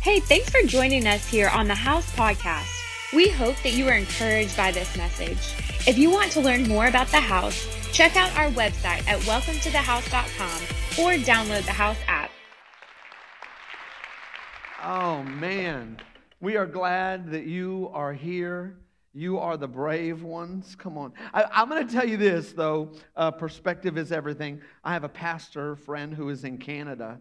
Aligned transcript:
Hey, 0.00 0.20
thanks 0.20 0.48
for 0.48 0.62
joining 0.62 1.08
us 1.08 1.26
here 1.26 1.48
on 1.48 1.66
the 1.66 1.74
House 1.74 2.08
Podcast. 2.14 2.68
We 3.12 3.28
hope 3.28 3.56
that 3.64 3.72
you 3.72 3.88
are 3.88 3.96
encouraged 3.96 4.56
by 4.56 4.70
this 4.70 4.96
message. 4.96 5.38
If 5.88 5.98
you 5.98 6.08
want 6.08 6.30
to 6.32 6.40
learn 6.40 6.68
more 6.68 6.86
about 6.86 7.08
the 7.08 7.18
house, 7.18 7.66
check 7.92 8.14
out 8.14 8.30
our 8.36 8.48
website 8.52 9.04
at 9.08 9.18
welcometothehouse.com 9.22 11.04
or 11.04 11.18
download 11.24 11.64
the 11.64 11.72
House 11.72 11.96
app. 12.06 12.30
Oh, 14.84 15.24
man. 15.24 15.98
We 16.40 16.56
are 16.56 16.66
glad 16.66 17.32
that 17.32 17.46
you 17.46 17.90
are 17.92 18.12
here. 18.12 18.78
You 19.12 19.40
are 19.40 19.56
the 19.56 19.66
brave 19.66 20.22
ones. 20.22 20.76
Come 20.76 20.96
on. 20.96 21.12
I, 21.34 21.60
am 21.60 21.68
going 21.68 21.84
to 21.84 21.92
tell 21.92 22.06
you 22.06 22.16
this, 22.16 22.52
though. 22.52 22.92
Uh, 23.16 23.32
perspective 23.32 23.98
is 23.98 24.12
everything. 24.12 24.60
I 24.84 24.92
have 24.92 25.02
a 25.02 25.08
pastor 25.08 25.74
friend 25.74 26.14
who 26.14 26.28
is 26.28 26.44
in 26.44 26.58
Canada. 26.58 27.18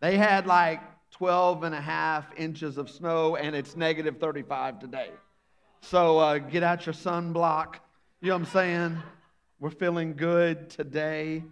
They 0.00 0.16
had 0.16 0.46
like 0.46 0.80
12 1.12 1.62
and 1.62 1.74
a 1.74 1.80
half 1.80 2.26
inches 2.36 2.76
of 2.76 2.90
snow, 2.90 3.36
and 3.36 3.56
it's 3.56 3.76
negative 3.76 4.18
35 4.18 4.78
today. 4.78 5.10
So 5.80 6.18
uh, 6.18 6.38
get 6.38 6.62
out 6.62 6.84
your 6.84 6.94
sunblock. 6.94 7.76
You 8.20 8.28
know 8.28 8.34
what 8.34 8.40
I'm 8.40 8.52
saying? 8.52 9.02
We're 9.58 9.70
feeling 9.70 10.14
good 10.14 10.68
today. 10.68 11.44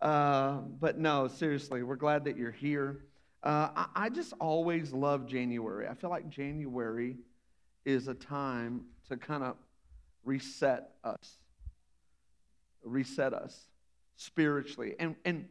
Uh, 0.00 0.58
but 0.80 0.98
no, 0.98 1.28
seriously, 1.28 1.84
we're 1.84 1.96
glad 1.96 2.24
that 2.24 2.36
you're 2.36 2.50
here. 2.50 3.04
Uh, 3.44 3.68
I, 3.76 3.86
I 3.94 4.08
just 4.08 4.32
always 4.40 4.92
love 4.92 5.26
January. 5.26 5.86
I 5.86 5.94
feel 5.94 6.10
like 6.10 6.28
January 6.28 7.18
is 7.84 8.08
a 8.08 8.14
time 8.14 8.82
to 9.08 9.16
kind 9.16 9.44
of 9.44 9.56
reset 10.24 10.90
us, 11.04 11.38
reset 12.82 13.32
us 13.32 13.68
spiritually. 14.16 14.94
And, 14.98 15.14
and 15.24 15.46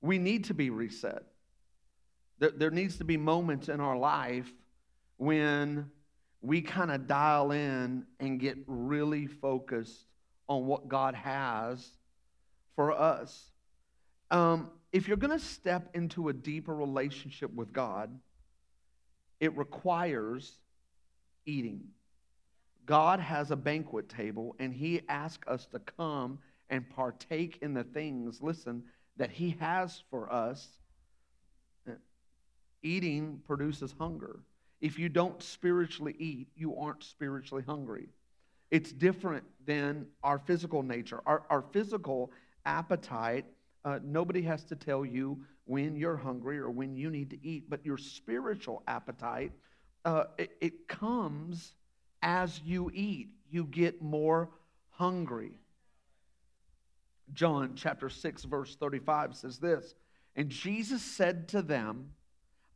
we 0.00 0.18
need 0.18 0.44
to 0.44 0.54
be 0.54 0.70
reset. 0.70 1.22
There, 2.38 2.50
there 2.50 2.70
needs 2.70 2.98
to 2.98 3.04
be 3.04 3.16
moments 3.16 3.68
in 3.68 3.80
our 3.80 3.96
life 3.96 4.50
when 5.16 5.90
we 6.40 6.60
kind 6.60 6.90
of 6.90 7.06
dial 7.06 7.52
in 7.52 8.04
and 8.20 8.38
get 8.38 8.58
really 8.66 9.26
focused 9.26 10.06
on 10.48 10.66
what 10.66 10.88
God 10.88 11.14
has 11.14 11.88
for 12.76 12.92
us. 12.92 13.50
Um, 14.30 14.70
if 14.92 15.08
you're 15.08 15.16
going 15.16 15.38
to 15.38 15.44
step 15.44 15.90
into 15.94 16.28
a 16.28 16.32
deeper 16.32 16.74
relationship 16.74 17.52
with 17.54 17.72
God, 17.72 18.10
it 19.40 19.56
requires 19.56 20.52
eating. 21.46 21.82
God 22.86 23.20
has 23.20 23.50
a 23.50 23.56
banquet 23.56 24.08
table, 24.08 24.54
and 24.58 24.72
He 24.72 25.00
asks 25.08 25.46
us 25.48 25.66
to 25.66 25.78
come 25.78 26.38
and 26.70 26.88
partake 26.90 27.58
in 27.62 27.74
the 27.74 27.84
things, 27.84 28.42
listen, 28.42 28.84
that 29.16 29.30
He 29.30 29.56
has 29.60 30.02
for 30.10 30.32
us. 30.32 30.68
Eating 32.84 33.40
produces 33.46 33.94
hunger. 33.98 34.40
If 34.80 34.98
you 34.98 35.08
don't 35.08 35.42
spiritually 35.42 36.14
eat, 36.18 36.48
you 36.54 36.76
aren't 36.76 37.02
spiritually 37.02 37.64
hungry. 37.66 38.08
It's 38.70 38.92
different 38.92 39.44
than 39.66 40.06
our 40.22 40.38
physical 40.38 40.82
nature. 40.82 41.20
Our, 41.26 41.42
our 41.48 41.64
physical 41.72 42.30
appetite, 42.66 43.46
uh, 43.84 44.00
nobody 44.04 44.42
has 44.42 44.64
to 44.64 44.76
tell 44.76 45.04
you 45.04 45.38
when 45.64 45.96
you're 45.96 46.16
hungry 46.16 46.58
or 46.58 46.70
when 46.70 46.94
you 46.94 47.10
need 47.10 47.30
to 47.30 47.46
eat, 47.46 47.70
but 47.70 47.84
your 47.86 47.96
spiritual 47.96 48.82
appetite, 48.86 49.52
uh, 50.04 50.24
it, 50.36 50.56
it 50.60 50.88
comes 50.88 51.74
as 52.22 52.60
you 52.64 52.90
eat. 52.92 53.30
You 53.50 53.64
get 53.64 54.02
more 54.02 54.50
hungry. 54.90 55.58
John 57.32 57.72
chapter 57.74 58.10
6, 58.10 58.44
verse 58.44 58.76
35 58.76 59.34
says 59.34 59.58
this 59.58 59.94
And 60.36 60.50
Jesus 60.50 61.02
said 61.02 61.48
to 61.48 61.62
them, 61.62 62.10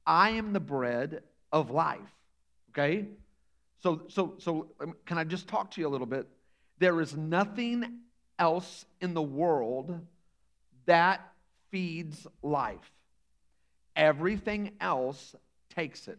I 0.09 0.31
am 0.31 0.55
the 0.55 0.61
bread 0.61 1.23
of 1.53 1.71
life. 1.71 2.01
Okay? 2.71 3.07
So, 3.83 4.03
so, 4.09 4.35
so 4.39 4.69
um, 4.81 4.95
can 5.05 5.19
I 5.19 5.25
just 5.25 5.47
talk 5.47 5.71
to 5.73 5.81
you 5.81 5.87
a 5.87 5.91
little 5.91 6.07
bit? 6.07 6.27
There 6.79 7.01
is 7.01 7.15
nothing 7.15 7.99
else 8.39 8.87
in 9.01 9.13
the 9.13 9.23
world 9.23 10.01
that 10.87 11.21
feeds 11.71 12.27
life. 12.43 12.91
Everything 13.95 14.73
else 14.81 15.37
takes 15.75 16.09
it. 16.09 16.19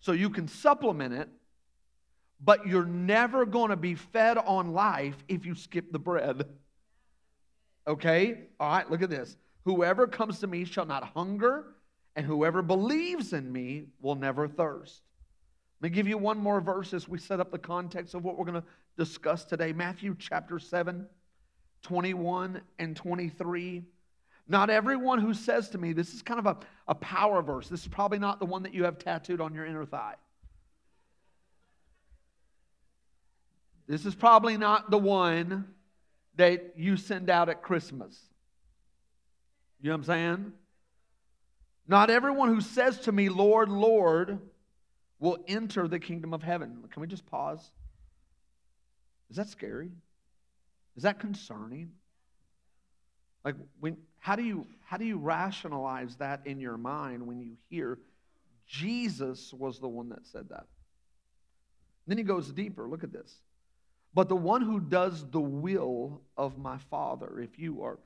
So 0.00 0.12
you 0.12 0.30
can 0.30 0.48
supplement 0.48 1.14
it, 1.14 1.28
but 2.40 2.66
you're 2.66 2.84
never 2.84 3.46
going 3.46 3.70
to 3.70 3.76
be 3.76 3.94
fed 3.94 4.38
on 4.38 4.72
life 4.72 5.16
if 5.28 5.46
you 5.46 5.54
skip 5.54 5.92
the 5.92 5.98
bread. 5.98 6.46
Okay? 7.86 8.38
All 8.58 8.68
right, 8.68 8.90
look 8.90 9.02
at 9.02 9.10
this. 9.10 9.36
Whoever 9.66 10.06
comes 10.06 10.38
to 10.38 10.46
me 10.46 10.64
shall 10.64 10.86
not 10.86 11.02
hunger, 11.02 11.64
and 12.14 12.24
whoever 12.24 12.62
believes 12.62 13.32
in 13.32 13.50
me 13.50 13.86
will 14.00 14.14
never 14.14 14.46
thirst. 14.46 15.02
Let 15.80 15.90
me 15.90 15.94
give 15.94 16.06
you 16.06 16.16
one 16.16 16.38
more 16.38 16.60
verse 16.60 16.94
as 16.94 17.08
we 17.08 17.18
set 17.18 17.40
up 17.40 17.50
the 17.50 17.58
context 17.58 18.14
of 18.14 18.22
what 18.22 18.38
we're 18.38 18.44
going 18.44 18.62
to 18.62 18.68
discuss 18.96 19.44
today. 19.44 19.72
Matthew 19.72 20.14
chapter 20.16 20.60
7, 20.60 21.04
21 21.82 22.60
and 22.78 22.94
23. 22.94 23.82
Not 24.46 24.70
everyone 24.70 25.18
who 25.18 25.34
says 25.34 25.68
to 25.70 25.78
me, 25.78 25.92
this 25.92 26.14
is 26.14 26.22
kind 26.22 26.38
of 26.38 26.46
a, 26.46 26.56
a 26.86 26.94
power 26.94 27.42
verse. 27.42 27.68
This 27.68 27.82
is 27.82 27.88
probably 27.88 28.20
not 28.20 28.38
the 28.38 28.46
one 28.46 28.62
that 28.62 28.72
you 28.72 28.84
have 28.84 29.00
tattooed 29.00 29.40
on 29.40 29.52
your 29.52 29.66
inner 29.66 29.84
thigh. 29.84 30.14
This 33.88 34.06
is 34.06 34.14
probably 34.14 34.56
not 34.56 34.92
the 34.92 34.98
one 34.98 35.66
that 36.36 36.74
you 36.76 36.96
send 36.96 37.30
out 37.30 37.48
at 37.48 37.62
Christmas. 37.62 38.16
You 39.80 39.90
know 39.90 39.96
what 39.96 39.98
I'm 39.98 40.04
saying? 40.04 40.52
Not 41.88 42.10
everyone 42.10 42.48
who 42.48 42.60
says 42.60 43.00
to 43.00 43.12
me, 43.12 43.28
Lord, 43.28 43.68
Lord, 43.68 44.38
will 45.18 45.38
enter 45.46 45.86
the 45.86 45.98
kingdom 45.98 46.34
of 46.34 46.42
heaven. 46.42 46.84
Can 46.90 47.00
we 47.00 47.06
just 47.06 47.26
pause? 47.26 47.70
Is 49.30 49.36
that 49.36 49.48
scary? 49.48 49.90
Is 50.96 51.02
that 51.02 51.20
concerning? 51.20 51.92
Like 53.44 53.54
when 53.80 53.96
how 54.18 54.34
do 54.34 54.42
you 54.42 54.66
how 54.84 54.96
do 54.96 55.04
you 55.04 55.18
rationalize 55.18 56.16
that 56.16 56.40
in 56.46 56.58
your 56.58 56.76
mind 56.76 57.26
when 57.26 57.40
you 57.40 57.56
hear 57.70 57.98
Jesus 58.66 59.52
was 59.52 59.78
the 59.78 59.88
one 59.88 60.08
that 60.08 60.26
said 60.26 60.48
that? 60.48 60.66
Then 62.06 62.18
he 62.18 62.24
goes 62.24 62.50
deeper. 62.50 62.88
Look 62.88 63.04
at 63.04 63.12
this. 63.12 63.40
But 64.14 64.28
the 64.28 64.36
one 64.36 64.62
who 64.62 64.80
does 64.80 65.28
the 65.30 65.40
will 65.40 66.22
of 66.36 66.58
my 66.58 66.78
Father, 66.90 67.40
if 67.40 67.58
you 67.58 67.82
are 67.82 67.98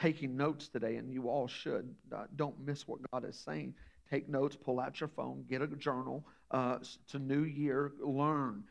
taking 0.00 0.36
notes 0.36 0.68
today, 0.68 0.96
and 0.96 1.12
you 1.12 1.28
all 1.28 1.46
should. 1.46 1.94
Uh, 2.14 2.24
don't 2.36 2.58
miss 2.64 2.86
what 2.86 2.98
God 3.10 3.24
is 3.24 3.36
saying. 3.36 3.74
Take 4.10 4.28
notes, 4.28 4.56
pull 4.56 4.78
out 4.78 5.00
your 5.00 5.08
phone, 5.08 5.44
get 5.48 5.62
a 5.62 5.66
journal. 5.66 6.24
Uh, 6.50 6.78
it's 6.80 7.14
a 7.14 7.18
new 7.18 7.44
year, 7.44 7.92
learn. 8.00 8.64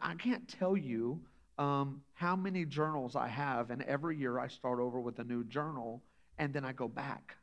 I 0.00 0.14
can't 0.14 0.46
tell 0.48 0.76
you 0.76 1.20
um, 1.58 2.02
how 2.14 2.36
many 2.36 2.64
journals 2.64 3.16
I 3.16 3.28
have, 3.28 3.70
and 3.70 3.82
every 3.82 4.16
year 4.16 4.38
I 4.38 4.48
start 4.48 4.80
over 4.80 5.00
with 5.00 5.18
a 5.18 5.24
new 5.24 5.44
journal, 5.44 6.02
and 6.38 6.52
then 6.54 6.64
I 6.64 6.72
go 6.72 6.88
back. 6.88 7.36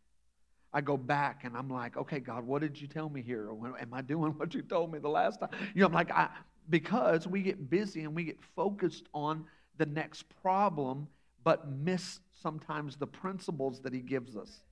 I 0.74 0.82
go 0.82 0.98
back 0.98 1.44
and 1.44 1.56
I'm 1.56 1.70
like, 1.70 1.98
okay, 1.98 2.20
God, 2.20 2.46
what 2.46 2.62
did 2.62 2.80
you 2.80 2.88
tell 2.88 3.10
me 3.10 3.22
here? 3.22 3.50
Am 3.80 3.94
I 3.94 4.02
doing 4.02 4.32
what 4.38 4.54
you 4.54 4.62
told 4.62 4.92
me 4.92 5.00
the 5.00 5.10
last 5.10 5.40
time? 5.40 5.50
You 5.74 5.82
know, 5.82 5.88
I'm 5.88 5.94
like, 5.94 6.12
I, 6.12 6.30
because 6.70 7.28
we 7.28 7.42
get 7.42 7.70
busy 7.70 8.04
and 8.04 8.14
we 8.14 8.24
get 8.24 8.38
focused 8.56 9.06
on 9.14 9.46
the 9.78 9.86
next 9.86 10.26
problem, 10.42 11.08
but 11.44 11.70
miss 11.70 12.20
sometimes 12.42 12.96
the 12.96 13.08
principles 13.08 13.82
that 13.82 13.94
he 13.94 14.02
gives 14.02 14.36
us. 14.36 14.64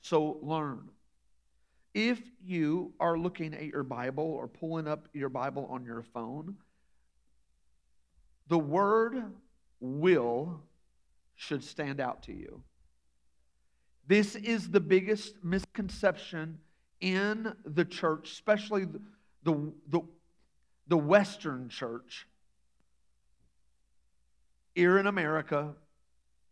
So 0.00 0.38
learn. 0.42 0.90
If 1.94 2.20
you 2.44 2.92
are 2.98 3.16
looking 3.16 3.54
at 3.54 3.64
your 3.66 3.84
Bible 3.84 4.24
or 4.24 4.48
pulling 4.48 4.88
up 4.88 5.08
your 5.12 5.28
Bible 5.28 5.66
on 5.70 5.84
your 5.84 6.02
phone, 6.02 6.56
the 8.48 8.58
word 8.58 9.22
will 9.80 10.60
should 11.36 11.64
stand 11.64 12.00
out 12.00 12.22
to 12.24 12.32
you. 12.32 12.62
This 14.06 14.34
is 14.34 14.70
the 14.70 14.80
biggest 14.80 15.42
misconception 15.42 16.58
in 17.00 17.54
the 17.64 17.84
church, 17.84 18.32
especially 18.32 18.84
the, 19.42 19.72
the, 19.88 20.00
the, 20.88 20.96
Western 20.96 21.68
church 21.68 22.26
here 24.74 24.98
in 24.98 25.06
America, 25.06 25.74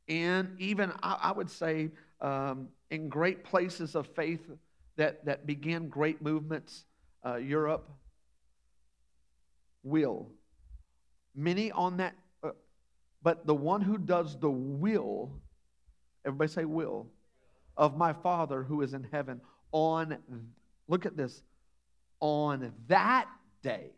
and 0.09 0.55
even 0.59 0.93
I, 1.03 1.19
I 1.23 1.33
would 1.33 1.51
say 1.51 1.91
um, 2.21 2.69
in 2.91 3.09
great 3.09 3.45
places 3.45 3.95
of 3.95 4.07
faith 4.09 4.41
that, 4.97 5.25
that 5.25 5.47
began 5.47 5.89
great 5.89 6.23
movements, 6.23 6.85
uh, 7.25 7.37
Europe, 7.37 7.91
will. 9.83 10.29
Many 11.35 11.73
on 11.73 11.97
that, 11.97 12.15
uh, 12.43 12.51
but 13.23 13.47
the 13.47 13.55
one 13.55 13.81
who 13.81 13.99
does 13.99 14.39
the 14.39 14.51
will, 14.51 15.33
everybody 16.25 16.51
say 16.51 16.65
will, 16.65 17.07
of 17.77 17.97
my 17.97 18.13
Father 18.13 18.63
who 18.63 18.83
is 18.83 18.93
in 18.93 19.07
heaven, 19.11 19.41
on, 19.73 20.19
look 20.89 21.07
at 21.07 21.17
this, 21.17 21.43
on 22.21 22.73
that 22.89 23.27
day 23.63 23.93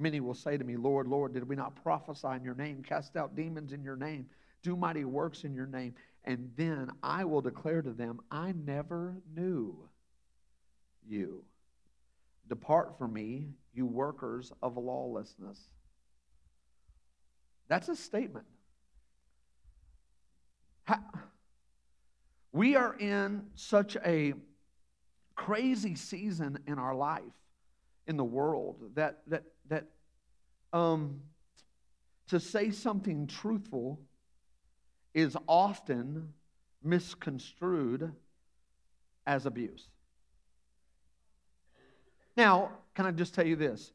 Many 0.00 0.20
will 0.20 0.34
say 0.34 0.56
to 0.56 0.64
me, 0.64 0.76
Lord, 0.76 1.06
Lord, 1.06 1.34
did 1.34 1.46
we 1.46 1.54
not 1.54 1.80
prophesy 1.82 2.28
in 2.28 2.42
your 2.42 2.54
name, 2.54 2.82
cast 2.82 3.16
out 3.16 3.36
demons 3.36 3.74
in 3.74 3.84
your 3.84 3.96
name, 3.96 4.26
do 4.62 4.74
mighty 4.74 5.04
works 5.04 5.44
in 5.44 5.54
your 5.54 5.66
name. 5.66 5.94
And 6.24 6.50
then 6.56 6.90
I 7.02 7.24
will 7.24 7.42
declare 7.42 7.82
to 7.82 7.92
them, 7.92 8.20
I 8.30 8.52
never 8.52 9.16
knew 9.36 9.76
you. 11.06 11.44
Depart 12.48 12.96
from 12.98 13.12
me, 13.12 13.50
you 13.74 13.84
workers 13.84 14.52
of 14.62 14.76
lawlessness. 14.76 15.58
That's 17.68 17.88
a 17.88 17.96
statement. 17.96 18.46
We 22.52 22.74
are 22.74 22.96
in 22.98 23.46
such 23.54 23.96
a 24.04 24.32
crazy 25.36 25.94
season 25.94 26.58
in 26.66 26.78
our 26.78 26.94
life, 26.94 27.22
in 28.06 28.16
the 28.16 28.24
world, 28.24 28.76
that, 28.94 29.20
that, 29.28 29.44
that 29.70 29.86
um, 30.72 31.20
to 32.28 32.38
say 32.38 32.70
something 32.70 33.26
truthful 33.26 33.98
is 35.14 35.36
often 35.48 36.32
misconstrued 36.82 38.12
as 39.26 39.46
abuse. 39.46 39.88
Now, 42.36 42.70
can 42.94 43.06
I 43.06 43.10
just 43.10 43.34
tell 43.34 43.46
you 43.46 43.56
this? 43.56 43.92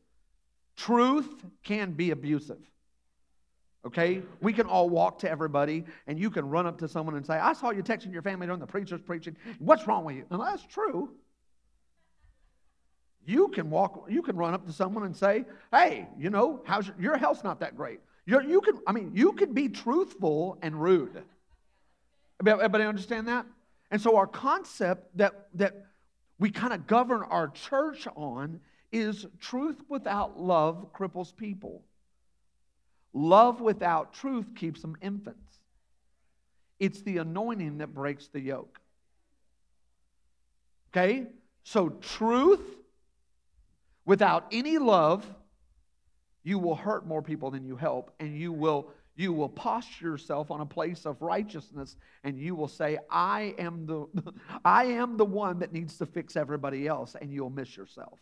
Truth 0.76 1.46
can 1.64 1.92
be 1.92 2.12
abusive. 2.12 2.60
Okay? 3.86 4.22
We 4.42 4.52
can 4.52 4.66
all 4.66 4.90
walk 4.90 5.20
to 5.20 5.30
everybody 5.30 5.86
and 6.08 6.20
you 6.20 6.30
can 6.30 6.50
run 6.50 6.66
up 6.66 6.78
to 6.80 6.88
someone 6.88 7.16
and 7.16 7.26
say, 7.26 7.36
I 7.36 7.54
saw 7.54 7.72
you 7.72 7.84
texting 7.84 8.12
your 8.12 8.22
family 8.22 8.48
during 8.48 8.60
the 8.60 8.68
preacher's 8.68 9.02
preaching. 9.02 9.38
What's 9.60 9.88
wrong 9.88 10.04
with 10.04 10.16
you? 10.16 10.26
And 10.30 10.42
that's 10.42 10.66
true. 10.66 11.12
You 13.26 13.48
can 13.50 13.70
walk, 13.70 14.06
you 14.10 14.22
can 14.22 14.36
run 14.36 14.54
up 14.54 14.66
to 14.68 14.74
someone 14.74 15.04
and 15.04 15.16
say, 15.16 15.46
Hey, 15.72 16.08
you 16.18 16.30
know, 16.30 16.62
how's 16.66 16.88
your, 16.88 16.96
your 17.00 17.18
health's 17.18 17.44
not 17.44 17.60
that 17.62 17.76
great. 17.76 18.00
You're, 18.26 18.44
you 18.44 18.62
can, 18.62 18.80
I 18.88 18.92
mean, 18.92 19.12
you 19.14 19.34
can 19.34 19.54
be 19.54 19.70
truthful 19.70 20.58
and 20.62 20.82
rude. 20.82 21.24
Everybody 22.46 22.84
understand 22.84 23.28
that? 23.28 23.46
And 23.92 24.02
so 24.02 24.18
our 24.18 24.28
concept 24.28 25.18
that 25.18 25.48
that 25.54 25.86
we 26.40 26.52
kind 26.52 26.74
of 26.74 26.88
govern 26.88 27.24
our 27.24 27.48
church 27.48 28.08
on 28.16 28.60
is 28.92 29.26
truth 29.40 29.82
without 29.90 30.40
love 30.40 30.88
cripples 30.94 31.36
people. 31.36 31.82
Love 33.14 33.62
without 33.62 34.14
truth 34.14 34.54
keeps 34.56 34.82
them 34.82 34.98
infants. 35.02 35.60
It's 36.80 37.02
the 37.02 37.18
anointing 37.18 37.78
that 37.78 37.94
breaks 37.94 38.28
the 38.28 38.42
yoke. 38.42 38.80
Okay? 40.92 41.28
So, 41.64 41.90
truth 41.90 42.62
without 44.06 44.48
any 44.52 44.78
love, 44.78 45.26
you 46.44 46.60
will 46.60 46.76
hurt 46.76 47.08
more 47.08 47.22
people 47.22 47.52
than 47.52 47.66
you 47.66 47.76
help, 47.76 48.14
and 48.20 48.38
you 48.38 48.52
will 48.52 48.92
you 49.18 49.32
will 49.32 49.50
posture 49.50 50.10
yourself 50.10 50.52
on 50.52 50.60
a 50.60 50.66
place 50.66 51.06
of 51.06 51.22
righteousness 51.22 51.96
and 52.26 52.38
you 52.38 52.54
will 52.54 52.68
say 52.68 52.98
i 53.10 53.56
am 53.58 53.86
the 53.86 54.06
i 54.66 54.84
am 54.84 55.16
the 55.16 55.24
one 55.24 55.60
that 55.60 55.72
needs 55.72 55.98
to 55.98 56.06
fix 56.06 56.36
everybody 56.36 56.86
else 56.86 57.16
and 57.20 57.32
you'll 57.32 57.50
miss 57.50 57.78
yourself. 57.78 58.20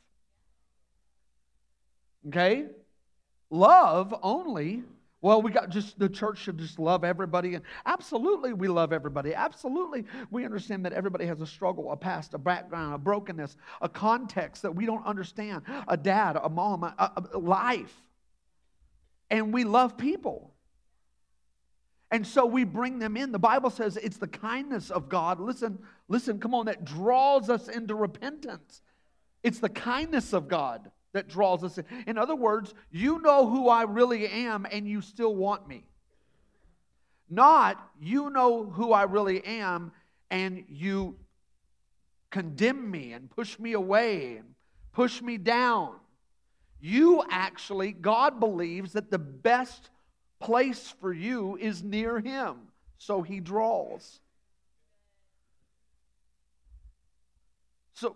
Okay? 2.28 2.68
Love 3.50 4.14
only 4.22 4.84
well 5.24 5.42
we 5.42 5.50
got 5.50 5.70
just 5.70 5.98
the 5.98 6.08
church 6.08 6.38
should 6.38 6.60
just 6.60 6.78
love 6.78 7.04
everybody 7.04 7.56
and 7.56 7.64
absolutely 7.88 8.54
we 8.54 8.68
love 8.68 8.94
everybody 8.94 9.34
absolutely 9.34 10.06
we 10.30 10.46
understand 10.46 10.86
that 10.86 10.94
everybody 10.94 11.26
has 11.26 11.42
a 11.42 11.48
struggle 11.48 11.92
a 11.92 11.98
past 11.98 12.36
a 12.36 12.38
background 12.38 12.94
a 12.94 12.98
brokenness 13.00 13.58
a 13.82 13.90
context 13.90 14.62
that 14.62 14.76
we 14.76 14.86
don't 14.86 15.06
understand 15.08 15.64
a 15.88 15.98
dad 15.98 16.38
a 16.44 16.50
mom 16.50 16.84
a, 16.84 17.28
a 17.34 17.38
life 17.40 17.96
and 19.32 19.52
we 19.52 19.64
love 19.64 19.98
people 19.98 20.54
and 22.12 22.28
so 22.28 22.46
we 22.46 22.64
bring 22.64 23.00
them 23.00 23.18
in. 23.18 23.32
The 23.32 23.40
Bible 23.40 23.72
says 23.72 23.98
it's 23.98 24.18
the 24.18 24.28
kindness 24.28 24.92
of 24.92 25.10
God. 25.10 25.40
Listen, 25.40 25.80
listen, 26.08 26.40
come 26.40 26.54
on, 26.54 26.68
that 26.68 26.86
draws 26.86 27.50
us 27.50 27.68
into 27.68 27.96
repentance. 27.96 28.84
It's 29.42 29.58
the 29.58 29.68
kindness 29.68 30.32
of 30.32 30.48
God 30.48 30.92
that 31.14 31.28
draws 31.28 31.64
us 31.64 31.78
in. 31.78 31.86
In 32.06 32.18
other 32.18 32.36
words, 32.36 32.74
you 32.92 33.22
know 33.22 33.50
who 33.50 33.70
I 33.70 33.84
really 33.84 34.28
am 34.28 34.68
and 34.70 34.88
you 34.88 35.02
still 35.02 35.36
want 35.36 35.68
me. 35.68 35.86
Not 37.30 37.92
you 38.00 38.30
know 38.30 38.66
who 38.66 38.92
I 38.92 39.04
really 39.04 39.44
am 39.46 39.92
and 40.30 40.66
you 40.68 41.16
condemn 42.30 42.90
me 42.90 43.14
and 43.14 43.30
push 43.30 43.58
me 43.60 43.74
away 43.74 44.38
and 44.38 44.56
push 44.92 45.22
me 45.22 45.38
down. 45.38 45.94
You 46.82 47.24
actually, 47.30 47.92
God 47.92 48.40
believes 48.40 48.94
that 48.94 49.10
the 49.10 49.20
best 49.20 49.90
place 50.40 50.94
for 51.00 51.14
you 51.14 51.58
is 51.58 51.82
near 51.82 52.20
Him, 52.20 52.58
so 52.98 53.22
He 53.22 53.40
draws. 53.40 54.20
So, 57.94 58.16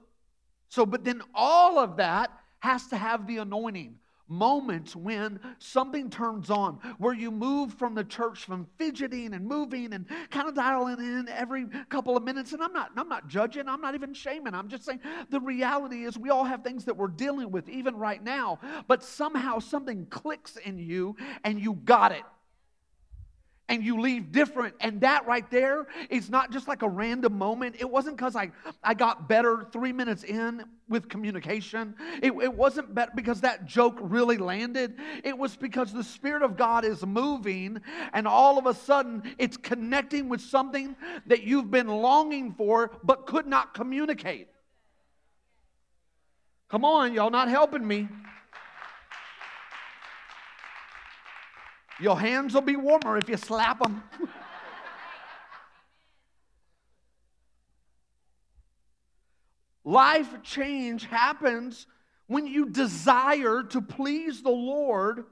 so, 0.67 0.85
but 0.85 1.05
then 1.05 1.21
all 1.33 1.79
of 1.79 1.97
that 1.97 2.31
has 2.59 2.87
to 2.87 2.97
have 2.97 3.27
the 3.27 3.37
anointing. 3.37 3.95
Moments 4.29 4.93
when 4.93 5.39
something 5.57 6.09
turns 6.09 6.49
on, 6.49 6.79
where 6.97 7.13
you 7.13 7.31
move 7.31 7.73
from 7.73 7.95
the 7.95 8.03
church 8.03 8.43
from 8.43 8.67
fidgeting 8.77 9.33
and 9.33 9.47
moving 9.47 9.93
and 9.93 10.05
kind 10.31 10.49
of 10.49 10.53
dialing 10.53 10.99
in 10.99 11.29
every 11.29 11.65
couple 11.87 12.17
of 12.17 12.23
minutes. 12.23 12.51
And 12.51 12.61
I'm 12.61 12.73
not, 12.73 12.91
I'm 12.97 13.07
not 13.07 13.29
judging, 13.29 13.69
I'm 13.69 13.79
not 13.79 13.95
even 13.95 14.13
shaming. 14.13 14.53
I'm 14.53 14.67
just 14.67 14.83
saying 14.83 14.99
the 15.29 15.39
reality 15.39 16.03
is 16.03 16.17
we 16.17 16.29
all 16.29 16.43
have 16.43 16.61
things 16.61 16.83
that 16.85 16.97
we're 16.97 17.07
dealing 17.07 17.51
with 17.51 17.69
even 17.69 17.95
right 17.95 18.21
now, 18.21 18.59
but 18.89 19.01
somehow 19.01 19.59
something 19.59 20.05
clicks 20.07 20.57
in 20.57 20.77
you 20.77 21.15
and 21.45 21.57
you 21.57 21.75
got 21.85 22.11
it 22.11 22.23
and 23.69 23.83
you 23.83 23.99
leave 23.99 24.31
different. 24.31 24.75
And 24.79 25.01
that 25.01 25.27
right 25.27 25.49
there 25.51 25.87
is 26.09 26.29
not 26.29 26.51
just 26.51 26.67
like 26.67 26.81
a 26.81 26.89
random 26.89 27.37
moment. 27.37 27.75
It 27.79 27.89
wasn't 27.89 28.17
because 28.17 28.35
I, 28.35 28.51
I 28.83 28.93
got 28.93 29.27
better 29.27 29.67
three 29.71 29.91
minutes 29.91 30.23
in 30.23 30.63
with 30.87 31.09
communication. 31.09 31.95
It, 32.21 32.31
it 32.31 32.53
wasn't 32.53 32.95
better 32.95 33.11
because 33.13 33.41
that 33.41 33.65
joke 33.65 33.97
really 34.01 34.37
landed. 34.37 34.95
It 35.23 35.37
was 35.37 35.57
because 35.57 35.91
the 35.91 36.03
Spirit 36.03 36.43
of 36.43 36.55
God 36.55 36.85
is 36.85 37.05
moving, 37.05 37.81
and 38.13 38.27
all 38.27 38.57
of 38.57 38.65
a 38.65 38.73
sudden 38.73 39.23
it's 39.37 39.57
connecting 39.57 40.29
with 40.29 40.41
something 40.41 40.95
that 41.25 41.43
you've 41.43 41.69
been 41.69 41.87
longing 41.87 42.53
for 42.53 42.91
but 43.03 43.25
could 43.25 43.47
not 43.47 43.73
communicate. 43.73 44.47
Come 46.69 46.83
on, 46.83 47.13
y'all 47.13 47.29
not 47.29 47.47
helping 47.49 47.85
me. 47.85 48.07
Your 51.99 52.19
hands 52.19 52.53
will 52.53 52.61
be 52.61 52.75
warmer 52.75 53.17
if 53.17 53.27
you 53.27 53.37
slap 53.37 53.79
them. 53.81 54.03
Life 59.83 60.43
change 60.43 61.05
happens 61.05 61.87
when 62.27 62.45
you 62.45 62.69
desire 62.69 63.63
to 63.63 63.81
please 63.81 64.43
the 64.43 64.49
Lord 64.49 65.25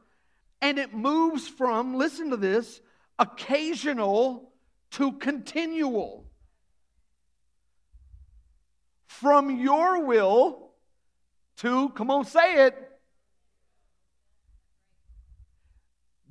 and 0.62 0.80
it 0.80 0.94
moves 0.94 1.48
from, 1.48 1.96
listen 1.96 2.32
to 2.32 2.38
this, 2.38 2.82
occasional 3.20 4.52
to 4.92 5.12
continual. 5.14 6.26
From 9.08 9.60
your 9.60 10.04
will 10.06 10.72
to, 11.58 11.90
come 11.90 12.10
on, 12.10 12.26
say 12.26 12.66
it, 12.66 12.95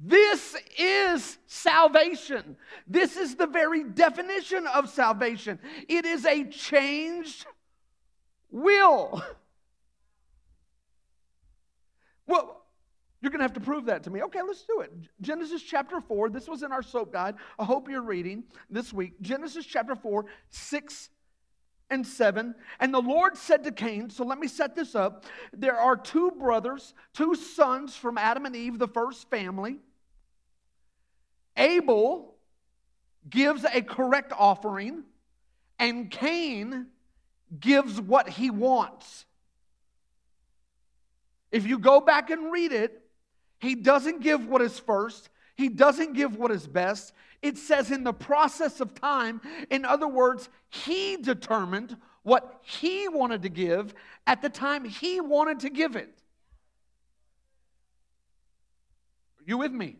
This 0.06 0.54
is 0.78 1.38
salvation. 1.46 2.56
This 2.86 3.16
is 3.16 3.36
the 3.36 3.46
very 3.46 3.84
definition 3.84 4.66
of 4.66 4.90
salvation. 4.90 5.58
It 5.88 6.04
is 6.04 6.26
a 6.26 6.44
changed 6.44 7.46
will. 8.50 9.22
Well, 12.26 12.62
you're 13.22 13.30
going 13.30 13.38
to 13.38 13.44
have 13.44 13.54
to 13.54 13.60
prove 13.60 13.86
that 13.86 14.02
to 14.02 14.10
me. 14.10 14.22
Okay, 14.24 14.42
let's 14.42 14.64
do 14.64 14.80
it. 14.80 14.92
Genesis 15.22 15.62
chapter 15.62 16.02
4. 16.02 16.28
This 16.28 16.48
was 16.48 16.62
in 16.62 16.70
our 16.70 16.82
SOAP 16.82 17.10
guide. 17.10 17.36
I 17.58 17.64
hope 17.64 17.88
you're 17.88 18.02
reading 18.02 18.44
this 18.68 18.92
week. 18.92 19.18
Genesis 19.22 19.64
chapter 19.64 19.94
4, 19.94 20.26
6 20.50 21.08
and 21.88 22.06
7. 22.06 22.54
And 22.78 22.92
the 22.92 23.00
Lord 23.00 23.38
said 23.38 23.64
to 23.64 23.72
Cain, 23.72 24.10
so 24.10 24.26
let 24.26 24.38
me 24.38 24.48
set 24.48 24.74
this 24.74 24.94
up. 24.94 25.24
There 25.54 25.78
are 25.78 25.96
two 25.96 26.30
brothers, 26.32 26.92
two 27.14 27.34
sons 27.34 27.96
from 27.96 28.18
Adam 28.18 28.44
and 28.44 28.54
Eve, 28.54 28.78
the 28.78 28.88
first 28.88 29.30
family. 29.30 29.78
Abel 31.56 32.34
gives 33.28 33.64
a 33.64 33.82
correct 33.82 34.32
offering, 34.36 35.04
and 35.78 36.10
Cain 36.10 36.86
gives 37.58 38.00
what 38.00 38.28
he 38.28 38.50
wants. 38.50 39.24
If 41.52 41.66
you 41.66 41.78
go 41.78 42.00
back 42.00 42.30
and 42.30 42.50
read 42.50 42.72
it, 42.72 43.02
he 43.58 43.74
doesn't 43.74 44.20
give 44.20 44.46
what 44.46 44.60
is 44.60 44.78
first, 44.78 45.28
he 45.56 45.68
doesn't 45.68 46.14
give 46.14 46.36
what 46.36 46.50
is 46.50 46.66
best. 46.66 47.12
It 47.42 47.58
says 47.58 47.90
in 47.90 48.04
the 48.04 48.12
process 48.12 48.80
of 48.80 48.94
time, 48.94 49.40
in 49.70 49.84
other 49.84 50.08
words, 50.08 50.48
he 50.68 51.16
determined 51.16 51.96
what 52.22 52.60
he 52.62 53.08
wanted 53.08 53.42
to 53.42 53.48
give 53.48 53.94
at 54.26 54.42
the 54.42 54.48
time 54.48 54.84
he 54.84 55.20
wanted 55.20 55.60
to 55.60 55.70
give 55.70 55.94
it. 55.94 56.08
Are 59.38 59.44
you 59.46 59.58
with 59.58 59.72
me? 59.72 59.96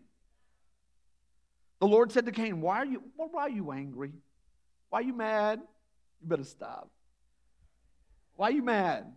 The 1.81 1.87
Lord 1.87 2.13
said 2.13 2.27
to 2.27 2.33
Cain, 2.33 2.61
Why 2.61 2.79
are 2.79 2.87
you, 2.87 3.03
why 3.17 3.43
are 3.43 3.51
you 3.51 3.73
angry? 3.73 4.13
Why 4.91 5.01
are 5.01 5.03
you 5.03 5.13
mad? 5.13 5.61
You 6.21 6.29
better 6.29 6.45
stop. 6.45 6.91
Why 8.37 8.49
are 8.49 8.53
you 8.53 8.63
mad? 8.63 9.13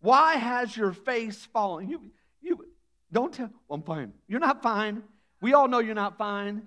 Why 0.00 0.36
has 0.36 0.76
your 0.76 0.92
face 0.92 1.44
fallen? 1.52 1.88
You, 1.88 2.00
you 2.42 2.66
don't 3.10 3.32
tell, 3.32 3.50
well, 3.68 3.78
I'm 3.78 3.82
fine. 3.82 4.12
You're 4.28 4.40
not 4.40 4.62
fine. 4.62 5.02
We 5.40 5.54
all 5.54 5.68
know 5.68 5.78
you're 5.78 5.94
not 5.94 6.18
fine. 6.18 6.62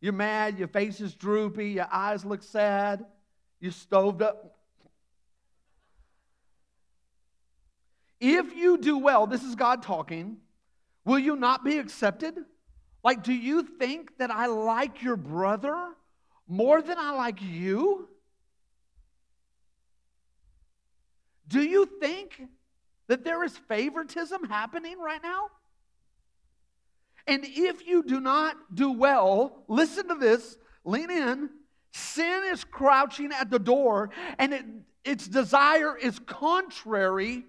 You're 0.00 0.12
mad, 0.12 0.58
your 0.58 0.68
face 0.68 1.00
is 1.00 1.14
droopy, 1.14 1.70
your 1.70 1.88
eyes 1.90 2.24
look 2.24 2.42
sad, 2.42 3.04
you're 3.60 3.72
stoved 3.72 4.22
up. 4.22 4.54
If 8.20 8.54
you 8.56 8.78
do 8.78 8.98
well, 8.98 9.26
this 9.26 9.42
is 9.42 9.54
God 9.54 9.82
talking, 9.82 10.38
will 11.04 11.18
you 11.18 11.36
not 11.36 11.64
be 11.64 11.78
accepted? 11.78 12.36
Like, 13.04 13.22
do 13.22 13.32
you 13.32 13.62
think 13.62 14.18
that 14.18 14.30
I 14.30 14.46
like 14.46 15.02
your 15.02 15.16
brother 15.16 15.90
more 16.46 16.82
than 16.82 16.98
I 16.98 17.12
like 17.12 17.40
you? 17.40 18.08
Do 21.46 21.62
you 21.62 21.86
think 22.00 22.42
that 23.06 23.24
there 23.24 23.42
is 23.44 23.56
favoritism 23.56 24.44
happening 24.44 24.98
right 24.98 25.22
now? 25.22 25.48
And 27.26 27.44
if 27.44 27.86
you 27.86 28.02
do 28.02 28.20
not 28.20 28.56
do 28.74 28.92
well, 28.92 29.64
listen 29.68 30.08
to 30.08 30.14
this, 30.14 30.56
lean 30.84 31.10
in. 31.10 31.50
Sin 31.92 32.42
is 32.50 32.64
crouching 32.64 33.32
at 33.32 33.50
the 33.50 33.58
door, 33.58 34.10
and 34.38 34.52
it, 34.52 34.64
its 35.04 35.26
desire 35.26 35.96
is 35.96 36.18
contrary 36.18 37.44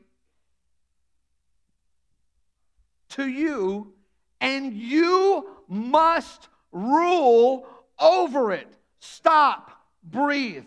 to 3.09 3.27
you, 3.27 3.93
and 4.41 4.73
you 4.73 5.47
must 5.67 6.49
rule 6.71 7.67
over 7.99 8.51
it. 8.51 8.67
Stop, 8.99 9.71
breathe. 10.03 10.65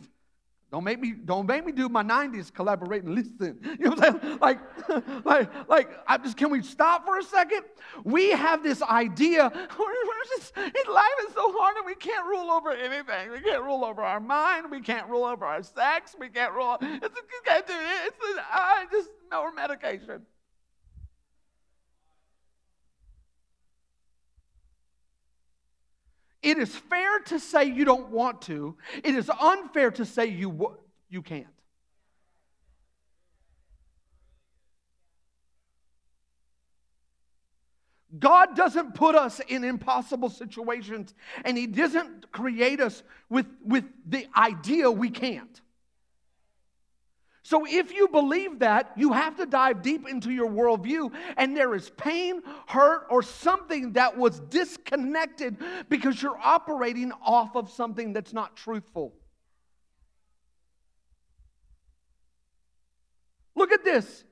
Don't 0.73 0.85
make 0.85 1.01
me, 1.01 1.13
don't 1.13 1.47
make 1.47 1.67
me 1.67 1.73
do 1.73 1.87
my 1.91 2.03
90s 2.03 2.51
collaborate 2.51 3.03
and 3.03 3.15
listen. 3.15 3.61
You 3.79 3.91
know 3.91 3.91
what 3.91 4.09
I'm 4.09 4.21
saying? 4.23 4.39
Like, 4.41 4.59
like, 5.27 5.69
like, 5.69 5.91
I 6.07 6.17
just, 6.17 6.39
can 6.39 6.49
we 6.49 6.63
stop 6.63 7.05
for 7.05 7.19
a 7.19 7.23
second? 7.23 7.65
We 8.05 8.31
have 8.31 8.63
this 8.63 8.81
idea, 8.81 9.51
we're 9.79 10.25
just, 10.39 10.57
life 10.57 11.19
is 11.29 11.35
so 11.35 11.53
hard 11.59 11.77
and 11.77 11.85
we 11.85 11.95
can't 11.95 12.27
rule 12.27 12.51
over 12.51 12.71
anything. 12.71 13.33
We 13.33 13.41
can't 13.41 13.63
rule 13.63 13.85
over 13.85 14.01
our 14.03 14.19
mind. 14.19 14.71
We 14.71 14.81
can't 14.81 15.07
rule 15.11 15.25
over 15.25 15.45
our 15.45 15.63
sex. 15.63 16.17
We 16.19 16.31
can't 16.31 16.55
rule, 16.55 16.79
it's, 16.81 17.17
you 17.17 17.41
can't 17.45 17.67
do 17.67 17.75
it. 17.75 18.07
It's, 18.07 18.17
I 18.51 18.87
just, 18.91 19.11
no 19.31 19.53
medication. 19.53 20.23
It 26.43 26.59
is 26.59 26.75
fair 26.75 27.21
to 27.27 27.39
say 27.39 27.65
you 27.65 27.85
don't 27.85 28.11
want 28.11 28.43
to. 28.43 28.77
It 29.05 29.15
is 29.15 29.31
unfair 29.41 29.91
to 29.93 30.05
say 30.05 30.27
you, 30.27 30.77
you 31.09 31.23
can't. 31.23 31.47
God 38.19 38.55
doesn't 38.57 38.95
put 38.95 39.15
us 39.15 39.41
in 39.41 39.65
impossible 39.65 40.29
situations, 40.29 41.15
and 41.45 41.57
He 41.57 41.67
doesn't 41.67 42.31
create 42.31 42.81
us 42.81 43.03
with, 43.31 43.47
with 43.65 43.85
the 44.07 44.27
idea 44.37 44.91
we 44.91 45.09
can't. 45.09 45.62
So, 47.45 47.67
if 47.69 47.93
you 47.93 48.07
believe 48.07 48.61
that, 48.61 48.93
you 48.97 49.13
have 49.13 49.37
to 49.37 49.47
dive 49.47 49.83
deep 49.83 50.09
into 50.09 50.31
your 50.31 50.49
worldview, 50.49 51.13
and 51.37 51.57
there 51.57 51.75
is 51.75 51.91
pain, 51.91 52.41
hurt, 52.69 53.07
or 53.11 53.23
something 53.23 53.93
that 53.95 54.17
was 54.17 54.39
disconnected 54.39 55.57
because 55.89 56.23
you're 56.23 56.39
operating 56.39 57.11
off 57.21 57.57
of 57.57 57.69
something 57.69 58.13
that's 58.13 58.33
not 58.33 58.57
truthful. 58.57 59.15
Look 63.57 63.73
at 63.73 63.85
this. 63.85 64.25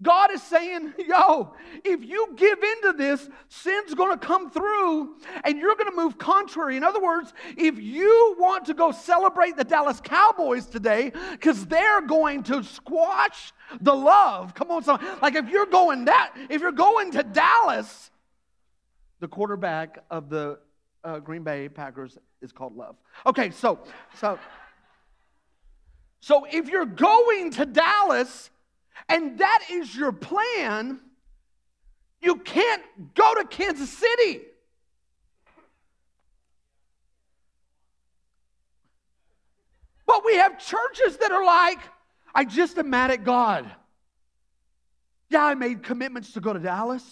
God 0.00 0.32
is 0.32 0.42
saying, 0.42 0.94
yo, 0.98 1.54
if 1.84 2.04
you 2.04 2.28
give 2.36 2.58
into 2.62 2.92
this, 2.96 3.28
sin's 3.48 3.94
going 3.94 4.16
to 4.16 4.26
come 4.26 4.50
through 4.50 5.16
and 5.44 5.58
you're 5.58 5.74
going 5.74 5.90
to 5.90 5.96
move 5.96 6.18
contrary. 6.18 6.76
In 6.76 6.84
other 6.84 7.00
words, 7.00 7.32
if 7.56 7.78
you 7.78 8.36
want 8.38 8.66
to 8.66 8.74
go 8.74 8.92
celebrate 8.92 9.56
the 9.56 9.64
Dallas 9.64 10.00
Cowboys 10.00 10.66
today 10.66 11.12
because 11.32 11.66
they're 11.66 12.02
going 12.02 12.44
to 12.44 12.62
squash 12.62 13.52
the 13.80 13.94
love, 13.94 14.54
come 14.54 14.70
on, 14.70 14.84
son. 14.84 15.04
Like 15.20 15.34
if 15.34 15.48
you're 15.48 15.66
going 15.66 16.04
that, 16.06 16.34
if 16.48 16.60
you're 16.60 16.72
going 16.72 17.10
to 17.12 17.22
Dallas, 17.22 18.10
the 19.20 19.28
quarterback 19.28 20.04
of 20.10 20.28
the 20.28 20.60
uh, 21.02 21.18
Green 21.18 21.42
Bay 21.42 21.68
Packers 21.68 22.18
is 22.40 22.52
called 22.52 22.76
Love. 22.76 22.96
Okay, 23.26 23.50
so, 23.50 23.80
so, 24.14 24.38
so 26.20 26.46
if 26.50 26.68
you're 26.68 26.86
going 26.86 27.50
to 27.52 27.66
Dallas, 27.66 28.50
and 29.08 29.38
that 29.38 29.64
is 29.70 29.94
your 29.94 30.12
plan, 30.12 31.00
you 32.20 32.36
can't 32.36 32.82
go 33.14 33.34
to 33.34 33.44
Kansas 33.44 33.90
City. 33.90 34.40
But 40.06 40.24
we 40.24 40.36
have 40.36 40.58
churches 40.58 41.18
that 41.18 41.30
are 41.32 41.44
like, 41.44 41.78
I 42.34 42.44
just 42.44 42.78
am 42.78 42.90
mad 42.90 43.10
at 43.10 43.24
God. 43.24 43.70
Yeah, 45.28 45.44
I 45.44 45.54
made 45.54 45.82
commitments 45.82 46.32
to 46.32 46.40
go 46.40 46.52
to 46.52 46.58
Dallas. 46.58 47.04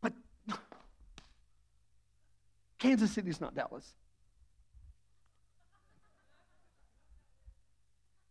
But 0.00 0.12
Kansas 2.78 3.10
City's 3.10 3.40
not 3.40 3.54
Dallas. 3.54 3.92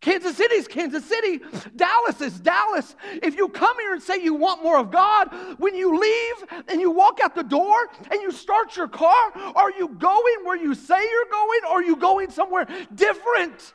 Kansas 0.01 0.37
City 0.37 0.55
is 0.55 0.67
Kansas 0.67 1.03
City. 1.03 1.41
Dallas 1.75 2.21
is 2.21 2.39
Dallas. 2.39 2.95
If 3.21 3.35
you 3.35 3.49
come 3.49 3.77
here 3.79 3.93
and 3.93 4.01
say 4.01 4.23
you 4.23 4.33
want 4.33 4.63
more 4.63 4.79
of 4.79 4.91
God, 4.91 5.27
when 5.59 5.75
you 5.75 5.99
leave 5.99 6.63
and 6.69 6.79
you 6.79 6.89
walk 6.89 7.19
out 7.21 7.35
the 7.35 7.43
door 7.43 7.75
and 8.09 8.21
you 8.21 8.31
start 8.31 8.77
your 8.77 8.87
car, 8.87 9.31
are 9.35 9.71
you 9.71 9.89
going 9.89 10.35
where 10.45 10.55
you 10.55 10.73
say 10.73 11.01
you're 11.01 11.31
going 11.31 11.59
or 11.65 11.79
are 11.79 11.83
you 11.83 11.97
going 11.97 12.31
somewhere 12.31 12.65
different? 12.95 13.73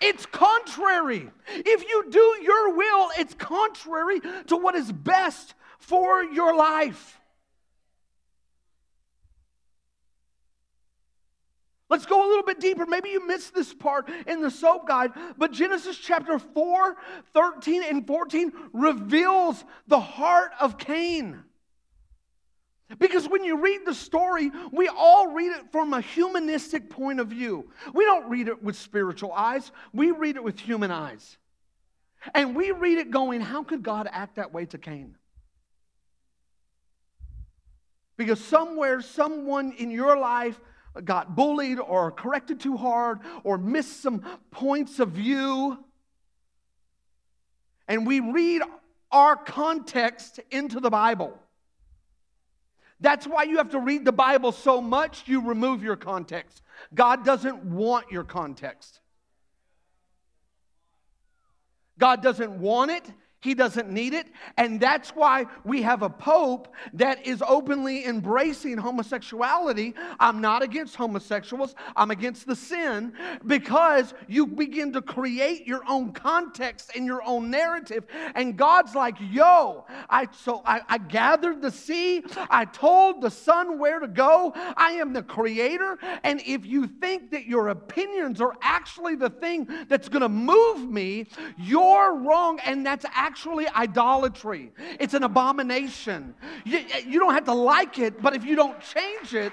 It's 0.00 0.26
contrary. 0.26 1.30
If 1.48 1.88
you 1.88 2.10
do 2.10 2.38
your 2.42 2.76
will, 2.76 3.10
it's 3.18 3.34
contrary 3.34 4.20
to 4.46 4.56
what 4.56 4.74
is 4.74 4.90
best 4.90 5.54
for 5.78 6.24
your 6.24 6.56
life. 6.56 7.17
Let's 11.98 12.06
go 12.06 12.24
a 12.24 12.28
little 12.28 12.44
bit 12.44 12.60
deeper. 12.60 12.86
Maybe 12.86 13.08
you 13.08 13.26
missed 13.26 13.56
this 13.56 13.74
part 13.74 14.08
in 14.28 14.40
the 14.40 14.52
SOAP 14.52 14.86
guide, 14.86 15.10
but 15.36 15.50
Genesis 15.50 15.98
chapter 15.98 16.38
4, 16.38 16.96
13, 17.34 17.82
and 17.82 18.06
14 18.06 18.52
reveals 18.72 19.64
the 19.88 19.98
heart 19.98 20.52
of 20.60 20.78
Cain. 20.78 21.42
Because 23.00 23.28
when 23.28 23.42
you 23.42 23.60
read 23.60 23.80
the 23.84 23.94
story, 23.94 24.52
we 24.70 24.86
all 24.86 25.32
read 25.32 25.50
it 25.50 25.72
from 25.72 25.92
a 25.92 26.00
humanistic 26.00 26.88
point 26.88 27.18
of 27.18 27.26
view. 27.26 27.68
We 27.92 28.04
don't 28.04 28.30
read 28.30 28.46
it 28.46 28.62
with 28.62 28.76
spiritual 28.76 29.32
eyes, 29.32 29.72
we 29.92 30.12
read 30.12 30.36
it 30.36 30.44
with 30.44 30.60
human 30.60 30.92
eyes. 30.92 31.36
And 32.32 32.54
we 32.54 32.70
read 32.70 32.98
it 32.98 33.10
going, 33.10 33.40
How 33.40 33.64
could 33.64 33.82
God 33.82 34.08
act 34.12 34.36
that 34.36 34.54
way 34.54 34.66
to 34.66 34.78
Cain? 34.78 35.16
Because 38.16 38.40
somewhere, 38.40 39.00
someone 39.00 39.72
in 39.72 39.90
your 39.90 40.16
life 40.16 40.60
got 41.04 41.36
bullied 41.36 41.78
or 41.78 42.10
corrected 42.10 42.60
too 42.60 42.76
hard 42.76 43.20
or 43.44 43.58
missed 43.58 44.02
some 44.02 44.24
points 44.50 44.98
of 44.98 45.10
view. 45.10 45.78
And 47.86 48.06
we 48.06 48.20
read 48.20 48.62
our 49.10 49.36
context 49.36 50.40
into 50.50 50.80
the 50.80 50.90
Bible. 50.90 51.38
That's 53.00 53.26
why 53.26 53.44
you 53.44 53.58
have 53.58 53.70
to 53.70 53.78
read 53.78 54.04
the 54.04 54.12
Bible 54.12 54.52
so 54.52 54.80
much 54.80 55.22
you 55.26 55.46
remove 55.46 55.82
your 55.82 55.96
context. 55.96 56.62
God 56.94 57.24
doesn't 57.24 57.64
want 57.64 58.10
your 58.10 58.24
context. 58.24 59.00
God 61.98 62.22
doesn't 62.22 62.60
want 62.60 62.90
it. 62.90 63.04
He 63.40 63.54
doesn't 63.54 63.88
need 63.88 64.14
it. 64.14 64.26
And 64.56 64.80
that's 64.80 65.10
why 65.10 65.46
we 65.64 65.82
have 65.82 66.02
a 66.02 66.10
pope 66.10 66.74
that 66.94 67.24
is 67.24 67.42
openly 67.46 68.04
embracing 68.04 68.78
homosexuality. 68.78 69.94
I'm 70.18 70.40
not 70.40 70.62
against 70.62 70.96
homosexuals, 70.96 71.76
I'm 71.94 72.10
against 72.10 72.46
the 72.46 72.56
sin 72.56 73.12
because 73.46 74.12
you 74.26 74.46
begin 74.46 74.92
to 74.94 75.02
create 75.02 75.68
your 75.68 75.82
own 75.88 76.12
context 76.12 76.90
and 76.96 77.06
your 77.06 77.22
own 77.22 77.48
narrative. 77.48 78.06
And 78.34 78.56
God's 78.56 78.96
like, 78.96 79.14
yo, 79.20 79.86
I 80.10 80.26
so 80.32 80.62
I, 80.64 80.80
I 80.88 80.98
gathered 80.98 81.62
the 81.62 81.70
sea, 81.70 82.24
I 82.50 82.64
told 82.64 83.20
the 83.20 83.30
sun 83.30 83.78
where 83.78 84.00
to 84.00 84.08
go. 84.08 84.52
I 84.76 84.92
am 84.92 85.12
the 85.12 85.22
creator. 85.22 85.96
And 86.24 86.40
if 86.44 86.66
you 86.66 86.88
think 86.88 87.30
that 87.30 87.46
your 87.46 87.68
opinions 87.68 88.40
are 88.40 88.56
actually 88.62 89.14
the 89.14 89.30
thing 89.30 89.68
that's 89.88 90.08
gonna 90.08 90.28
move 90.28 90.90
me, 90.90 91.28
you're 91.56 92.16
wrong. 92.16 92.58
And 92.64 92.84
that's 92.84 93.06
actually 93.12 93.27
actually 93.28 93.68
idolatry. 93.68 94.72
It's 94.98 95.12
an 95.12 95.22
abomination. 95.22 96.34
You, 96.64 96.80
you 97.06 97.18
don't 97.20 97.34
have 97.34 97.44
to 97.44 97.52
like 97.52 97.98
it, 97.98 98.22
but 98.22 98.34
if 98.34 98.42
you 98.44 98.56
don't 98.56 98.80
change 98.80 99.34
it, 99.34 99.52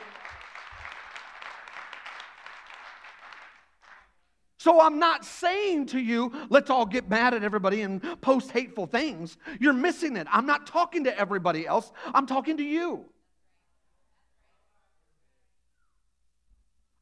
So 4.57 4.81
I'm 4.81 4.97
not 4.97 5.23
saying 5.23 5.85
to 5.87 5.99
you, 5.99 6.31
let's 6.49 6.71
all 6.71 6.87
get 6.87 7.07
mad 7.07 7.35
at 7.35 7.43
everybody 7.43 7.83
and 7.83 8.01
post 8.21 8.49
hateful 8.49 8.87
things. 8.87 9.37
You're 9.59 9.73
missing 9.73 10.17
it. 10.17 10.25
I'm 10.31 10.47
not 10.47 10.65
talking 10.65 11.03
to 11.03 11.15
everybody 11.15 11.67
else, 11.67 11.91
I'm 12.15 12.25
talking 12.25 12.57
to 12.57 12.63
you. 12.63 13.05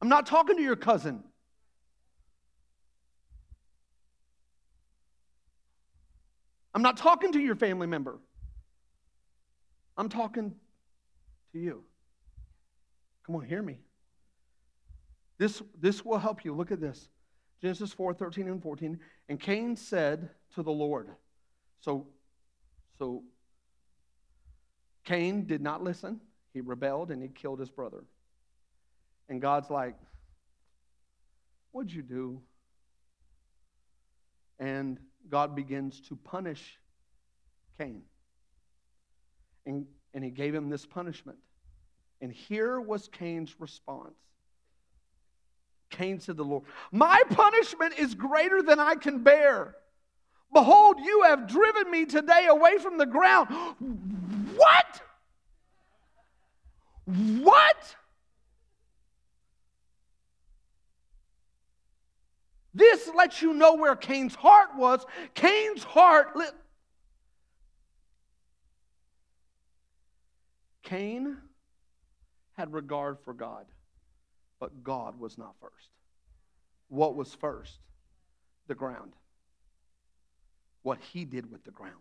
I'm 0.02 0.10
not 0.10 0.26
talking 0.26 0.56
to 0.56 0.62
your 0.62 0.76
cousin. 0.76 1.24
I'm 6.74 6.82
not 6.82 6.96
talking 6.96 7.32
to 7.32 7.38
your 7.38 7.54
family 7.54 7.86
member. 7.86 8.18
I'm 9.96 10.08
talking 10.08 10.54
to 11.52 11.58
you. 11.58 11.84
Come 13.24 13.36
on, 13.36 13.44
hear 13.44 13.62
me. 13.62 13.78
This, 15.38 15.62
this 15.80 16.04
will 16.04 16.18
help 16.18 16.44
you. 16.44 16.54
Look 16.54 16.72
at 16.72 16.80
this. 16.80 17.08
Genesis 17.62 17.92
4 17.92 18.14
13 18.14 18.48
and 18.48 18.62
14. 18.62 18.98
And 19.28 19.40
Cain 19.40 19.76
said 19.76 20.30
to 20.54 20.62
the 20.62 20.72
Lord, 20.72 21.08
so, 21.80 22.08
so 22.98 23.22
Cain 25.04 25.46
did 25.46 25.60
not 25.60 25.82
listen. 25.82 26.20
He 26.52 26.60
rebelled 26.60 27.10
and 27.10 27.22
he 27.22 27.28
killed 27.28 27.60
his 27.60 27.70
brother. 27.70 28.04
And 29.28 29.40
God's 29.40 29.70
like, 29.70 29.96
What'd 31.74 31.92
you 31.92 32.02
do? 32.02 32.40
And 34.60 34.98
God 35.30 35.54
begins 35.54 36.00
to 36.08 36.16
punish 36.16 36.78
Cain. 37.78 38.02
And, 39.66 39.86
and 40.12 40.22
he 40.22 40.30
gave 40.30 40.54
him 40.54 40.68
this 40.68 40.86
punishment. 40.86 41.38
And 42.20 42.32
here 42.32 42.80
was 42.80 43.08
Cain's 43.08 43.54
response 43.58 44.14
Cain 45.94 46.18
said 46.18 46.36
to 46.36 46.42
the 46.42 46.44
Lord, 46.44 46.64
My 46.90 47.22
punishment 47.30 47.94
is 47.98 48.14
greater 48.14 48.62
than 48.62 48.80
I 48.80 48.96
can 48.96 49.22
bear. 49.22 49.76
Behold, 50.52 50.98
you 51.00 51.22
have 51.22 51.46
driven 51.46 51.90
me 51.90 52.04
today 52.04 52.46
away 52.48 52.78
from 52.78 52.98
the 52.98 53.06
ground. 53.06 53.48
What? 54.56 55.02
What? 57.06 57.96
This 62.74 63.08
lets 63.14 63.40
you 63.40 63.54
know 63.54 63.74
where 63.74 63.94
Cain's 63.94 64.34
heart 64.34 64.70
was. 64.76 65.06
Cain's 65.34 65.84
heart. 65.84 66.36
Cain 70.82 71.36
had 72.54 72.72
regard 72.72 73.18
for 73.24 73.32
God. 73.32 73.66
But 74.58 74.82
God 74.82 75.18
was 75.18 75.38
not 75.38 75.54
first. 75.60 75.90
What 76.88 77.14
was 77.14 77.34
first? 77.34 77.78
The 78.66 78.74
ground. 78.74 79.12
What 80.82 80.98
he 81.12 81.24
did 81.24 81.50
with 81.50 81.64
the 81.64 81.70
ground. 81.70 81.94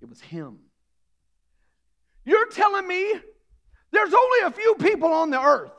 It 0.00 0.08
was 0.08 0.20
him. 0.20 0.58
You're 2.24 2.48
telling 2.48 2.86
me 2.86 3.14
there's 3.92 4.12
only 4.12 4.38
a 4.46 4.50
few 4.50 4.74
people 4.76 5.08
on 5.12 5.30
the 5.30 5.40
earth. 5.40 5.72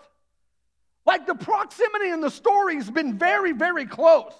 Like 1.07 1.25
the 1.25 1.35
proximity 1.35 2.09
in 2.09 2.19
the 2.19 2.29
story 2.29 2.75
has 2.75 2.91
been 2.91 3.17
very, 3.17 3.53
very 3.53 3.85
close. 3.85 4.33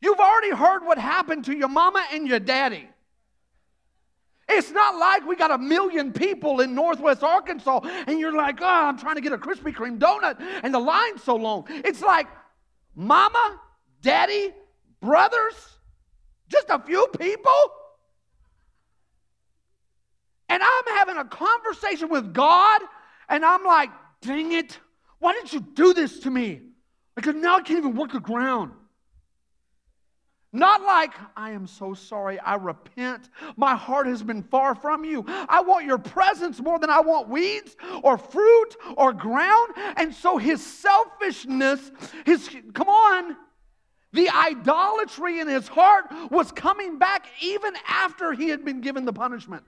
You've 0.00 0.18
already 0.18 0.50
heard 0.50 0.84
what 0.84 0.98
happened 0.98 1.44
to 1.44 1.56
your 1.56 1.68
mama 1.68 2.04
and 2.12 2.26
your 2.26 2.40
daddy. 2.40 2.88
It's 4.48 4.72
not 4.72 4.96
like 4.96 5.24
we 5.24 5.36
got 5.36 5.52
a 5.52 5.58
million 5.58 6.12
people 6.12 6.60
in 6.62 6.74
Northwest 6.74 7.22
Arkansas 7.22 7.80
and 8.08 8.18
you're 8.18 8.36
like, 8.36 8.58
oh, 8.60 8.66
I'm 8.66 8.98
trying 8.98 9.14
to 9.16 9.20
get 9.20 9.32
a 9.32 9.38
Krispy 9.38 9.72
Kreme 9.72 9.98
donut 9.98 10.40
and 10.64 10.74
the 10.74 10.80
line's 10.80 11.22
so 11.22 11.36
long. 11.36 11.64
It's 11.68 12.02
like 12.02 12.26
mama, 12.96 13.60
daddy, 14.02 14.52
brothers, 15.00 15.54
just 16.48 16.66
a 16.70 16.80
few 16.80 17.06
people. 17.20 17.52
And 20.48 20.60
I'm 20.60 20.96
having 20.96 21.18
a 21.18 21.24
conversation 21.24 22.08
with 22.08 22.32
God 22.34 22.80
and 23.28 23.44
I'm 23.44 23.64
like, 23.64 23.90
dang 24.22 24.52
it, 24.52 24.78
why 25.18 25.32
did 25.32 25.52
you 25.52 25.60
do 25.60 25.92
this 25.94 26.20
to 26.20 26.30
me? 26.30 26.62
Because 27.14 27.34
now 27.34 27.56
I 27.56 27.62
can't 27.62 27.78
even 27.78 27.96
work 27.96 28.12
the 28.12 28.20
ground. 28.20 28.72
Not 30.52 30.82
like, 30.82 31.12
I 31.36 31.50
am 31.50 31.66
so 31.66 31.92
sorry, 31.92 32.38
I 32.40 32.54
repent. 32.54 33.28
My 33.56 33.76
heart 33.76 34.06
has 34.06 34.22
been 34.22 34.42
far 34.42 34.74
from 34.74 35.04
you. 35.04 35.24
I 35.28 35.60
want 35.60 35.84
your 35.84 35.98
presence 35.98 36.58
more 36.58 36.78
than 36.78 36.88
I 36.88 37.00
want 37.00 37.28
weeds 37.28 37.76
or 38.02 38.16
fruit 38.16 38.76
or 38.96 39.12
ground. 39.12 39.74
And 39.96 40.14
so 40.14 40.38
his 40.38 40.64
selfishness, 40.64 41.90
his, 42.24 42.48
come 42.72 42.88
on, 42.88 43.36
the 44.12 44.30
idolatry 44.30 45.40
in 45.40 45.48
his 45.48 45.68
heart 45.68 46.06
was 46.30 46.50
coming 46.50 46.98
back 46.98 47.26
even 47.42 47.74
after 47.86 48.32
he 48.32 48.48
had 48.48 48.64
been 48.64 48.80
given 48.80 49.04
the 49.04 49.12
punishment. 49.12 49.64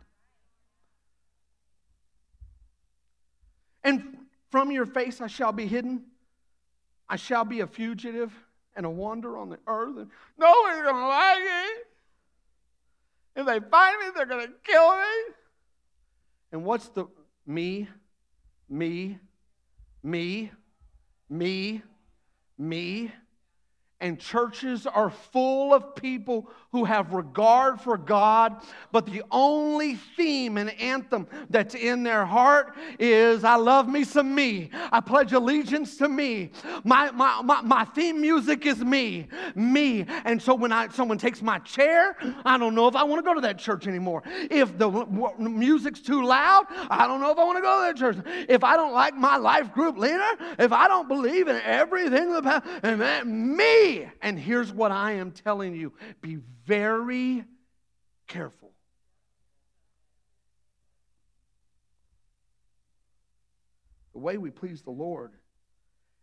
And 3.85 4.17
from 4.51 4.71
your 4.71 4.87
face 4.87 5.21
I 5.21 5.27
shall 5.27 5.53
be 5.53 5.67
hidden, 5.67 6.05
I 7.09 7.17
shall 7.17 7.45
be 7.45 7.61
a 7.61 7.67
fugitive 7.67 8.33
and 8.77 8.87
a 8.87 8.91
wander 8.91 9.37
on 9.37 9.49
the 9.49 9.59
earth, 9.67 9.97
and 9.97 10.11
no 10.39 10.53
one's 10.63 10.83
going 10.83 10.95
to 10.95 11.07
like 11.07 11.39
it. 11.41 11.87
If 13.37 13.47
they 13.47 13.61
find 13.61 13.99
me, 14.01 14.07
they're 14.15 14.27
going 14.27 14.47
to 14.47 14.53
kill 14.65 14.91
me. 14.93 15.35
And 16.53 16.65
what's 16.65 16.89
the 16.89 17.07
me, 17.47 17.89
me, 18.69 19.19
me, 20.03 20.51
me, 21.29 21.83
me? 22.59 23.13
And 24.01 24.19
churches 24.19 24.87
are 24.87 25.11
full 25.11 25.75
of 25.75 25.95
people 25.95 26.49
who 26.73 26.85
have 26.85 27.13
regard 27.13 27.81
for 27.81 27.99
God, 27.99 28.63
but 28.93 29.05
the 29.05 29.23
only 29.31 29.97
theme 30.17 30.57
and 30.57 30.71
anthem 30.81 31.27
that's 31.51 31.75
in 31.75 32.03
their 32.03 32.25
heart 32.25 32.77
is 32.99 33.45
I 33.45 33.57
love 33.57 33.89
me 33.89 34.05
some 34.05 34.35
me. 34.35 34.71
I 34.93 35.01
pledge 35.01 35.33
allegiance 35.33 35.97
to 35.99 36.09
me. 36.09 36.51
My, 36.85 37.11
my, 37.11 37.43
my, 37.43 37.61
my 37.61 37.85
theme 37.85 38.21
music 38.21 38.65
is 38.67 38.79
me, 38.85 39.27
me. 39.55 40.07
And 40.25 40.41
so 40.41 40.55
when 40.55 40.73
I, 40.73 40.89
someone 40.89 41.19
takes 41.19 41.43
my 41.43 41.59
chair, 41.59 42.17
I 42.47 42.57
don't 42.57 42.75
know 42.75 42.87
if 42.89 42.97
I 42.97 43.03
want 43.05 43.19
to 43.19 43.29
go 43.29 43.35
to 43.35 43.41
that 43.43 43.59
church 43.59 43.87
anymore. 43.87 44.23
If 44.51 44.79
the 44.79 44.89
music's 45.39 46.01
too 46.01 46.25
loud, 46.25 46.67
I 46.89 47.07
don't 47.07 47.21
know 47.21 47.33
if 47.33 47.39
I 47.39 47.45
want 47.45 47.59
to 47.59 47.63
go 47.63 47.81
to 47.81 47.93
that 47.93 47.97
church. 47.97 48.47
If 48.49 48.65
I 48.65 48.77
don't 48.77 48.93
like 48.93 49.15
my 49.15 49.37
life 49.37 49.75
group 49.75 49.99
leader, 49.99 50.31
if 50.59 50.73
I 50.73 50.89
don't 50.89 51.09
believe 51.09 51.49
in 51.49 51.61
everything, 51.65 52.33
about, 52.35 52.65
and 52.83 53.01
that, 53.01 53.27
me. 53.27 53.90
And 54.23 54.39
here's 54.39 54.73
what 54.73 54.93
I 54.93 55.13
am 55.13 55.33
telling 55.33 55.75
you 55.75 55.93
be 56.21 56.39
very 56.67 57.45
careful. 58.27 58.71
The 64.13 64.19
way 64.19 64.39
we 64.39 64.51
please 64.51 64.83
the 64.83 64.91
Lord 64.91 65.33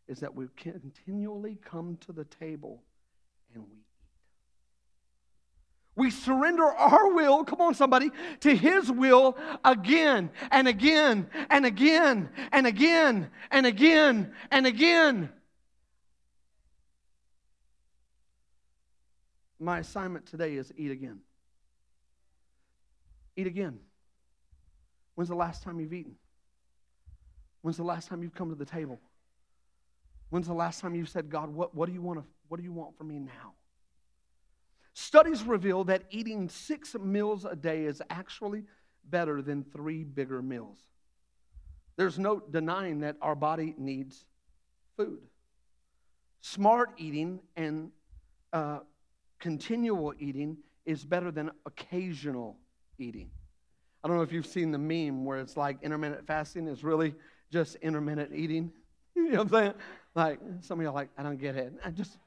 is 0.08 0.20
that 0.20 0.36
we 0.36 0.48
continually 0.56 1.58
come 1.64 1.98
to 2.02 2.12
the 2.12 2.26
table 2.26 2.84
and 3.54 3.64
we 3.64 3.72
eat. 3.72 3.84
We 5.96 6.12
surrender 6.12 6.64
our 6.64 7.12
will, 7.12 7.44
come 7.44 7.60
on, 7.60 7.74
somebody, 7.74 8.12
to 8.42 8.56
His 8.56 8.92
will 8.92 9.36
again 9.66 10.30
and 10.52 10.68
again 10.68 11.28
and 11.50 11.66
again 11.66 12.30
and 12.52 12.68
again 12.68 13.32
and 13.50 13.66
again 13.66 14.32
and 14.52 14.68
again. 14.68 15.30
My 19.60 19.80
assignment 19.80 20.26
today 20.26 20.56
is 20.56 20.72
eat 20.78 20.92
again. 20.92 21.20
Eat 23.36 23.48
again. 23.48 23.80
When's 25.16 25.30
the 25.30 25.36
last 25.36 25.64
time 25.64 25.80
you've 25.80 25.94
eaten? 25.94 26.16
When's 27.62 27.78
the 27.78 27.84
last 27.84 28.08
time 28.08 28.22
you've 28.22 28.36
come 28.36 28.50
to 28.50 28.56
the 28.56 28.66
table? 28.66 29.00
When's 30.30 30.48
the 30.48 30.54
last 30.54 30.80
time 30.80 30.94
you've 30.94 31.10
said, 31.10 31.30
God, 31.30 31.50
what, 31.50 31.74
what, 31.74 31.88
do, 31.88 31.94
you 31.94 32.02
want 32.02 32.20
to, 32.20 32.26
what 32.50 32.58
do 32.58 32.64
you 32.64 32.72
want 32.72 32.98
from 32.98 33.08
me 33.08 33.20
now? 33.20 33.54
Studies 34.94 35.44
reveal 35.44 35.84
that 35.86 36.04
eating 36.10 36.50
six 36.50 36.96
meals 36.96 37.46
a 37.46 37.56
day 37.56 37.86
is 37.86 38.02
actually 38.10 38.64
better 39.10 39.42
than 39.42 39.64
three 39.64 40.04
bigger 40.04 40.42
meals. 40.42 40.78
There's 41.98 42.20
no 42.20 42.40
denying 42.40 43.00
that 43.00 43.16
our 43.22 43.36
body 43.36 43.74
needs 43.78 44.26
food. 44.98 45.20
Smart 46.42 46.92
eating 46.98 47.40
and 47.56 47.92
uh, 48.54 48.80
continual 49.40 50.14
eating 50.20 50.58
is 50.86 51.04
better 51.04 51.32
than 51.32 51.52
occasional 51.66 52.58
eating. 52.98 53.30
I 54.04 54.08
don't 54.08 54.18
know 54.18 54.24
if 54.24 54.32
you've 54.32 54.46
seen 54.46 54.72
the 54.72 54.78
meme 54.78 55.26
where 55.26 55.40
it's 55.40 55.58
like 55.58 55.78
intermittent 55.82 56.26
fasting 56.26 56.68
is 56.68 56.84
really 56.84 57.14
just 57.52 57.76
intermittent 57.78 58.34
eating. 58.34 58.72
you 59.16 59.32
know 59.32 59.44
what 59.44 59.48
I'm 59.48 59.50
saying? 59.50 59.74
Like, 60.16 60.40
some 60.62 60.80
of 60.80 60.84
y'all 60.84 60.94
like, 60.94 61.10
I 61.18 61.24
don't 61.24 61.40
get 61.40 61.56
it. 61.56 61.74
I 61.84 61.92
just 61.92 62.18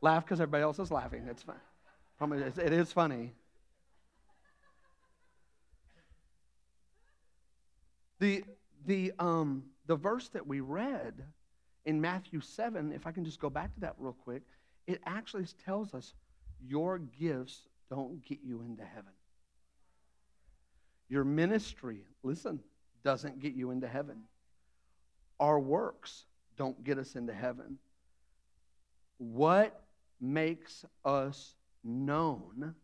laugh 0.00 0.24
because 0.24 0.40
everybody 0.40 0.62
else 0.62 0.78
is 0.78 0.90
laughing. 0.90 1.26
It's. 1.28 1.44
Probably 2.18 2.42
it 2.42 2.72
is 2.72 2.92
funny. 2.92 3.32
The, 8.18 8.42
the, 8.84 9.12
um, 9.20 9.62
the 9.86 9.94
verse 9.94 10.28
that 10.30 10.44
we 10.44 10.58
read 10.58 11.14
in 11.86 12.00
Matthew 12.00 12.40
7, 12.40 12.92
if 12.92 13.06
I 13.06 13.12
can 13.12 13.24
just 13.24 13.38
go 13.38 13.48
back 13.48 13.72
to 13.74 13.80
that 13.80 13.94
real 13.98 14.12
quick, 14.12 14.42
it 14.88 15.02
actually 15.04 15.44
tells 15.66 15.94
us 15.94 16.14
your 16.66 16.98
gifts 16.98 17.68
don't 17.90 18.24
get 18.24 18.38
you 18.42 18.62
into 18.62 18.82
heaven. 18.82 19.12
Your 21.10 21.24
ministry, 21.24 22.00
listen, 22.22 22.58
doesn't 23.04 23.38
get 23.38 23.52
you 23.52 23.70
into 23.70 23.86
heaven. 23.86 24.22
Our 25.38 25.60
works 25.60 26.24
don't 26.56 26.82
get 26.82 26.98
us 26.98 27.16
into 27.16 27.34
heaven. 27.34 27.78
What 29.18 29.84
makes 30.20 30.86
us 31.04 31.54
known 31.84 32.74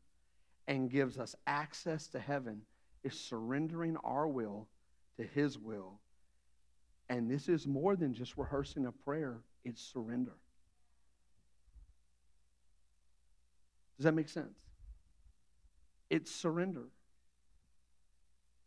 and 0.68 0.90
gives 0.90 1.18
us 1.18 1.34
access 1.46 2.06
to 2.08 2.18
heaven 2.18 2.60
is 3.02 3.18
surrendering 3.18 3.96
our 4.04 4.28
will 4.28 4.68
to 5.16 5.24
His 5.24 5.58
will. 5.58 6.00
And 7.08 7.30
this 7.30 7.48
is 7.48 7.66
more 7.66 7.96
than 7.96 8.12
just 8.12 8.36
rehearsing 8.36 8.86
a 8.86 8.92
prayer, 8.92 9.40
it's 9.64 9.82
surrender. 9.82 10.34
Does 13.96 14.04
that 14.04 14.14
make 14.14 14.28
sense? 14.28 14.58
It's 16.10 16.30
surrender. 16.30 16.84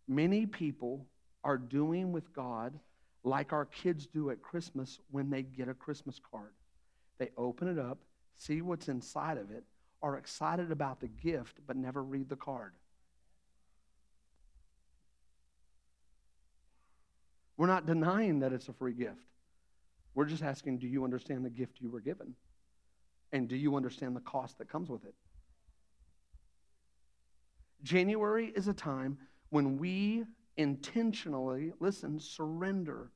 Many 0.08 0.46
people 0.46 1.06
are 1.44 1.58
doing 1.58 2.12
with 2.12 2.34
God 2.34 2.80
like 3.24 3.52
our 3.52 3.66
kids 3.66 4.08
do 4.08 4.30
at 4.30 4.42
Christmas 4.42 5.00
when 5.12 5.30
they 5.30 5.44
get 5.44 5.68
a 5.68 5.74
Christmas 5.74 6.20
card. 6.32 6.52
They 7.18 7.30
open 7.38 7.68
it 7.68 7.80
up, 7.80 8.00
see 8.36 8.62
what's 8.62 8.88
inside 8.88 9.38
of 9.38 9.52
it, 9.52 9.64
are 10.02 10.18
excited 10.18 10.72
about 10.72 11.00
the 11.02 11.08
gift, 11.08 11.60
but 11.66 11.76
never 11.76 12.04
read 12.04 12.30
the 12.30 12.36
card. 12.36 12.74
We're 17.58 17.68
not 17.68 17.88
denying 17.88 18.40
that 18.40 18.54
it's 18.54 18.70
a 18.70 18.74
free 18.74 18.94
gift. 18.94 19.16
We're 20.14 20.26
just 20.26 20.44
asking, 20.44 20.78
do 20.78 20.88
you 20.88 21.04
understand 21.04 21.44
the 21.44 21.50
gift 21.50 21.82
you 21.82 21.90
were 21.90 22.00
given? 22.00 22.36
And 23.32 23.48
do 23.48 23.56
you 23.56 23.76
understand 23.76 24.16
the 24.16 24.22
cost 24.22 24.58
that 24.58 24.70
comes 24.70 24.90
with 24.90 25.04
it? 25.06 25.14
January 27.84 28.52
is 28.56 28.68
a 28.68 28.74
time 28.74 29.18
when 29.50 29.78
we 29.78 30.26
intentionally, 30.58 31.74
listen, 31.80 32.20
surrender 32.20 33.12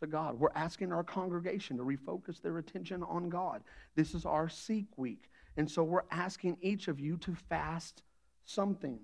to 0.00 0.06
God. 0.06 0.38
We're 0.38 0.52
asking 0.54 0.92
our 0.92 1.04
congregation 1.04 1.76
to 1.76 1.84
refocus 1.84 2.40
their 2.40 2.58
attention 2.58 3.02
on 3.02 3.28
God. 3.28 3.62
This 3.94 4.14
is 4.14 4.24
our 4.24 4.48
Seek 4.48 4.86
Week. 4.96 5.30
And 5.56 5.70
so 5.70 5.82
we're 5.82 6.04
asking 6.10 6.56
each 6.62 6.88
of 6.88 6.98
you 6.98 7.16
to 7.18 7.34
fast 7.34 8.02
something. 8.44 8.98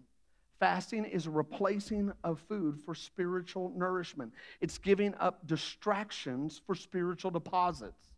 Fasting 0.58 1.04
is 1.04 1.26
a 1.26 1.30
replacing 1.30 2.12
of 2.24 2.40
food 2.48 2.80
for 2.80 2.94
spiritual 2.94 3.72
nourishment, 3.76 4.32
it's 4.60 4.78
giving 4.78 5.14
up 5.16 5.46
distractions 5.46 6.62
for 6.66 6.74
spiritual 6.74 7.30
deposits. 7.30 8.15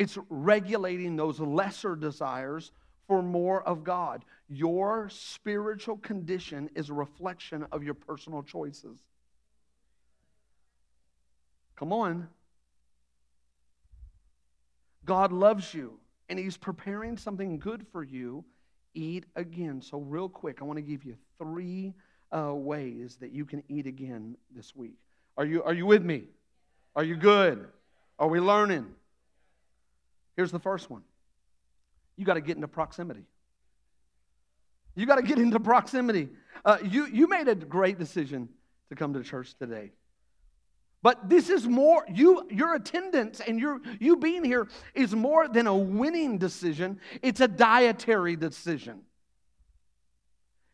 It's 0.00 0.16
regulating 0.30 1.16
those 1.16 1.40
lesser 1.40 1.94
desires 1.94 2.72
for 3.06 3.20
more 3.20 3.62
of 3.62 3.84
God. 3.84 4.24
Your 4.48 5.10
spiritual 5.10 5.98
condition 5.98 6.70
is 6.74 6.88
a 6.88 6.94
reflection 6.94 7.66
of 7.70 7.82
your 7.82 7.92
personal 7.92 8.42
choices. 8.42 8.98
Come 11.76 11.92
on. 11.92 12.28
God 15.04 15.32
loves 15.32 15.74
you 15.74 15.98
and 16.30 16.38
He's 16.38 16.56
preparing 16.56 17.18
something 17.18 17.58
good 17.58 17.86
for 17.92 18.02
you. 18.02 18.42
Eat 18.94 19.26
again. 19.36 19.82
So, 19.82 19.98
real 19.98 20.30
quick, 20.30 20.62
I 20.62 20.64
want 20.64 20.78
to 20.78 20.82
give 20.82 21.04
you 21.04 21.14
three 21.36 21.92
uh, 22.34 22.54
ways 22.54 23.18
that 23.20 23.32
you 23.32 23.44
can 23.44 23.62
eat 23.68 23.86
again 23.86 24.38
this 24.50 24.74
week. 24.74 24.96
Are 25.36 25.44
you, 25.44 25.62
are 25.62 25.74
you 25.74 25.84
with 25.84 26.02
me? 26.02 26.22
Are 26.96 27.04
you 27.04 27.16
good? 27.16 27.68
Are 28.18 28.28
we 28.28 28.40
learning? 28.40 28.94
Here's 30.40 30.52
the 30.52 30.58
first 30.58 30.88
one 30.88 31.02
you 32.16 32.24
got 32.24 32.32
to 32.32 32.40
get 32.40 32.56
into 32.56 32.66
proximity. 32.66 33.26
You 34.94 35.04
got 35.04 35.16
to 35.16 35.22
get 35.22 35.38
into 35.38 35.60
proximity. 35.60 36.30
Uh, 36.64 36.78
you, 36.82 37.04
you 37.08 37.28
made 37.28 37.46
a 37.46 37.54
great 37.54 37.98
decision 37.98 38.48
to 38.88 38.94
come 38.96 39.12
to 39.12 39.22
church 39.22 39.54
today. 39.58 39.92
But 41.02 41.28
this 41.28 41.50
is 41.50 41.68
more, 41.68 42.06
you, 42.10 42.48
your 42.50 42.74
attendance 42.74 43.40
and 43.40 43.60
your, 43.60 43.82
you 43.98 44.16
being 44.16 44.42
here 44.42 44.66
is 44.94 45.14
more 45.14 45.46
than 45.46 45.66
a 45.66 45.76
winning 45.76 46.38
decision, 46.38 47.00
it's 47.20 47.42
a 47.42 47.48
dietary 47.48 48.34
decision. 48.34 49.02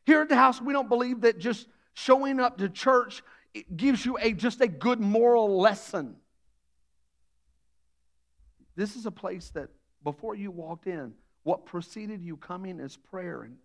Here 0.05 0.20
at 0.20 0.29
the 0.29 0.37
house, 0.37 0.62
we 0.62 0.74
don't 0.74 0.88
believe 0.88 1.22
that 1.22 1.40
just 1.40 1.66
showing 1.92 2.38
up 2.38 2.59
to 2.59 2.68
church 2.68 3.20
gives 3.74 4.07
you 4.07 4.16
a, 4.22 4.33
just 4.33 4.61
a 4.61 4.68
good 4.68 5.00
moral 5.00 5.59
lesson. 5.59 6.18
This 8.76 8.94
is 8.94 9.06
a 9.06 9.10
place 9.10 9.50
that 9.50 9.70
before 10.04 10.34
you 10.34 10.50
walked 10.50 10.86
in, 10.86 11.12
what 11.42 11.64
preceded 11.64 12.22
you 12.22 12.36
coming 12.36 12.78
is 12.78 12.96
prayer 12.96 13.42
and 13.42 13.56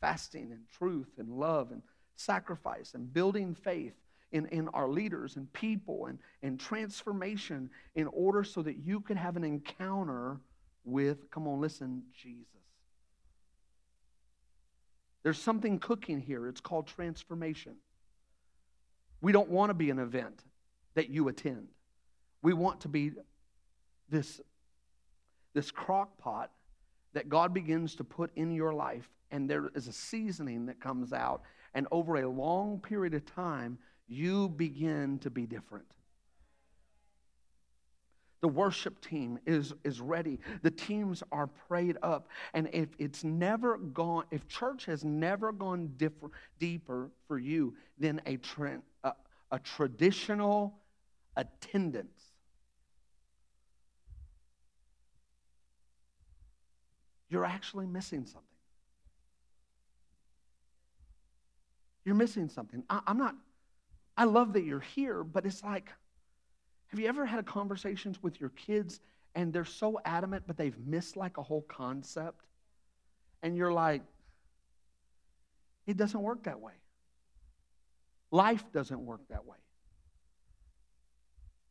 fasting 0.00 0.52
and 0.52 0.68
truth 0.68 1.08
and 1.18 1.28
love 1.28 1.72
and 1.72 1.82
sacrifice 2.14 2.94
and 2.94 3.12
building 3.12 3.54
faith 3.54 3.94
in, 4.32 4.46
in 4.46 4.68
our 4.68 4.88
leaders 4.88 5.36
and 5.36 5.52
people 5.52 6.06
and, 6.06 6.18
and 6.42 6.60
transformation 6.60 7.70
in 7.94 8.06
order 8.08 8.44
so 8.44 8.62
that 8.62 8.78
you 8.78 9.00
could 9.00 9.16
have 9.16 9.36
an 9.36 9.44
encounter 9.44 10.40
with, 10.84 11.30
come 11.30 11.48
on, 11.48 11.60
listen, 11.60 12.02
Jesus. 12.14 12.46
There's 15.22 15.38
something 15.38 15.78
cooking 15.78 16.20
here. 16.20 16.48
It's 16.48 16.60
called 16.60 16.86
transformation. 16.86 17.76
We 19.20 19.32
don't 19.32 19.50
want 19.50 19.70
to 19.70 19.74
be 19.74 19.90
an 19.90 19.98
event 19.98 20.42
that 20.94 21.10
you 21.10 21.28
attend. 21.28 21.68
We 22.42 22.54
want 22.54 22.80
to 22.82 22.88
be 22.88 23.12
this, 24.08 24.40
this 25.54 25.70
crock 25.70 26.16
pot 26.18 26.50
that 27.12 27.28
God 27.28 27.52
begins 27.52 27.94
to 27.96 28.04
put 28.04 28.30
in 28.36 28.52
your 28.52 28.72
life, 28.72 29.08
and 29.30 29.48
there 29.48 29.70
is 29.74 29.88
a 29.88 29.92
seasoning 29.92 30.66
that 30.66 30.80
comes 30.80 31.12
out, 31.12 31.42
and 31.74 31.86
over 31.90 32.16
a 32.16 32.28
long 32.28 32.78
period 32.80 33.14
of 33.14 33.24
time, 33.26 33.78
you 34.06 34.48
begin 34.48 35.18
to 35.20 35.30
be 35.30 35.46
different. 35.46 35.86
The 38.40 38.48
worship 38.48 39.00
team 39.02 39.38
is, 39.46 39.74
is 39.84 40.00
ready. 40.00 40.40
The 40.62 40.70
teams 40.70 41.22
are 41.30 41.46
prayed 41.46 41.98
up. 42.02 42.28
And 42.54 42.70
if 42.72 42.88
it's 42.98 43.22
never 43.22 43.76
gone, 43.76 44.24
if 44.30 44.48
church 44.48 44.86
has 44.86 45.04
never 45.04 45.52
gone 45.52 45.92
differ, 45.98 46.30
deeper 46.58 47.10
for 47.28 47.38
you 47.38 47.74
than 47.98 48.20
a, 48.24 48.38
tra- 48.38 48.80
a, 49.04 49.12
a 49.50 49.58
traditional 49.58 50.78
attendance, 51.36 52.29
you're 57.30 57.44
actually 57.44 57.86
missing 57.86 58.26
something. 58.26 58.42
You're 62.04 62.16
missing 62.16 62.48
something. 62.48 62.82
I, 62.90 63.00
am 63.06 63.18
not, 63.18 63.36
I 64.16 64.24
love 64.24 64.52
that 64.54 64.64
you're 64.64 64.80
here, 64.80 65.22
but 65.22 65.46
it's 65.46 65.62
like, 65.62 65.90
have 66.88 66.98
you 66.98 67.06
ever 67.06 67.24
had 67.24 67.46
conversations 67.46 68.20
with 68.22 68.40
your 68.40 68.50
kids 68.50 69.00
and 69.36 69.52
they're 69.52 69.64
so 69.64 70.00
adamant, 70.04 70.42
but 70.46 70.56
they've 70.56 70.76
missed 70.86 71.16
like 71.16 71.38
a 71.38 71.42
whole 71.42 71.62
concept? 71.62 72.44
And 73.42 73.56
you're 73.56 73.72
like, 73.72 74.02
it 75.86 75.96
doesn't 75.96 76.20
work 76.20 76.44
that 76.44 76.60
way. 76.60 76.72
Life 78.32 78.64
doesn't 78.72 79.00
work 79.00 79.20
that 79.30 79.44
way. 79.44 79.56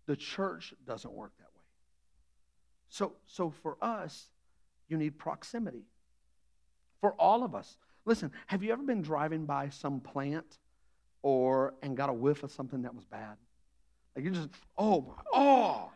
The 0.05 0.15
church 0.15 0.73
doesn't 0.87 1.13
work 1.13 1.31
that 1.37 1.45
way. 1.45 1.63
So, 2.89 3.13
so 3.25 3.51
for 3.61 3.77
us, 3.81 4.25
you 4.89 4.97
need 4.97 5.17
proximity. 5.17 5.83
For 7.01 7.13
all 7.13 7.43
of 7.43 7.55
us. 7.55 7.77
Listen, 8.05 8.31
have 8.47 8.63
you 8.63 8.73
ever 8.73 8.83
been 8.83 9.01
driving 9.01 9.45
by 9.45 9.69
some 9.69 10.01
plant 10.01 10.57
or 11.21 11.73
and 11.81 11.95
got 11.95 12.09
a 12.09 12.13
whiff 12.13 12.43
of 12.43 12.51
something 12.51 12.81
that 12.81 12.93
was 12.93 13.05
bad? 13.05 13.37
Like 14.15 14.25
you 14.25 14.31
just, 14.31 14.49
oh, 14.77 15.15
oh. 15.31 15.91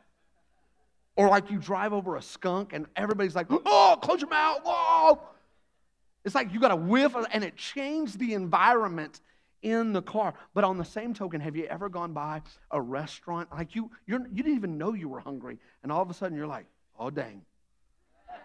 Or 1.15 1.27
like 1.27 1.51
you 1.51 1.60
drive 1.60 1.91
over 1.91 2.15
a 2.15 2.21
skunk 2.21 2.73
and 2.73 2.86
everybody's 2.95 3.36
like, 3.36 3.47
oh, 3.49 3.97
close 4.01 4.21
your 4.21 4.29
mouth, 4.29 4.62
whoa. 4.63 5.19
It's 6.25 6.36
like 6.36 6.53
you 6.53 6.60
got 6.60 6.71
a 6.71 6.75
whiff 6.75 7.15
of, 7.15 7.25
and 7.34 7.43
it 7.43 7.58
changed 7.58 8.17
the 8.17 8.34
environment 8.34 9.19
in 9.62 9.93
the 9.93 10.01
car. 10.01 10.34
But 10.53 10.63
on 10.63 10.77
the 10.77 10.86
same 10.86 11.13
token, 11.13 11.41
have 11.41 11.56
you 11.56 11.65
ever 11.65 11.89
gone 11.89 12.13
by 12.13 12.41
a 12.71 12.79
restaurant 12.79 13.49
like 13.51 13.75
you 13.75 13.91
you're, 14.06 14.21
you 14.27 14.43
didn't 14.43 14.56
even 14.56 14.77
know 14.77 14.93
you 14.93 15.10
were 15.10 15.19
hungry, 15.19 15.58
and 15.82 15.91
all 15.91 16.01
of 16.01 16.10
a 16.10 16.13
sudden 16.13 16.38
you're 16.38 16.47
like, 16.47 16.65
oh 16.97 17.10
dang, 17.10 17.41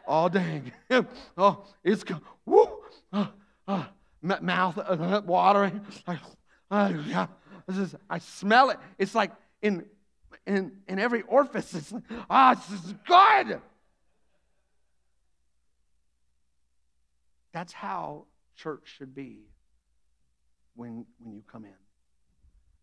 Oh, 0.09 0.31
dang. 0.31 0.73
oh, 1.37 1.67
it's, 1.85 2.03
woo, 2.47 2.67
uh, 3.13 3.27
uh, 3.69 3.85
mouth 4.23 4.79
uh, 4.79 5.21
watering. 5.27 5.83
Uh, 6.71 6.93
yeah. 7.07 7.27
Is, 7.69 7.95
I 8.09 8.19
smell 8.19 8.71
it. 8.71 8.79
It's 8.97 9.15
like 9.15 9.33
in, 9.61 9.85
in, 10.47 10.73
in 10.89 10.99
every 10.99 11.23
orifice. 11.23 11.75
It's 11.75 11.93
ah, 12.31 12.55
this 12.55 12.85
is 12.85 12.95
good. 13.07 13.61
That's 17.53 17.75
how 17.75 18.25
church 18.57 18.85
should 18.97 19.15
be 19.15 19.41
when, 20.75 21.05
when 21.19 21.35
you 21.35 21.43
come 21.51 21.65
in. 21.65 21.73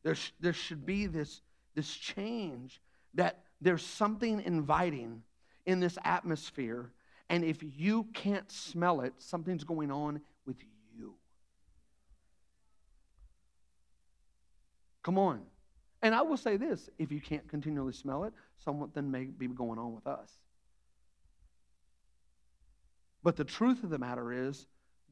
There, 0.04 0.16
sh- 0.16 0.32
there 0.40 0.54
should 0.54 0.86
be 0.86 1.08
this, 1.08 1.42
this 1.74 1.92
change 1.92 2.80
that 3.16 3.44
there's 3.62 3.84
something 3.84 4.42
inviting 4.42 5.24
in 5.66 5.80
this 5.80 5.98
atmosphere. 6.04 6.92
And 7.30 7.44
if 7.44 7.64
you 7.64 8.08
can't 8.14 8.52
smell 8.52 9.02
it, 9.02 9.14
something's 9.18 9.64
going 9.64 9.92
on 9.92 10.22
with 10.46 10.58
you. 10.96 11.16
Come 15.04 15.18
on. 15.18 15.42
And 16.02 16.14
I 16.14 16.22
will 16.22 16.38
say 16.38 16.58
this 16.58 16.90
if 17.00 17.12
you 17.12 17.20
can't 17.20 17.48
continually 17.48 17.94
smell 17.94 18.26
it, 18.26 18.34
something 18.64 19.10
may 19.10 19.26
be 19.26 19.48
going 19.48 19.80
on 19.80 19.96
with 19.96 20.06
us. 20.06 20.32
But 23.24 23.36
the 23.36 23.44
truth 23.44 23.84
of 23.84 23.90
the 23.90 23.98
matter 23.98 24.32
is, 24.32 24.68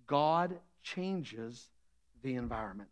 God 0.05 0.55
changes 0.83 1.69
the 2.21 2.35
environment. 2.35 2.89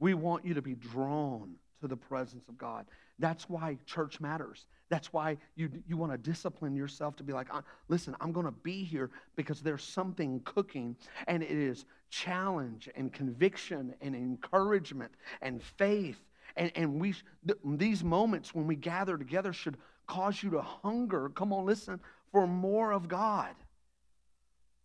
We 0.00 0.14
want 0.14 0.44
you 0.44 0.54
to 0.54 0.62
be 0.62 0.74
drawn 0.74 1.54
to 1.80 1.88
the 1.88 1.96
presence 1.96 2.48
of 2.48 2.58
God. 2.58 2.86
That's 3.18 3.48
why 3.48 3.78
church 3.84 4.20
matters. 4.20 4.66
That's 4.90 5.12
why 5.12 5.38
you, 5.56 5.70
you 5.86 5.96
want 5.96 6.12
to 6.12 6.18
discipline 6.18 6.74
yourself 6.74 7.16
to 7.16 7.22
be 7.22 7.32
like, 7.32 7.48
listen, 7.88 8.16
I'm 8.20 8.32
going 8.32 8.46
to 8.46 8.52
be 8.52 8.84
here 8.84 9.10
because 9.36 9.60
there's 9.60 9.82
something 9.82 10.40
cooking, 10.44 10.96
and 11.26 11.42
it 11.42 11.50
is 11.50 11.84
challenge 12.10 12.88
and 12.94 13.12
conviction 13.12 13.94
and 14.00 14.14
encouragement 14.14 15.12
and 15.42 15.62
faith. 15.62 16.18
And, 16.56 16.72
and 16.74 17.00
we, 17.00 17.14
th- 17.46 17.58
these 17.64 18.02
moments 18.02 18.54
when 18.54 18.66
we 18.66 18.76
gather 18.76 19.18
together 19.18 19.52
should 19.52 19.76
cause 20.06 20.42
you 20.42 20.50
to 20.50 20.62
hunger. 20.62 21.28
Come 21.30 21.52
on, 21.52 21.66
listen, 21.66 22.00
for 22.32 22.46
more 22.46 22.92
of 22.92 23.08
God. 23.08 23.54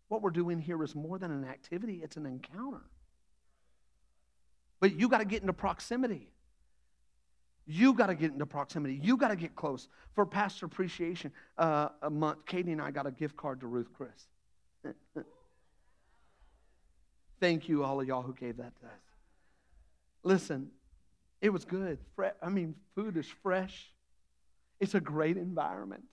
What 0.10 0.22
we're 0.22 0.32
doing 0.32 0.60
here 0.60 0.84
is 0.84 0.96
more 0.96 1.18
than 1.18 1.32
an 1.32 1.46
activity, 1.46 2.02
it's 2.04 2.18
an 2.18 2.26
encounter. 2.26 2.82
But 4.80 5.00
you 5.00 5.08
got 5.08 5.20
to 5.20 5.26
get 5.26 5.42
into 5.42 5.54
proximity. 5.54 6.33
You 7.66 7.94
got 7.94 8.08
to 8.08 8.16
get 8.16 8.32
into 8.32 8.46
proximity. 8.46 9.00
You 9.02 9.16
got 9.16 9.30
to 9.30 9.36
get 9.36 9.56
close. 9.56 9.88
For 10.16 10.26
Pastor 10.26 10.66
Appreciation 10.66 11.32
uh, 11.58 11.90
a 12.02 12.10
month, 12.10 12.46
Katie 12.46 12.72
and 12.72 12.82
I 12.82 12.92
got 12.92 13.08
a 13.08 13.12
gift 13.12 13.38
card 13.38 13.62
to 13.62 13.68
Ruth 13.68 13.88
Chris. 13.94 14.28
Thank 17.40 17.68
you, 17.70 17.84
all 17.84 18.00
of 18.00 18.08
y'all 18.08 18.22
who 18.22 18.34
gave 18.34 18.58
that 18.58 18.74
to 18.80 18.86
us. 18.86 18.92
Listen, 20.24 20.70
it 21.42 21.50
was 21.50 21.66
good. 21.66 21.98
I 22.42 22.50
mean, 22.50 22.76
food 22.96 23.18
is 23.18 23.28
fresh. 23.42 23.92
It's 24.80 24.96
a 24.96 25.02
great 25.02 25.38
environment. 25.38 26.04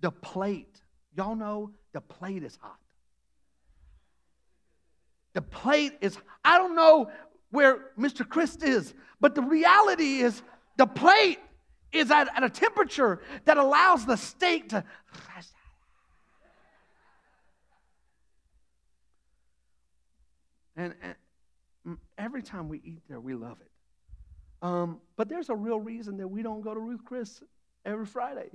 The 0.00 0.10
plate, 0.10 0.80
y'all 1.16 1.34
know 1.34 1.70
the 1.92 2.00
plate 2.00 2.42
is 2.42 2.56
hot. 2.60 2.78
The 5.32 5.42
plate 5.42 5.94
is, 6.00 6.16
I 6.44 6.58
don't 6.58 6.76
know 6.76 7.10
where 7.50 7.90
Mr. 7.98 8.28
Christ 8.28 8.62
is, 8.62 8.94
but 9.20 9.34
the 9.34 9.42
reality 9.42 10.20
is 10.20 10.42
the 10.76 10.86
plate 10.86 11.38
is 11.92 12.10
at, 12.10 12.28
at 12.36 12.42
a 12.42 12.50
temperature 12.50 13.20
that 13.44 13.56
allows 13.56 14.04
the 14.04 14.16
steak 14.16 14.70
to. 14.70 14.84
And, 20.76 20.92
and 21.84 21.98
every 22.18 22.42
time 22.42 22.68
we 22.68 22.78
eat 22.84 23.02
there, 23.08 23.20
we 23.20 23.34
love 23.34 23.58
it. 23.60 23.70
Um, 24.60 25.00
but 25.16 25.28
there's 25.28 25.50
a 25.50 25.54
real 25.54 25.78
reason 25.78 26.16
that 26.16 26.28
we 26.28 26.42
don't 26.42 26.62
go 26.62 26.74
to 26.74 26.80
Ruth 26.80 27.04
Chris 27.04 27.42
every 27.84 28.06
Friday. 28.06 28.50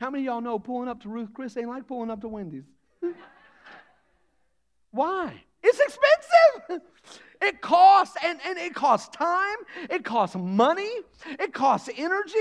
How 0.00 0.08
many 0.08 0.24
y'all 0.24 0.40
know 0.40 0.58
pulling 0.58 0.88
up 0.88 1.02
to 1.02 1.08
Ruth 1.08 1.34
Chris 1.34 1.56
ain't 1.56 1.68
like 1.68 1.86
pulling 1.86 2.10
up 2.10 2.22
to 2.22 2.28
Wendy's? 2.28 2.64
Why? 4.92 5.42
It's 5.62 5.78
expensive. 5.78 6.88
It 7.42 7.60
costs, 7.62 8.16
and, 8.22 8.38
and 8.44 8.58
it 8.58 8.74
costs 8.74 9.08
time, 9.16 9.56
it 9.88 10.04
costs 10.04 10.36
money, 10.36 10.90
it 11.26 11.54
costs 11.54 11.88
energy. 11.96 12.38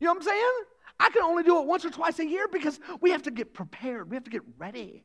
You 0.00 0.06
know 0.06 0.12
what 0.12 0.18
I'm 0.18 0.22
saying? 0.22 0.52
I 1.00 1.10
can 1.10 1.22
only 1.22 1.42
do 1.42 1.60
it 1.60 1.66
once 1.66 1.84
or 1.84 1.90
twice 1.90 2.18
a 2.18 2.26
year 2.26 2.46
because 2.48 2.78
we 3.00 3.10
have 3.10 3.22
to 3.24 3.30
get 3.30 3.52
prepared. 3.54 4.10
We 4.10 4.16
have 4.16 4.24
to 4.24 4.30
get 4.30 4.42
ready. 4.56 5.04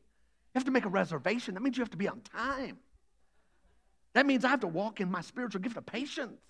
You 0.54 0.58
have 0.58 0.64
to 0.64 0.70
make 0.70 0.84
a 0.84 0.88
reservation. 0.88 1.54
That 1.54 1.62
means 1.62 1.76
you 1.76 1.82
have 1.82 1.90
to 1.90 1.96
be 1.96 2.08
on 2.08 2.20
time. 2.20 2.78
That 4.12 4.26
means 4.26 4.44
I 4.44 4.48
have 4.48 4.60
to 4.60 4.68
walk 4.68 5.00
in 5.00 5.10
my 5.10 5.20
spiritual 5.20 5.60
gift 5.60 5.76
of 5.76 5.84
patience. 5.84 6.40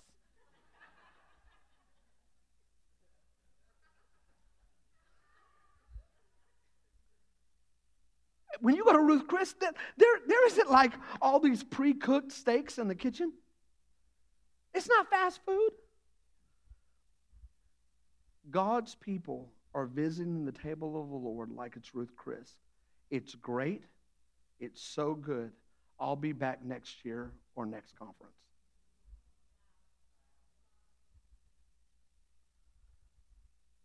When 8.61 8.75
you 8.75 8.83
go 8.83 8.93
to 8.93 8.99
Ruth 8.99 9.27
Chris, 9.27 9.53
there, 9.59 9.71
there 10.27 10.47
isn't 10.47 10.69
like 10.69 10.93
all 11.21 11.39
these 11.39 11.63
pre 11.63 11.93
cooked 11.93 12.31
steaks 12.31 12.77
in 12.77 12.87
the 12.87 12.95
kitchen. 12.95 13.33
It's 14.73 14.87
not 14.87 15.09
fast 15.09 15.39
food. 15.45 15.71
God's 18.51 18.95
people 18.95 19.51
are 19.73 19.85
visiting 19.85 20.45
the 20.45 20.51
table 20.51 21.01
of 21.01 21.09
the 21.09 21.15
Lord 21.15 21.51
like 21.51 21.75
it's 21.75 21.95
Ruth 21.95 22.15
Chris. 22.15 22.55
It's 23.09 23.35
great. 23.35 23.83
It's 24.59 24.81
so 24.81 25.13
good. 25.13 25.51
I'll 25.99 26.15
be 26.15 26.31
back 26.31 26.63
next 26.63 27.05
year 27.05 27.31
or 27.55 27.65
next 27.65 27.97
conference. 27.97 28.33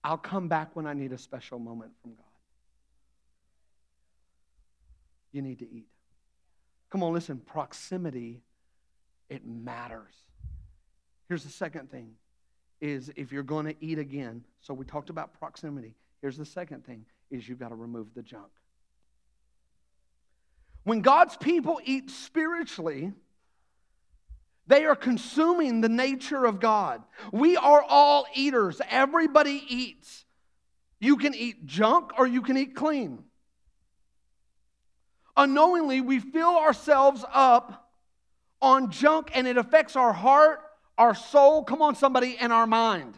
I'll 0.03 0.19
come 0.19 0.49
back 0.49 0.75
when 0.75 0.87
I 0.87 0.95
need 0.95 1.13
a 1.13 1.19
special 1.19 1.59
moment 1.59 1.93
from 2.03 2.15
God 2.15 2.30
you 5.33 5.43
need 5.43 5.59
to 5.61 5.71
eat. 5.71 5.89
Come 6.91 7.03
on, 7.03 7.13
listen, 7.13 7.39
proximity, 7.39 8.43
it 9.29 9.47
matters. 9.47 10.15
Here's 11.29 11.45
the 11.45 11.51
second 11.51 11.91
thing 11.91 12.13
is 12.81 13.13
if 13.15 13.31
you're 13.31 13.43
going 13.43 13.67
to 13.67 13.75
eat 13.81 13.99
again, 13.99 14.45
so 14.61 14.75
we 14.75 14.85
talked 14.85 15.11
about 15.11 15.39
proximity. 15.39 15.95
Here's 16.21 16.37
the 16.37 16.45
second 16.45 16.85
thing 16.85 17.05
is 17.31 17.49
you've 17.49 17.61
got 17.61 17.69
to 17.69 17.77
remove 17.77 18.13
the 18.15 18.23
junk. 18.23 18.51
When 20.83 21.01
God's 21.03 21.37
people 21.37 21.81
eat 21.85 22.11
spiritually, 22.11 23.13
they 24.67 24.85
are 24.85 24.97
consuming 24.97 25.81
the 25.81 25.89
nature 25.89 26.45
of 26.45 26.59
God. 26.59 27.03
We 27.33 27.57
are 27.57 27.85
all 27.87 28.27
eaters. 28.35 28.81
Everybody 28.89 29.63
eats. 29.69 30.25
You 30.99 31.17
can 31.17 31.35
eat 31.35 31.67
junk 31.67 32.13
or 32.19 32.27
you 32.27 32.43
can 32.43 32.57
eat 32.57 32.75
clean 32.75 33.25
unknowingly 35.37 36.01
we 36.01 36.19
fill 36.19 36.57
ourselves 36.57 37.25
up 37.33 37.91
on 38.61 38.91
junk 38.91 39.31
and 39.35 39.47
it 39.47 39.57
affects 39.57 39.97
our 39.97 40.13
heart, 40.13 40.61
our 40.99 41.15
soul, 41.15 41.65
come 41.65 41.83
on, 41.83 41.95
somebody, 41.95 42.37
and 42.39 42.53
our 42.53 42.67
mind. 42.67 43.17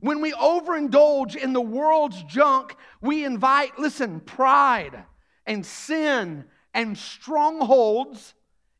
When 0.00 0.20
we 0.20 0.32
overindulge 0.32 1.36
in 1.36 1.52
the 1.52 1.60
world's 1.60 2.22
junk, 2.24 2.74
we 3.00 3.24
invite, 3.24 3.78
listen, 3.78 4.20
pride 4.20 5.04
and 5.46 5.64
sin 5.64 6.44
and 6.74 6.96
strongholds 6.96 8.34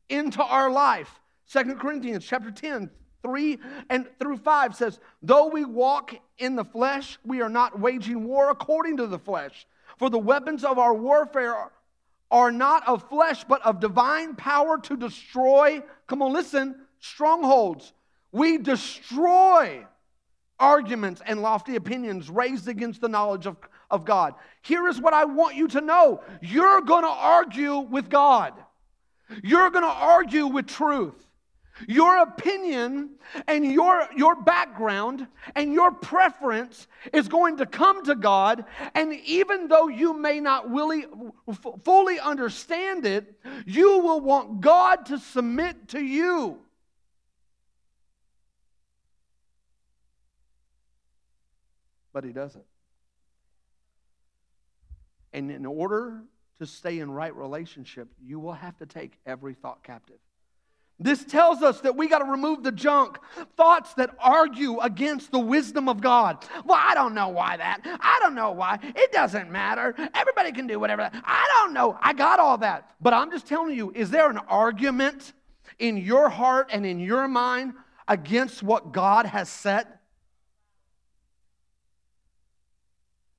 into 0.09 0.43
our 0.43 0.69
life. 0.69 1.19
Second 1.45 1.79
Corinthians 1.79 2.25
chapter 2.25 2.51
10, 2.51 2.89
3 3.21 3.59
and 3.89 4.07
through 4.19 4.37
5 4.37 4.75
says, 4.75 4.99
Though 5.21 5.47
we 5.47 5.63
walk 5.63 6.13
in 6.37 6.55
the 6.55 6.65
flesh, 6.65 7.17
we 7.23 7.41
are 7.41 7.49
not 7.49 7.79
waging 7.79 8.25
war 8.25 8.49
according 8.49 8.97
to 8.97 9.07
the 9.07 9.19
flesh. 9.19 9.65
For 9.97 10.09
the 10.09 10.19
weapons 10.19 10.63
of 10.63 10.79
our 10.79 10.93
warfare 10.93 11.71
are 12.31 12.51
not 12.51 12.87
of 12.87 13.07
flesh, 13.09 13.43
but 13.43 13.61
of 13.65 13.79
divine 13.79 14.35
power 14.35 14.79
to 14.79 14.97
destroy, 14.97 15.81
come 16.07 16.21
on, 16.21 16.33
listen, 16.33 16.75
strongholds. 16.99 17.93
We 18.31 18.57
destroy 18.57 19.85
arguments 20.59 21.21
and 21.25 21.41
lofty 21.41 21.75
opinions 21.75 22.29
raised 22.29 22.67
against 22.67 23.01
the 23.01 23.09
knowledge 23.09 23.45
of, 23.45 23.57
of 23.91 24.05
God. 24.05 24.33
Here 24.61 24.87
is 24.87 24.99
what 24.99 25.13
I 25.13 25.25
want 25.25 25.55
you 25.55 25.67
to 25.69 25.81
know 25.81 26.21
you're 26.41 26.81
going 26.81 27.03
to 27.03 27.09
argue 27.09 27.77
with 27.77 28.09
God, 28.09 28.53
you're 29.43 29.69
going 29.69 29.85
to 29.85 29.89
argue 29.89 30.47
with 30.47 30.67
truth. 30.67 31.22
Your 31.87 32.19
opinion 32.19 33.11
and 33.47 33.65
your, 33.65 34.07
your 34.15 34.35
background 34.35 35.27
and 35.55 35.73
your 35.73 35.91
preference 35.91 36.87
is 37.11 37.27
going 37.27 37.57
to 37.57 37.65
come 37.65 38.05
to 38.05 38.15
God, 38.15 38.65
and 38.93 39.13
even 39.25 39.67
though 39.67 39.87
you 39.87 40.13
may 40.13 40.39
not 40.39 40.71
really, 40.71 41.05
fully 41.83 42.19
understand 42.19 43.05
it, 43.05 43.39
you 43.65 43.99
will 43.99 44.21
want 44.21 44.61
God 44.61 45.07
to 45.07 45.17
submit 45.17 45.89
to 45.89 45.99
you. 45.99 46.59
But 52.13 52.23
He 52.23 52.31
doesn't. 52.31 52.65
And 55.33 55.49
in 55.49 55.65
order 55.65 56.21
to 56.59 56.67
stay 56.67 56.99
in 56.99 57.09
right 57.09 57.35
relationship, 57.35 58.07
you 58.23 58.39
will 58.39 58.53
have 58.53 58.77
to 58.77 58.85
take 58.85 59.17
every 59.25 59.55
thought 59.55 59.83
captive. 59.83 60.19
This 60.99 61.25
tells 61.25 61.61
us 61.61 61.81
that 61.81 61.95
we 61.95 62.07
got 62.07 62.19
to 62.19 62.25
remove 62.25 62.63
the 62.63 62.71
junk, 62.71 63.17
thoughts 63.57 63.93
that 63.95 64.15
argue 64.19 64.79
against 64.79 65.31
the 65.31 65.39
wisdom 65.39 65.89
of 65.89 66.01
God. 66.01 66.45
Well, 66.63 66.79
I 66.81 66.93
don't 66.93 67.13
know 67.13 67.29
why 67.29 67.57
that. 67.57 67.81
I 67.83 68.19
don't 68.21 68.35
know 68.35 68.51
why. 68.51 68.79
It 68.81 69.11
doesn't 69.11 69.51
matter. 69.51 69.95
Everybody 70.13 70.51
can 70.51 70.67
do 70.67 70.79
whatever. 70.79 71.09
I 71.11 71.47
don't 71.57 71.73
know. 71.73 71.97
I 72.01 72.13
got 72.13 72.39
all 72.39 72.57
that. 72.59 72.91
But 73.01 73.13
I'm 73.13 73.31
just 73.31 73.47
telling 73.47 73.75
you, 73.75 73.91
is 73.95 74.11
there 74.11 74.29
an 74.29 74.37
argument 74.37 75.33
in 75.79 75.97
your 75.97 76.29
heart 76.29 76.69
and 76.71 76.85
in 76.85 76.99
your 76.99 77.27
mind 77.27 77.73
against 78.07 78.61
what 78.61 78.91
God 78.91 79.25
has 79.25 79.49
set? 79.49 79.99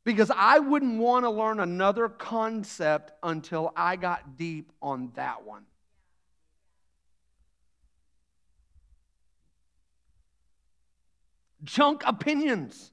Because 0.05 0.31
I 0.37 0.59
wouldn't 0.59 0.99
want 0.99 1.25
to 1.25 1.31
learn 1.31 1.61
another 1.61 2.09
concept 2.09 3.13
until 3.23 3.73
I 3.75 3.97
got 3.97 4.37
deep 4.37 4.71
on 4.83 5.13
that 5.15 5.45
one. 5.47 5.65
Junk 11.65 12.03
opinions 12.07 12.93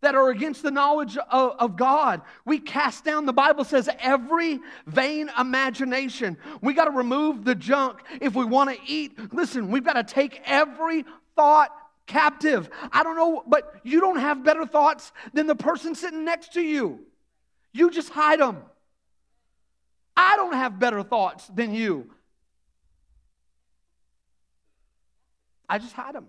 that 0.00 0.14
are 0.14 0.30
against 0.30 0.62
the 0.62 0.70
knowledge 0.70 1.16
of, 1.16 1.56
of, 1.58 1.76
God. 1.76 2.22
We 2.44 2.60
cast 2.60 3.04
down, 3.04 3.26
the 3.26 3.32
Bible 3.32 3.64
says, 3.64 3.88
every 3.98 4.60
vain 4.86 5.30
imagination. 5.38 6.36
We 6.62 6.72
got 6.72 6.84
to 6.84 6.92
remove 6.92 7.44
the 7.44 7.54
junk 7.54 8.00
if 8.20 8.34
we 8.34 8.44
want 8.44 8.70
to 8.70 8.78
eat. 8.86 9.32
Listen, 9.32 9.70
we've 9.70 9.84
got 9.84 9.94
to 9.94 10.04
take 10.04 10.40
every 10.44 11.04
thought 11.34 11.70
captive. 12.06 12.70
I 12.92 13.02
don't 13.02 13.16
know, 13.16 13.42
but 13.46 13.80
you 13.82 14.00
don't 14.00 14.18
have 14.18 14.44
better 14.44 14.66
thoughts 14.66 15.12
than 15.32 15.46
the 15.46 15.56
person 15.56 15.94
sitting 15.94 16.24
next 16.24 16.52
to 16.54 16.60
you. 16.60 17.00
You 17.72 17.90
just 17.90 18.10
hide 18.10 18.40
them. 18.40 18.58
I 20.16 20.36
don't 20.36 20.54
have 20.54 20.78
better 20.78 21.02
thoughts 21.02 21.46
than 21.48 21.74
you. 21.74 22.10
I 25.68 25.78
just 25.78 25.92
hide 25.92 26.14
them. 26.14 26.28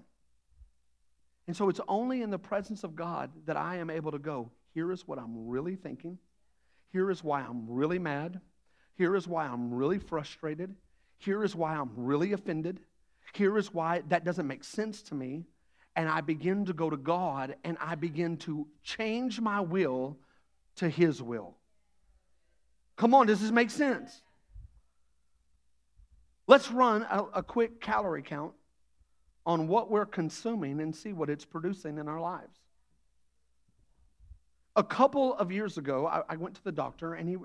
And 1.49 1.57
so 1.57 1.67
it's 1.67 1.81
only 1.87 2.21
in 2.21 2.29
the 2.29 2.37
presence 2.37 2.83
of 2.83 2.95
God 2.95 3.31
that 3.47 3.57
I 3.57 3.77
am 3.77 3.89
able 3.89 4.11
to 4.11 4.19
go, 4.19 4.51
here 4.75 4.91
is 4.91 5.07
what 5.07 5.17
I'm 5.17 5.47
really 5.47 5.75
thinking. 5.75 6.19
Here 6.91 7.09
is 7.09 7.23
why 7.23 7.41
I'm 7.41 7.67
really 7.67 7.97
mad. 7.97 8.39
Here 8.93 9.15
is 9.15 9.27
why 9.27 9.47
I'm 9.47 9.73
really 9.73 9.97
frustrated. 9.97 10.75
Here 11.17 11.43
is 11.43 11.55
why 11.55 11.73
I'm 11.73 11.89
really 11.95 12.33
offended. 12.33 12.81
Here 13.33 13.57
is 13.57 13.73
why 13.73 14.03
that 14.09 14.23
doesn't 14.23 14.45
make 14.45 14.63
sense 14.63 15.01
to 15.01 15.15
me. 15.15 15.47
And 15.95 16.07
I 16.07 16.21
begin 16.21 16.65
to 16.65 16.73
go 16.73 16.87
to 16.87 16.97
God 16.97 17.55
and 17.63 17.79
I 17.81 17.95
begin 17.95 18.37
to 18.41 18.67
change 18.83 19.41
my 19.41 19.59
will 19.59 20.19
to 20.75 20.87
His 20.87 21.19
will. 21.19 21.55
Come 22.95 23.15
on, 23.15 23.25
does 23.25 23.41
this 23.41 23.49
make 23.49 23.71
sense? 23.71 24.21
Let's 26.45 26.69
run 26.69 27.07
a, 27.09 27.23
a 27.37 27.41
quick 27.41 27.81
calorie 27.81 28.21
count 28.21 28.53
on 29.45 29.67
what 29.67 29.89
we're 29.89 30.05
consuming 30.05 30.81
and 30.81 30.95
see 30.95 31.13
what 31.13 31.29
it's 31.29 31.45
producing 31.45 31.97
in 31.97 32.07
our 32.07 32.19
lives. 32.19 32.59
A 34.75 34.83
couple 34.83 35.33
of 35.35 35.51
years 35.51 35.77
ago, 35.77 36.07
I, 36.07 36.21
I 36.29 36.35
went 36.35 36.55
to 36.55 36.63
the 36.63 36.71
doctor 36.71 37.15
and 37.15 37.27
he, 37.27 37.37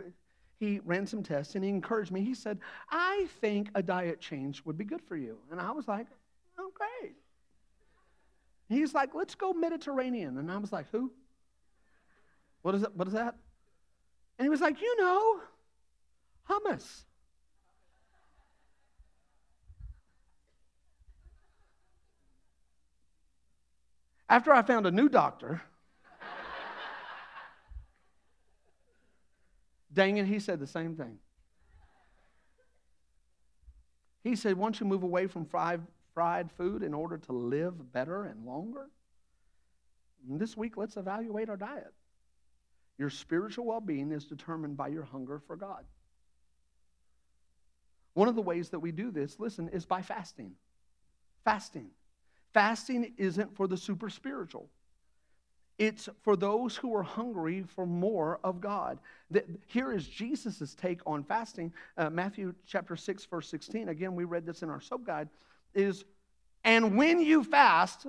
he 0.59 0.81
ran 0.85 1.07
some 1.07 1.23
tests 1.23 1.55
and 1.55 1.65
he 1.65 1.71
encouraged 1.71 2.13
me. 2.13 2.23
He 2.23 2.35
said, 2.35 2.59
I 2.91 3.27
think 3.41 3.71
a 3.75 3.83
diet 3.83 4.21
change 4.21 4.65
would 4.65 4.77
be 4.77 4.85
good 4.85 5.03
for 5.03 5.17
you. 5.17 5.39
And 5.51 5.61
I 5.61 5.71
was 5.71 5.89
like, 5.89 6.07
oh, 6.59 6.71
great. 6.75 7.15
He's 8.69 8.95
like, 8.95 9.15
let's 9.15 9.35
go 9.35 9.53
Mediterranean. 9.53 10.39
And 10.39 10.51
I 10.51 10.59
was 10.59 10.73
like, 10.73 10.87
who? 10.91 11.11
What 12.63 12.75
is, 12.75 12.83
it, 12.83 12.95
what 12.95 13.09
is 13.09 13.15
that? 13.15 13.35
And 14.39 14.47
he 14.47 14.49
was 14.49 14.61
like, 14.61 14.81
you 14.81 14.97
know, 14.99 15.41
hummus. 16.49 17.05
After 24.29 24.53
I 24.53 24.63
found 24.63 24.87
a 24.87 24.91
new 24.91 25.09
doctor, 25.09 25.63
dang 29.93 30.17
it, 30.17 30.27
he 30.27 30.39
said 30.39 30.61
the 30.61 30.67
same 30.67 30.97
thing. 30.97 31.19
He 34.23 34.37
said, 34.37 34.57
Once 34.57 34.81
you 34.81 34.87
move 34.87 35.03
away 35.03 35.27
from 35.27 35.45
fried, 35.45 36.51
food 36.53 36.83
in 36.83 36.95
order 36.95 37.19
to 37.19 37.33
live 37.33 37.93
better 37.93 38.25
and 38.25 38.45
longer, 38.47 38.89
and 40.29 40.41
this 40.41 40.57
week 40.57 40.77
let's 40.77 40.97
evaluate 40.97 41.51
our 41.51 41.57
diet. 41.57 41.93
Your 42.97 43.11
spiritual 43.11 43.67
well 43.67 43.81
being 43.81 44.13
is 44.13 44.25
determined 44.25 44.77
by 44.77 44.89
your 44.89 45.03
hunger 45.03 45.39
for 45.47 45.57
God. 45.57 45.85
One 48.15 48.29
of 48.29 48.37
the 48.37 48.43
ways 48.43 48.71
that 48.71 48.79
we 48.79 48.93
do 48.93 49.11
this, 49.11 49.39
listen, 49.39 49.69
is 49.69 49.85
by 49.85 50.01
fasting. 50.01 50.53
Fasting. 51.45 51.91
Fasting 52.55 53.13
isn't 53.19 53.55
for 53.57 53.67
the 53.67 53.77
super 53.77 54.09
spiritual. 54.09 54.69
It's 55.77 56.09
for 56.23 56.37
those 56.37 56.77
who 56.77 56.95
are 56.95 57.03
hungry 57.03 57.65
for 57.67 57.85
more 57.85 58.39
of 58.45 58.61
God. 58.61 59.01
Here 59.67 59.93
is 59.93 60.07
Jesus' 60.07 60.75
take 60.75 61.01
on 61.05 61.25
fasting. 61.25 61.73
Uh, 61.99 62.11
Matthew 62.11 62.55
chapter 62.65 62.95
6, 62.95 63.25
verse 63.25 63.49
16. 63.49 63.89
Again, 63.89 64.15
we 64.15 64.23
read 64.23 64.47
this 64.47 64.63
in 64.63 64.71
our 64.71 64.81
SOAP 64.81 65.05
guide. 65.05 65.29
Is, 65.75 66.05
and 66.63 66.97
when 66.97 67.21
you 67.21 67.43
fast, 67.43 68.07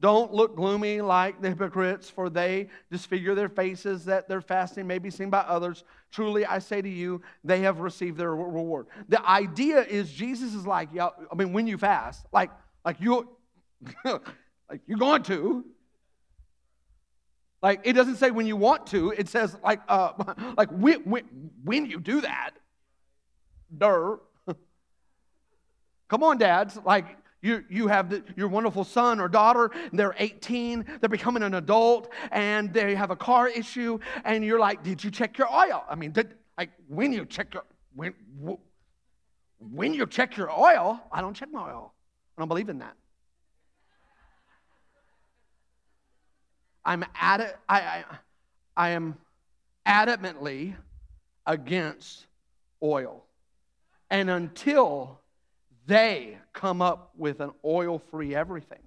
don't 0.00 0.32
look 0.32 0.54
gloomy 0.54 1.00
like 1.00 1.40
the 1.40 1.48
hypocrites, 1.48 2.08
for 2.08 2.30
they 2.30 2.68
disfigure 2.88 3.34
their 3.34 3.48
faces 3.48 4.04
that 4.04 4.28
their 4.28 4.40
fasting 4.40 4.86
may 4.86 4.98
be 4.98 5.10
seen 5.10 5.30
by 5.30 5.40
others. 5.40 5.82
Truly, 6.12 6.46
I 6.46 6.60
say 6.60 6.80
to 6.80 6.88
you, 6.88 7.20
they 7.42 7.60
have 7.62 7.80
received 7.80 8.16
their 8.16 8.36
reward. 8.36 8.86
The 9.08 9.26
idea 9.28 9.82
is 9.82 10.12
Jesus 10.12 10.54
is 10.54 10.66
like, 10.68 10.90
I 10.96 11.10
mean, 11.34 11.52
when 11.52 11.66
you 11.66 11.78
fast, 11.78 12.26
like, 12.32 12.50
like 12.86 13.00
you, 13.00 13.28
like 14.04 14.80
you're 14.86 14.98
going 14.98 15.24
to. 15.24 15.64
Like 17.60 17.80
it 17.82 17.94
doesn't 17.94 18.16
say 18.16 18.30
when 18.30 18.46
you 18.46 18.56
want 18.56 18.86
to. 18.88 19.10
It 19.10 19.28
says 19.28 19.56
like 19.62 19.80
uh, 19.88 20.12
like 20.56 20.70
when, 20.70 21.00
when, 21.00 21.24
when 21.64 21.86
you 21.86 21.98
do 21.98 22.20
that. 22.20 22.52
Duh. 23.76 24.16
Come 26.08 26.22
on, 26.22 26.38
dads. 26.38 26.78
Like 26.84 27.18
you, 27.42 27.64
you 27.68 27.88
have 27.88 28.08
the, 28.08 28.22
your 28.36 28.46
wonderful 28.46 28.84
son 28.84 29.20
or 29.20 29.28
daughter, 29.28 29.70
they're 29.92 30.14
18, 30.18 30.84
they're 31.00 31.08
becoming 31.08 31.42
an 31.42 31.54
adult, 31.54 32.12
and 32.30 32.72
they 32.72 32.94
have 32.94 33.10
a 33.10 33.16
car 33.16 33.48
issue, 33.48 33.98
and 34.24 34.44
you're 34.44 34.58
like, 34.60 34.82
Did 34.82 35.02
you 35.02 35.10
check 35.10 35.38
your 35.38 35.52
oil? 35.52 35.84
I 35.88 35.96
mean, 35.96 36.12
did, 36.12 36.34
like 36.56 36.70
when 36.88 37.12
you 37.12 37.26
check 37.26 37.52
your 37.52 37.64
when 37.94 38.14
when 39.58 39.92
you 39.92 40.06
check 40.06 40.36
your 40.36 40.50
oil, 40.50 41.00
I 41.10 41.20
don't 41.20 41.34
check 41.34 41.50
my 41.52 41.72
oil. 41.72 41.92
I 42.36 42.40
don't 42.40 42.48
believe 42.48 42.68
in 42.68 42.80
that. 42.80 42.94
I'm 46.84 47.04
at 47.20 47.40
it, 47.40 47.56
I, 47.68 47.80
I, 47.80 48.04
I 48.76 48.90
am 48.90 49.16
adamantly 49.86 50.74
against 51.46 52.26
oil. 52.82 53.24
And 54.10 54.30
until 54.30 55.20
they 55.86 56.38
come 56.52 56.80
up 56.80 57.10
with 57.16 57.40
an 57.40 57.50
oil 57.64 57.98
free 57.98 58.34
everything, 58.34 58.78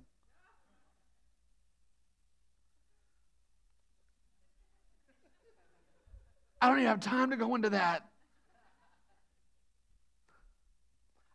I 6.62 6.68
don't 6.68 6.78
even 6.78 6.88
have 6.88 7.00
time 7.00 7.32
to 7.32 7.38
go 7.38 7.56
into 7.56 7.72
that. 7.72 8.06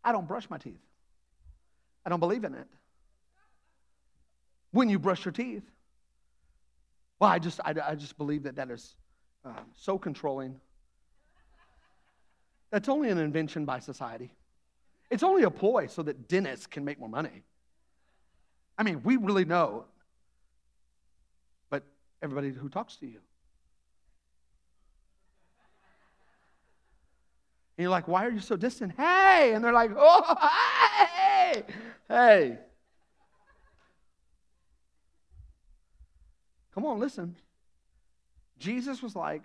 I 0.03 0.13
don't 0.13 0.29
brush 0.29 0.49
my 0.49 0.59
teeth. 0.59 0.81
I 2.05 2.11
don't 2.11 2.21
believe 2.21 2.45
in 2.45 2.55
it. 2.55 2.67
When 4.73 4.89
you 4.89 4.99
brush 4.99 5.25
your 5.25 5.33
teeth, 5.33 5.63
well, 7.19 7.31
I 7.31 7.39
just, 7.39 7.61
I, 7.65 7.75
I 7.83 7.95
just 7.95 8.19
believe 8.19 8.43
that 8.43 8.57
that 8.57 8.71
is 8.71 8.97
uh, 9.45 9.51
so 9.77 9.99
controlling. 9.99 10.61
That's 12.71 12.89
only 12.89 13.09
an 13.09 13.19
invention 13.19 13.65
by 13.65 13.79
society. 13.79 14.33
It's 15.11 15.23
only 15.23 15.45
a 15.45 15.51
ploy 15.51 15.87
so 15.87 16.03
that 16.03 16.29
dentists 16.29 16.67
can 16.67 16.85
make 16.85 16.99
more 16.99 17.09
money. 17.09 17.45
I 18.77 18.83
mean, 18.83 19.03
we 19.05 19.17
really 19.17 19.45
know. 19.45 19.85
But 21.71 21.85
everybody 22.21 22.51
who 22.51 22.69
talks 22.69 22.97
to 22.97 23.07
you. 23.07 23.21
And 27.77 27.83
you're 27.83 27.91
like, 27.91 28.07
why 28.07 28.25
are 28.27 28.31
you 28.31 28.41
so 28.41 28.57
distant? 28.57 28.93
Hey! 28.97 29.53
And 29.55 29.65
they're 29.65 29.73
like, 29.73 29.91
oh, 29.97 30.37
hey! 31.09 31.65
Hey. 32.09 32.59
Come 36.73 36.87
on, 36.87 36.99
listen. 36.99 37.37
Jesus 38.59 39.03
was 39.03 39.17
like, 39.17 39.43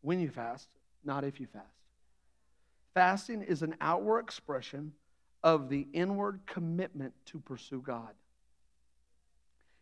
when 0.00 0.20
you 0.20 0.28
fast, 0.28 0.68
not 1.04 1.24
if 1.24 1.40
you 1.40 1.46
fast. 1.46 1.66
Fasting 2.94 3.42
is 3.42 3.62
an 3.62 3.76
outward 3.80 4.20
expression 4.20 4.92
of 5.42 5.68
the 5.68 5.86
inward 5.92 6.40
commitment 6.46 7.12
to 7.26 7.38
pursue 7.38 7.80
God. 7.80 8.12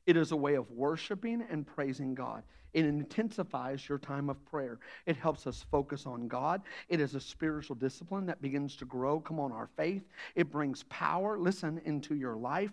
It 0.06 0.16
is 0.16 0.32
a 0.32 0.36
way 0.36 0.54
of 0.54 0.70
worshiping 0.70 1.44
and 1.50 1.66
praising 1.66 2.14
God. 2.14 2.42
It 2.72 2.84
intensifies 2.84 3.88
your 3.88 3.98
time 3.98 4.28
of 4.28 4.44
prayer. 4.44 4.78
It 5.06 5.16
helps 5.16 5.46
us 5.46 5.64
focus 5.70 6.04
on 6.04 6.28
God. 6.28 6.60
It 6.90 7.00
is 7.00 7.14
a 7.14 7.20
spiritual 7.20 7.76
discipline 7.76 8.26
that 8.26 8.42
begins 8.42 8.76
to 8.76 8.84
grow, 8.84 9.18
come 9.18 9.40
on, 9.40 9.50
our 9.50 9.70
faith. 9.76 10.02
It 10.34 10.50
brings 10.50 10.82
power, 10.84 11.38
listen, 11.38 11.80
into 11.86 12.14
your 12.14 12.36
life. 12.36 12.72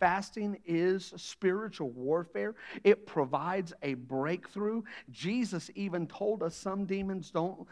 Fasting 0.00 0.58
is 0.64 1.12
spiritual 1.16 1.90
warfare. 1.90 2.54
It 2.82 3.06
provides 3.06 3.72
a 3.82 3.94
breakthrough. 3.94 4.82
Jesus 5.10 5.70
even 5.74 6.06
told 6.06 6.42
us 6.42 6.56
some 6.56 6.86
demons 6.86 7.30
don't 7.30 7.68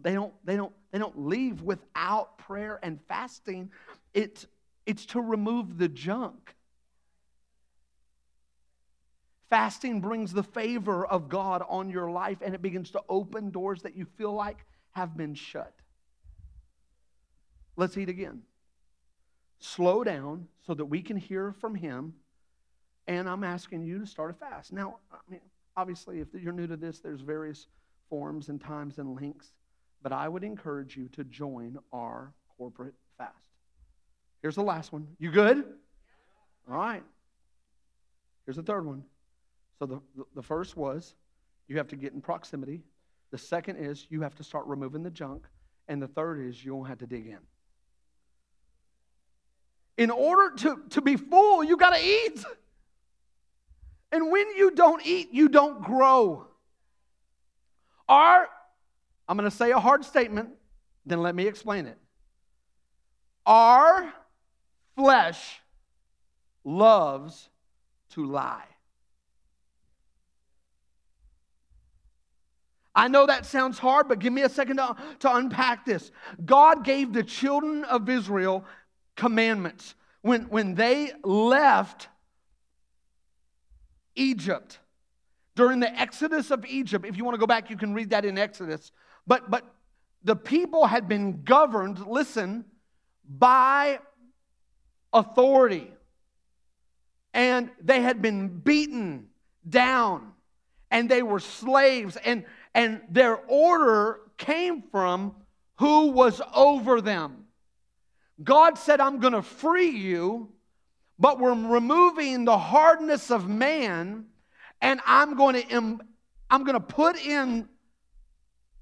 they 0.00 0.14
don't 0.14 0.32
they 0.44 0.56
don't 0.56 0.72
they 0.92 0.98
don't 0.98 1.18
leave 1.18 1.60
without 1.60 2.38
prayer 2.38 2.78
and 2.82 3.00
fasting. 3.08 3.70
It's 4.14 4.46
it's 4.86 5.04
to 5.06 5.20
remove 5.20 5.76
the 5.76 5.88
junk. 5.88 6.54
Fasting 9.50 10.00
brings 10.00 10.32
the 10.32 10.44
favor 10.44 11.04
of 11.04 11.28
God 11.28 11.62
on 11.68 11.90
your 11.90 12.08
life 12.10 12.38
and 12.40 12.54
it 12.54 12.62
begins 12.62 12.92
to 12.92 13.02
open 13.08 13.50
doors 13.50 13.82
that 13.82 13.96
you 13.96 14.06
feel 14.16 14.32
like 14.32 14.64
have 14.92 15.16
been 15.16 15.34
shut. 15.34 15.74
Let's 17.76 17.98
eat 17.98 18.08
again. 18.08 18.42
Slow 19.58 20.04
down 20.04 20.46
so 20.64 20.74
that 20.74 20.84
we 20.84 21.02
can 21.02 21.16
hear 21.16 21.52
from 21.60 21.74
Him. 21.74 22.14
And 23.08 23.28
I'm 23.28 23.42
asking 23.42 23.82
you 23.82 23.98
to 23.98 24.06
start 24.06 24.30
a 24.30 24.34
fast. 24.34 24.72
Now, 24.72 24.98
I 25.12 25.18
mean, 25.28 25.40
obviously, 25.76 26.20
if 26.20 26.28
you're 26.32 26.52
new 26.52 26.68
to 26.68 26.76
this, 26.76 27.00
there's 27.00 27.20
various 27.20 27.66
forms 28.08 28.48
and 28.50 28.60
times 28.60 28.98
and 28.98 29.16
links, 29.20 29.52
but 30.02 30.12
I 30.12 30.28
would 30.28 30.44
encourage 30.44 30.96
you 30.96 31.08
to 31.08 31.24
join 31.24 31.76
our 31.92 32.32
corporate 32.56 32.94
fast. 33.18 33.34
Here's 34.42 34.54
the 34.54 34.62
last 34.62 34.92
one. 34.92 35.08
You 35.18 35.30
good? 35.32 35.64
All 36.70 36.76
right. 36.76 37.02
Here's 38.46 38.56
the 38.56 38.62
third 38.62 38.86
one. 38.86 39.02
So 39.80 39.86
the, 39.86 40.00
the 40.36 40.42
first 40.42 40.76
was 40.76 41.14
you 41.66 41.78
have 41.78 41.88
to 41.88 41.96
get 41.96 42.12
in 42.12 42.20
proximity. 42.20 42.82
The 43.30 43.38
second 43.38 43.76
is 43.76 44.06
you 44.10 44.20
have 44.20 44.34
to 44.36 44.44
start 44.44 44.66
removing 44.66 45.02
the 45.02 45.10
junk. 45.10 45.46
And 45.88 46.00
the 46.00 46.06
third 46.06 46.38
is 46.38 46.62
you 46.62 46.74
won't 46.74 46.88
have 46.88 46.98
to 46.98 47.06
dig 47.06 47.26
in. 47.26 47.38
In 49.96 50.10
order 50.10 50.54
to, 50.56 50.82
to 50.90 51.00
be 51.00 51.16
full, 51.16 51.64
you 51.64 51.78
got 51.78 51.94
to 51.94 52.04
eat. 52.04 52.44
And 54.12 54.30
when 54.30 54.54
you 54.54 54.70
don't 54.72 55.04
eat, 55.04 55.30
you 55.32 55.48
don't 55.48 55.82
grow. 55.82 56.46
Our, 58.08 58.48
I'm 59.28 59.36
going 59.36 59.48
to 59.48 59.56
say 59.56 59.70
a 59.70 59.80
hard 59.80 60.04
statement, 60.04 60.50
then 61.06 61.22
let 61.22 61.34
me 61.34 61.46
explain 61.46 61.86
it. 61.86 61.96
Our 63.46 64.12
flesh 64.94 65.60
loves 66.64 67.48
to 68.10 68.26
lie. 68.26 68.64
I 73.00 73.08
know 73.08 73.24
that 73.24 73.46
sounds 73.46 73.78
hard, 73.78 74.08
but 74.08 74.18
give 74.18 74.30
me 74.30 74.42
a 74.42 74.48
second 74.50 74.76
to, 74.76 74.94
to 75.20 75.34
unpack 75.34 75.86
this. 75.86 76.10
God 76.44 76.84
gave 76.84 77.14
the 77.14 77.22
children 77.22 77.82
of 77.84 78.06
Israel 78.10 78.62
commandments. 79.16 79.94
When, 80.20 80.42
when 80.50 80.74
they 80.74 81.12
left 81.24 82.08
Egypt, 84.16 84.80
during 85.54 85.80
the 85.80 85.90
Exodus 85.98 86.50
of 86.50 86.66
Egypt, 86.66 87.06
if 87.06 87.16
you 87.16 87.24
want 87.24 87.36
to 87.36 87.38
go 87.38 87.46
back, 87.46 87.70
you 87.70 87.76
can 87.78 87.94
read 87.94 88.10
that 88.10 88.26
in 88.26 88.36
Exodus. 88.36 88.92
But, 89.26 89.50
but 89.50 89.64
the 90.22 90.36
people 90.36 90.86
had 90.86 91.08
been 91.08 91.42
governed, 91.42 92.06
listen, 92.06 92.66
by 93.26 94.00
authority. 95.10 95.90
And 97.32 97.70
they 97.82 98.02
had 98.02 98.20
been 98.20 98.48
beaten 98.48 99.28
down. 99.66 100.32
And 100.90 101.08
they 101.10 101.22
were 101.22 101.40
slaves. 101.40 102.18
And 102.26 102.44
and 102.74 103.00
their 103.10 103.36
order 103.36 104.20
came 104.36 104.82
from 104.90 105.34
who 105.76 106.10
was 106.10 106.40
over 106.54 107.00
them. 107.00 107.44
God 108.42 108.78
said, 108.78 109.00
I'm 109.00 109.18
going 109.18 109.32
to 109.32 109.42
free 109.42 109.90
you, 109.90 110.52
but 111.18 111.38
we're 111.38 111.52
removing 111.52 112.44
the 112.44 112.58
hardness 112.58 113.30
of 113.30 113.48
man, 113.48 114.26
and 114.80 115.00
I'm 115.06 115.36
going 115.36 115.62
to, 115.62 115.98
I'm 116.50 116.64
going 116.64 116.74
to 116.74 116.80
put 116.80 117.24
in 117.24 117.68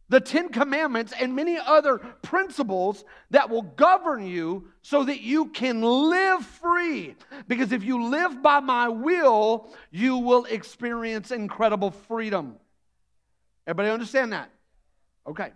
the 0.09 0.20
Ten 0.20 0.49
Commandments 0.49 1.12
and 1.18 1.36
many 1.36 1.59
other 1.59 1.99
principles 1.99 3.05
that 3.30 3.51
will 3.51 3.62
govern 3.62 4.26
you 4.26 4.68
so 4.80 5.05
that 5.05 5.20
you 5.20 5.47
can 5.47 5.82
live 5.82 6.45
free. 6.45 7.14
Because 7.47 7.72
if 7.72 7.84
you 7.84 8.05
live 8.05 8.43
by 8.43 8.61
my 8.61 8.89
will, 8.89 9.74
you 9.91 10.16
will 10.16 10.47
experience 10.47 11.30
incredible 11.30 11.91
freedom. 11.91 12.57
Everybody 13.68 13.90
understand 13.90 14.32
that? 14.32 14.50
Okay. 15.26 15.50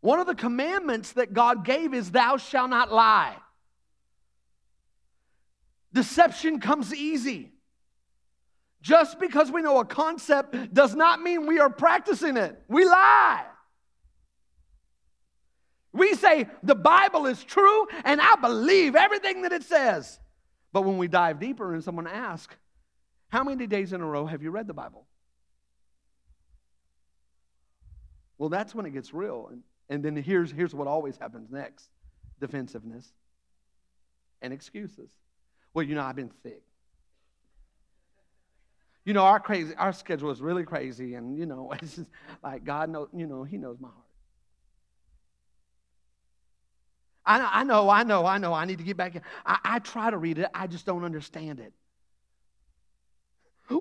One 0.00 0.18
of 0.18 0.26
the 0.26 0.34
commandments 0.34 1.12
that 1.12 1.34
God 1.34 1.62
gave 1.62 1.92
is, 1.92 2.10
Thou 2.10 2.38
shalt 2.38 2.70
not 2.70 2.90
lie. 2.90 3.36
Deception 5.92 6.58
comes 6.58 6.94
easy. 6.94 7.52
Just 8.80 9.20
because 9.20 9.52
we 9.52 9.60
know 9.60 9.78
a 9.78 9.84
concept 9.84 10.72
does 10.72 10.94
not 10.94 11.20
mean 11.20 11.46
we 11.46 11.60
are 11.60 11.68
practicing 11.68 12.38
it. 12.38 12.58
We 12.66 12.86
lie. 12.86 13.44
We 15.92 16.14
say 16.14 16.48
the 16.62 16.74
Bible 16.74 17.26
is 17.26 17.44
true 17.44 17.86
and 18.04 18.22
I 18.22 18.36
believe 18.36 18.96
everything 18.96 19.42
that 19.42 19.52
it 19.52 19.64
says. 19.64 20.18
But 20.72 20.82
when 20.82 20.96
we 20.96 21.08
dive 21.08 21.38
deeper 21.38 21.74
and 21.74 21.84
someone 21.84 22.06
asks, 22.06 22.56
How 23.28 23.44
many 23.44 23.66
days 23.66 23.92
in 23.92 24.00
a 24.00 24.06
row 24.06 24.24
have 24.24 24.42
you 24.42 24.50
read 24.50 24.66
the 24.66 24.74
Bible? 24.74 25.06
Well, 28.42 28.48
that's 28.48 28.74
when 28.74 28.86
it 28.86 28.90
gets 28.90 29.14
real. 29.14 29.50
And, 29.52 29.62
and 29.88 30.04
then 30.04 30.16
here's, 30.16 30.50
here's 30.50 30.74
what 30.74 30.88
always 30.88 31.16
happens 31.16 31.48
next 31.48 31.88
defensiveness 32.40 33.12
and 34.40 34.52
excuses. 34.52 35.12
Well, 35.72 35.84
you 35.84 35.94
know, 35.94 36.02
I've 36.02 36.16
been 36.16 36.32
sick. 36.42 36.60
You 39.04 39.12
know, 39.12 39.22
our 39.22 39.38
crazy, 39.38 39.76
our 39.76 39.92
schedule 39.92 40.32
is 40.32 40.40
really 40.40 40.64
crazy, 40.64 41.14
and 41.14 41.38
you 41.38 41.46
know, 41.46 41.72
it's 41.80 41.94
just 41.94 42.10
like 42.42 42.64
God 42.64 42.90
knows, 42.90 43.10
you 43.14 43.28
know, 43.28 43.44
He 43.44 43.58
knows 43.58 43.76
my 43.78 43.90
heart. 43.90 44.00
I, 47.24 47.60
I 47.60 47.62
know, 47.62 47.88
I 47.88 48.02
know, 48.02 48.26
I 48.26 48.38
know. 48.38 48.52
I 48.52 48.64
need 48.64 48.78
to 48.78 48.84
get 48.84 48.96
back 48.96 49.14
in. 49.14 49.22
I, 49.46 49.58
I 49.62 49.78
try 49.78 50.10
to 50.10 50.18
read 50.18 50.38
it, 50.38 50.50
I 50.52 50.66
just 50.66 50.84
don't 50.84 51.04
understand 51.04 51.60
it. 51.60 51.72
Do 53.70 53.80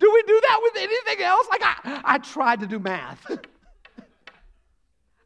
we 0.00 0.22
do 0.26 0.40
that 0.42 0.60
with 0.60 0.76
anything 0.76 1.24
else? 1.24 1.46
Like 1.48 1.62
I, 1.62 2.02
I 2.04 2.18
tried 2.18 2.58
to 2.60 2.66
do 2.66 2.80
math. 2.80 3.24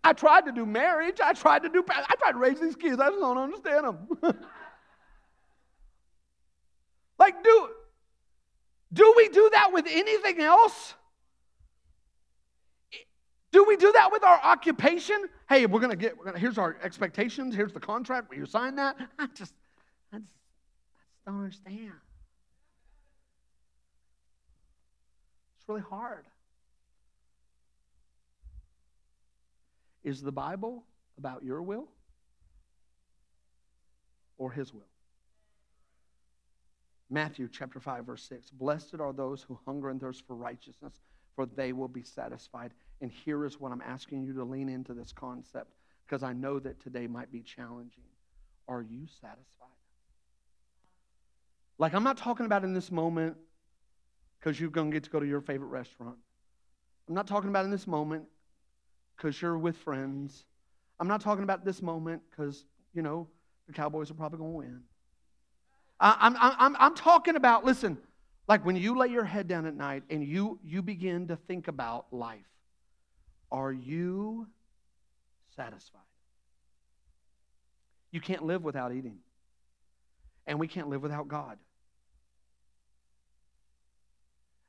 I 0.02 0.12
tried 0.12 0.46
to 0.46 0.52
do 0.52 0.64
marriage. 0.64 1.20
I 1.22 1.32
tried 1.32 1.62
to 1.64 1.68
do, 1.68 1.84
I 1.88 2.14
tried 2.18 2.32
to 2.32 2.38
raise 2.38 2.58
these 2.58 2.76
kids. 2.76 2.98
I 3.00 3.08
just 3.08 3.20
don't 3.20 3.38
understand 3.38 3.84
them. 3.84 4.08
like, 7.18 7.44
do, 7.44 7.68
do 8.92 9.14
we 9.16 9.28
do 9.28 9.50
that 9.52 9.72
with 9.72 9.86
anything 9.88 10.40
else? 10.40 10.94
Do 13.52 13.64
we 13.64 13.76
do 13.76 13.92
that 13.92 14.12
with 14.12 14.22
our 14.22 14.40
occupation? 14.42 15.28
Hey, 15.48 15.66
we're 15.66 15.80
gonna 15.80 15.96
get. 15.96 16.16
We're 16.16 16.26
gonna, 16.26 16.38
here's 16.38 16.56
our 16.56 16.76
expectations. 16.82 17.54
Here's 17.54 17.72
the 17.72 17.80
contract. 17.80 18.30
Will 18.30 18.36
you 18.36 18.46
sign 18.46 18.76
that? 18.76 18.96
I 19.18 19.26
just, 19.26 19.54
I 20.12 20.18
just, 20.18 20.32
I 20.92 21.10
just 21.10 21.24
don't 21.26 21.36
understand. 21.36 21.92
It's 25.58 25.68
really 25.68 25.82
hard. 25.82 26.26
Is 30.02 30.22
the 30.22 30.32
Bible 30.32 30.84
about 31.18 31.42
your 31.42 31.62
will 31.62 31.88
or 34.38 34.50
His 34.50 34.72
will? 34.72 34.86
Matthew 37.10 37.48
chapter 37.50 37.80
5, 37.80 38.06
verse 38.06 38.22
6. 38.28 38.50
Blessed 38.50 39.00
are 39.00 39.12
those 39.12 39.42
who 39.42 39.58
hunger 39.66 39.90
and 39.90 40.00
thirst 40.00 40.26
for 40.26 40.36
righteousness, 40.36 41.00
for 41.34 41.44
they 41.44 41.72
will 41.72 41.88
be 41.88 42.02
satisfied. 42.02 42.72
And 43.00 43.10
here 43.10 43.44
is 43.44 43.58
what 43.58 43.72
I'm 43.72 43.82
asking 43.82 44.22
you 44.22 44.32
to 44.34 44.44
lean 44.44 44.68
into 44.68 44.94
this 44.94 45.12
concept 45.12 45.72
because 46.06 46.22
I 46.22 46.32
know 46.32 46.58
that 46.60 46.80
today 46.80 47.06
might 47.06 47.32
be 47.32 47.42
challenging. 47.42 48.04
Are 48.68 48.82
you 48.82 49.06
satisfied? 49.20 49.68
Like, 51.78 51.94
I'm 51.94 52.04
not 52.04 52.16
talking 52.16 52.46
about 52.46 52.62
in 52.62 52.74
this 52.74 52.92
moment 52.92 53.36
because 54.38 54.60
you're 54.60 54.70
going 54.70 54.90
to 54.90 54.94
get 54.94 55.04
to 55.04 55.10
go 55.10 55.18
to 55.18 55.26
your 55.26 55.40
favorite 55.40 55.68
restaurant. 55.68 56.16
I'm 57.08 57.14
not 57.14 57.26
talking 57.26 57.48
about 57.50 57.64
in 57.64 57.70
this 57.70 57.86
moment 57.86 58.24
because 59.20 59.42
you're 59.42 59.58
with 59.58 59.76
friends. 59.76 60.46
I'm 60.98 61.08
not 61.08 61.20
talking 61.20 61.44
about 61.44 61.64
this 61.64 61.82
moment 61.82 62.22
because, 62.30 62.64
you 62.94 63.02
know, 63.02 63.28
the 63.66 63.72
Cowboys 63.74 64.10
are 64.10 64.14
probably 64.14 64.38
going 64.38 64.52
to 64.52 64.56
win. 64.56 64.80
I'm, 66.00 66.36
I'm, 66.40 66.76
I'm 66.78 66.94
talking 66.94 67.36
about, 67.36 67.64
listen, 67.64 67.98
like 68.48 68.64
when 68.64 68.76
you 68.76 68.96
lay 68.96 69.08
your 69.08 69.24
head 69.24 69.48
down 69.48 69.66
at 69.66 69.76
night 69.76 70.04
and 70.08 70.24
you, 70.24 70.58
you 70.64 70.82
begin 70.82 71.28
to 71.28 71.36
think 71.36 71.68
about 71.68 72.06
life, 72.12 72.48
are 73.52 73.72
you 73.72 74.46
satisfied? 75.56 76.00
You 78.12 78.20
can't 78.20 78.44
live 78.44 78.64
without 78.64 78.92
eating. 78.92 79.18
and 80.46 80.58
we 80.58 80.66
can't 80.66 80.88
live 80.88 81.02
without 81.02 81.28
God. 81.28 81.58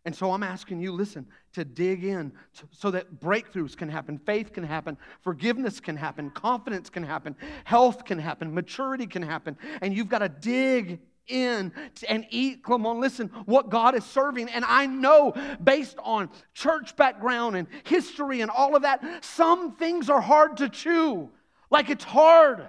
And 0.04 0.16
so 0.16 0.32
I'm 0.32 0.42
asking 0.42 0.80
you, 0.80 0.92
listen, 0.94 1.28
to 1.54 1.64
dig 1.64 2.04
in 2.04 2.32
so 2.72 2.90
that 2.92 3.20
breakthroughs 3.20 3.78
can 3.78 3.88
happen, 3.88 4.18
faith 4.18 4.52
can 4.52 4.64
happen, 4.64 4.98
forgiveness 5.22 5.80
can 5.80 5.96
happen, 5.96 6.32
confidence 6.32 6.90
can 6.90 7.04
happen, 7.04 7.36
health 7.66 8.04
can 8.04 8.18
happen, 8.18 8.54
maturity 8.54 9.06
can 9.06 9.22
happen. 9.22 9.58
And 9.82 9.96
you've 9.96 10.10
got 10.10 10.20
to 10.20 10.30
dig 10.30 11.00
in 11.28 11.72
and 12.10 12.26
eat. 12.32 12.64
Come 12.64 12.88
on, 12.88 13.00
listen, 13.00 13.28
what 13.46 13.70
God 13.70 13.96
is 13.96 14.04
serving. 14.04 14.50
And 14.50 14.66
I 14.66 14.88
know 14.88 15.34
based 15.64 15.98
on 16.00 16.30
church 16.56 16.96
background 16.96 17.56
and 17.56 17.68
history 17.84 18.42
and 18.42 18.50
all 18.50 18.76
of 18.76 18.82
that, 18.82 19.24
some 19.24 19.76
things 19.76 20.10
are 20.10 20.22
hard 20.22 20.58
to 20.58 20.70
chew. 20.70 21.30
Like 21.70 21.92
it's 21.92 22.04
hard. 22.04 22.68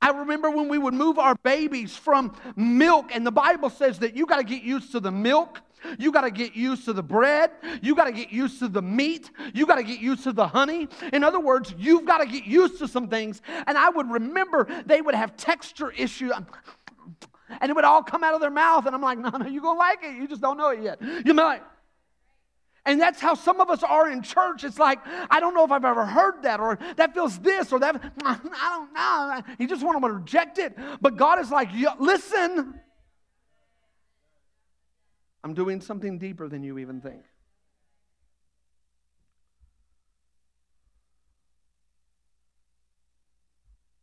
I 0.00 0.10
remember 0.10 0.50
when 0.50 0.68
we 0.68 0.78
would 0.78 0.94
move 0.94 1.18
our 1.18 1.34
babies 1.36 1.96
from 1.96 2.36
milk, 2.54 3.10
and 3.12 3.26
the 3.26 3.32
Bible 3.32 3.70
says 3.70 3.98
that 4.00 4.14
you 4.14 4.26
got 4.26 4.36
to 4.36 4.44
get 4.44 4.62
used 4.62 4.92
to 4.92 5.00
the 5.00 5.10
milk 5.10 5.60
you 5.98 6.12
got 6.12 6.22
to 6.22 6.30
get 6.30 6.54
used 6.54 6.84
to 6.86 6.92
the 6.92 7.02
bread. 7.02 7.50
You 7.82 7.94
got 7.94 8.04
to 8.04 8.12
get 8.12 8.30
used 8.30 8.58
to 8.60 8.68
the 8.68 8.82
meat. 8.82 9.30
You 9.54 9.66
got 9.66 9.76
to 9.76 9.82
get 9.82 10.00
used 10.00 10.24
to 10.24 10.32
the 10.32 10.46
honey. 10.46 10.88
In 11.12 11.24
other 11.24 11.40
words, 11.40 11.74
you've 11.78 12.04
got 12.04 12.18
to 12.18 12.26
get 12.26 12.44
used 12.44 12.78
to 12.78 12.88
some 12.88 13.08
things. 13.08 13.40
And 13.66 13.76
I 13.76 13.90
would 13.90 14.10
remember 14.10 14.66
they 14.86 15.00
would 15.00 15.14
have 15.14 15.36
texture 15.36 15.90
issues. 15.90 16.32
And 17.60 17.70
it 17.70 17.74
would 17.74 17.84
all 17.84 18.02
come 18.02 18.24
out 18.24 18.34
of 18.34 18.40
their 18.40 18.50
mouth. 18.50 18.86
And 18.86 18.94
I'm 18.94 19.02
like, 19.02 19.18
no, 19.18 19.30
no, 19.30 19.46
you're 19.46 19.62
going 19.62 19.76
to 19.76 19.78
like 19.78 19.98
it. 20.02 20.16
You 20.16 20.26
just 20.26 20.40
don't 20.40 20.56
know 20.56 20.70
it 20.70 20.82
yet. 20.82 21.00
You're 21.24 21.34
like, 21.34 21.62
and 22.86 23.00
that's 23.00 23.20
how 23.20 23.34
some 23.34 23.60
of 23.60 23.68
us 23.68 23.82
are 23.82 24.08
in 24.08 24.22
church. 24.22 24.62
It's 24.62 24.78
like, 24.78 25.00
I 25.28 25.40
don't 25.40 25.54
know 25.54 25.64
if 25.64 25.72
I've 25.72 25.84
ever 25.84 26.06
heard 26.06 26.44
that, 26.44 26.60
or 26.60 26.78
that 26.94 27.14
feels 27.14 27.36
this, 27.40 27.72
or 27.72 27.80
that. 27.80 27.96
I 28.24 28.38
don't 28.44 28.92
know. 28.94 29.54
You 29.58 29.66
just 29.66 29.84
want 29.84 30.00
to 30.00 30.08
reject 30.08 30.58
it. 30.58 30.78
But 31.00 31.16
God 31.16 31.40
is 31.40 31.50
like, 31.50 31.68
listen, 31.98 32.80
I'm 35.46 35.54
doing 35.54 35.80
something 35.80 36.18
deeper 36.18 36.48
than 36.48 36.64
you 36.64 36.76
even 36.76 37.00
think. 37.00 37.22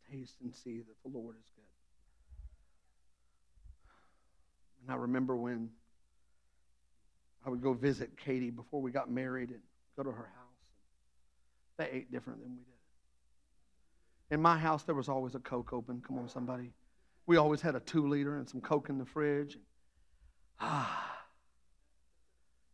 Taste 0.10 0.38
and 0.42 0.56
see 0.56 0.78
that 0.78 0.96
the 1.04 1.10
Lord 1.10 1.36
is 1.36 1.52
good. 1.54 1.66
And 4.84 4.94
I 4.94 4.96
remember 4.96 5.36
when 5.36 5.72
I 7.46 7.50
would 7.50 7.62
go 7.62 7.74
visit 7.74 8.16
Katie 8.16 8.50
before 8.50 8.82
we 8.82 8.92
got 8.92 9.12
married 9.12 9.50
and 9.50 9.60
go 9.98 10.04
to 10.04 10.12
her 10.12 10.16
house. 10.38 10.56
They 11.76 11.90
ate 11.92 12.10
different 12.10 12.42
than 12.42 12.52
we 12.52 12.64
did. 12.64 14.36
In 14.36 14.42
my 14.42 14.58
house, 14.58 14.84
there 14.84 14.96
was 14.96 15.10
always 15.10 15.36
a 15.36 15.40
Coke 15.40 15.74
open. 15.74 16.02
Come 16.08 16.20
on, 16.20 16.30
somebody. 16.30 16.72
We 17.26 17.36
always 17.36 17.60
had 17.60 17.76
a 17.76 17.82
two 17.82 18.08
liter 18.08 18.38
and 18.38 18.48
some 18.48 18.62
Coke 18.62 18.88
in 18.88 18.98
the 18.98 19.06
fridge. 19.06 19.58
ah, 20.62 21.13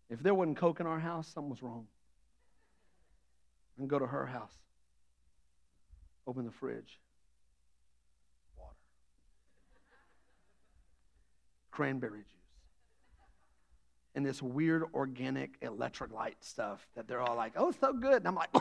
if 0.10 0.22
there 0.22 0.34
wasn't 0.34 0.58
Coke 0.58 0.80
in 0.80 0.88
our 0.88 1.00
house, 1.00 1.28
something 1.28 1.50
was 1.50 1.62
wrong. 1.62 1.86
And 3.78 3.88
go 3.90 4.00
to 4.00 4.08
her 4.08 4.26
house, 4.26 4.52
open 6.28 6.46
the 6.46 6.52
fridge, 6.52 7.00
water, 8.58 8.76
cranberry 11.72 12.20
juice, 12.20 12.34
and 14.16 14.26
this 14.26 14.42
weird 14.42 14.84
organic 14.94 15.62
electrolyte 15.62 16.42
stuff 16.42 16.86
that 16.96 17.08
they're 17.08 17.22
all 17.22 17.38
like, 17.38 17.54
oh, 17.56 17.72
so 17.80 17.94
good. 17.94 18.18
And 18.18 18.28
I'm 18.28 18.36
like, 18.36 18.50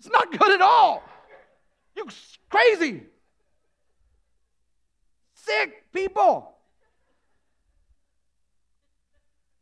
it's 0.00 0.08
not 0.10 0.36
good 0.36 0.50
at 0.52 0.62
all. 0.62 1.04
You 1.94 2.06
crazy 2.50 3.02
sick 5.46 5.92
people. 5.92 6.52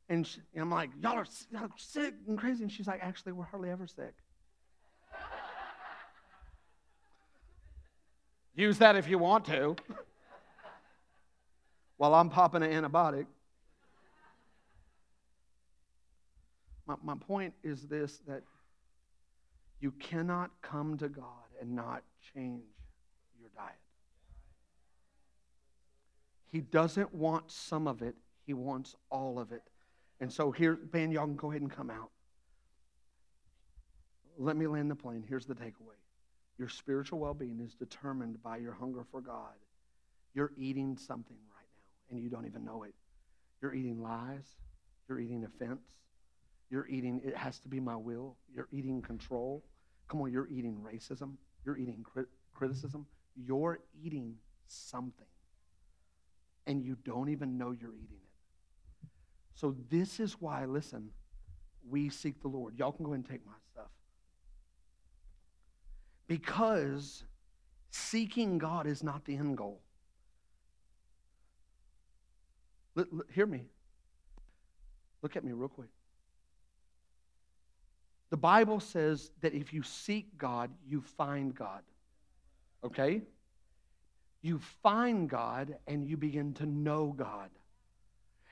And, 0.09 0.27
she, 0.27 0.41
and 0.55 0.63
I'm 0.63 0.71
like, 0.71 0.91
y'all 1.03 1.19
are, 1.19 1.27
y'all 1.51 1.65
are 1.65 1.71
sick 1.77 2.15
and 2.29 2.39
crazy. 2.39 2.63
And 2.63 2.71
she's 2.71 2.87
like, 2.87 3.01
actually, 3.03 3.33
we're 3.33 3.45
hardly 3.45 3.71
ever 3.71 3.87
sick. 3.87 4.15
Use 8.55 8.79
that 8.79 8.97
if 8.97 9.09
you 9.09 9.19
want 9.19 9.45
to. 9.47 9.75
While 11.97 12.15
I'm 12.15 12.29
popping 12.29 12.63
an 12.63 12.71
antibiotic. 12.71 13.27
My, 16.87 16.97
my 17.03 17.15
point 17.15 17.55
is 17.63 17.83
this 17.83 18.21
that 18.29 18.43
you 19.81 19.91
cannot 19.93 20.51
come 20.63 20.99
to 20.99 21.09
God 21.09 21.27
and 21.61 21.75
not 21.75 22.03
change 22.35 22.63
your 23.41 23.49
diet. 23.57 23.75
He 26.55 26.61
doesn't 26.61 27.13
want 27.13 27.51
some 27.51 27.89
of 27.89 28.01
it, 28.01 28.15
He 28.47 28.55
wants 28.55 28.95
all 29.11 29.41
of 29.41 29.51
it. 29.51 29.65
And 30.21 30.33
so 30.33 30.53
here, 30.53 30.77
Ben, 30.77 31.11
y'all 31.11 31.27
can 31.27 31.35
go 31.35 31.51
ahead 31.51 31.63
and 31.63 31.71
come 31.71 31.91
out. 31.91 32.11
Let 34.39 34.57
me 34.57 34.69
land 34.69 34.89
the 34.89 34.95
plane. 34.95 35.25
Here's 35.29 35.47
the 35.47 35.57
takeaway 35.57 35.99
your 36.57 36.69
spiritual 36.69 37.19
well 37.19 37.35
being 37.35 37.59
is 37.59 37.75
determined 37.75 38.41
by 38.41 38.59
your 38.59 38.73
hunger 38.73 39.05
for 39.11 39.21
God. 39.21 39.57
You're 40.33 40.53
eating 40.57 40.97
something 40.97 41.37
right 41.57 41.67
now, 41.75 42.15
and 42.15 42.23
you 42.23 42.31
don't 42.31 42.47
even 42.47 42.65
know 42.65 42.85
it. 42.85 42.95
You're 43.61 43.75
eating 43.75 44.01
lies, 44.01 44.47
you're 45.09 45.19
eating 45.19 45.45
offense, 45.45 45.83
you're 46.71 46.87
eating, 46.87 47.21
it 47.25 47.37
has 47.37 47.59
to 47.61 47.69
be 47.69 47.81
my 47.81 47.97
will, 47.97 48.37
you're 48.55 48.69
eating 48.71 49.03
control. 49.03 49.65
Come 50.07 50.21
on, 50.21 50.31
you're 50.31 50.49
eating 50.49 50.77
racism, 50.87 51.33
you're 51.67 51.77
eating 51.77 52.05
crit- 52.05 52.29
criticism, 52.55 53.07
you're 53.35 53.81
eating 54.01 54.37
something 54.69 55.27
and 56.67 56.83
you 56.83 56.97
don't 57.05 57.29
even 57.29 57.59
know 57.59 57.71
you're 57.71 57.95
eating 57.95 58.19
it. 58.23 59.09
So, 59.55 59.77
this 59.89 60.19
is 60.21 60.41
why, 60.41 60.65
listen, 60.65 61.11
we 61.89 62.09
seek 62.09 62.41
the 62.41 62.49
Lord. 62.49 62.79
Y'all 62.79 62.93
can 62.93 63.05
go 63.05 63.13
and 63.13 63.25
take 63.29 63.45
my 63.47 63.53
stuff. 63.73 63.91
Because 66.27 67.25
seeking 67.91 68.59
God 68.59 68.87
is 68.87 69.03
not 69.03 69.25
the 69.25 69.37
end 69.37 69.57
goal. 69.57 69.81
L- 72.97 73.05
l- 73.13 73.23
hear 73.33 73.47
me. 73.47 73.67
Look 75.23 75.37
at 75.37 75.45
me 75.45 75.53
real 75.53 75.69
quick. 75.69 75.91
The 78.31 78.37
Bible 78.37 78.81
says 78.81 79.31
that 79.43 79.55
if 79.55 79.73
you 79.73 79.83
seek 79.83 80.37
God, 80.37 80.71
you 80.87 81.01
find 81.01 81.55
God. 81.55 81.83
Okay? 82.83 83.23
You 84.45 84.61
find 84.83 85.29
God 85.29 85.77
and 85.87 86.07
you 86.07 86.19
begin 86.19 86.53
to 86.55 86.67
know 86.67 87.15
God. 87.17 87.49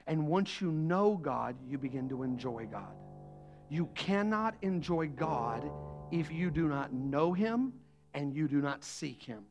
And 0.06 0.26
once 0.26 0.58
you 0.58 0.72
know 0.72 1.16
God, 1.16 1.54
you 1.68 1.76
begin 1.76 2.08
to 2.08 2.22
enjoy 2.22 2.66
God. 2.66 2.94
You 3.68 3.90
cannot 3.94 4.54
enjoy 4.62 5.08
God 5.08 5.70
if 6.10 6.32
you 6.32 6.50
do 6.50 6.66
not 6.66 6.94
know 6.94 7.34
Him 7.34 7.74
and 8.14 8.34
you 8.34 8.48
do 8.48 8.62
not 8.62 8.82
seek 8.82 9.22
Him. 9.22 9.44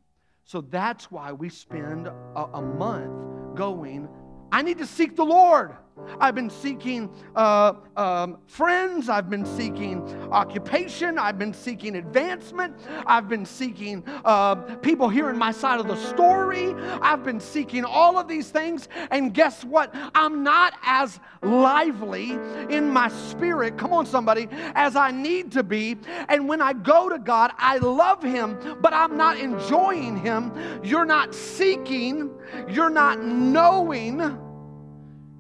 So 0.44 0.62
that's 0.62 1.12
why 1.12 1.32
we 1.32 1.48
spend 1.48 2.08
a, 2.08 2.48
a 2.54 2.62
month 2.62 3.56
going 3.56 4.10
I 4.52 4.62
need 4.62 4.80
to 4.80 4.86
seek 4.86 5.16
the 5.16 5.24
Lord. 5.24 5.72
I've 6.20 6.36
been 6.36 6.50
seeking 6.50 7.10
uh, 7.36 7.74
um, 7.98 8.38
friends. 8.48 9.10
I've 9.10 9.30
been 9.30 9.46
seeking 9.46 10.02
occupation. 10.32 11.18
I've 11.18 11.38
been 11.38 11.54
seeking 11.54 11.96
advancement. 11.96 12.76
I've 13.06 13.28
been 13.28 13.46
seeking 13.46 14.04
uh, 14.26 14.56
people 14.78 15.10
hearing 15.10 15.38
my 15.38 15.52
side 15.52 15.80
of 15.80 15.88
the 15.88 15.96
story. 15.96 16.74
I've 17.02 17.24
been 17.24 17.40
seeking 17.40 17.86
all 17.86 18.18
of 18.18 18.28
these 18.28 18.50
things. 18.50 18.88
And 19.10 19.34
guess 19.34 19.64
what? 19.64 19.94
I'm 20.16 20.44
not 20.44 20.74
as 20.84 21.20
lively 21.42 22.32
in 22.70 22.90
my 22.90 23.08
spirit, 23.10 23.78
come 23.78 23.94
on, 23.94 24.06
somebody, 24.06 24.48
as 24.76 24.96
I 24.96 25.12
need 25.12 25.52
to 25.54 25.64
be. 25.64 25.98
And 26.30 26.48
when 26.48 26.62
I 26.62 26.74
go 26.74 27.10
to 27.10 27.18
God, 27.18 27.52
I 27.58 27.78
love 27.78 28.22
Him, 28.22 28.78
but 28.82 28.94
I'm 28.94 29.18
not 29.18 29.38
enjoying 29.38 30.18
Him. 30.18 30.54
You're 30.84 31.06
not 31.06 31.34
seeking, 31.34 32.30
you're 32.70 32.90
not 32.90 33.24
knowing 33.24 34.38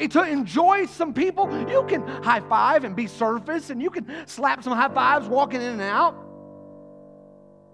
to 0.10 0.24
enjoy 0.24 0.86
some 0.86 1.14
people. 1.14 1.50
You 1.70 1.84
can 1.88 2.06
high 2.24 2.42
five 2.42 2.84
and 2.84 2.96
be 2.96 3.08
surface, 3.08 3.70
and 3.70 3.82
you 3.82 3.90
can 3.90 4.08
slap 4.28 4.64
some 4.64 4.74
high 4.74 4.94
fives 4.94 5.28
walking 5.28 5.62
in 5.62 5.74
and 5.74 5.82
out. 5.82 6.16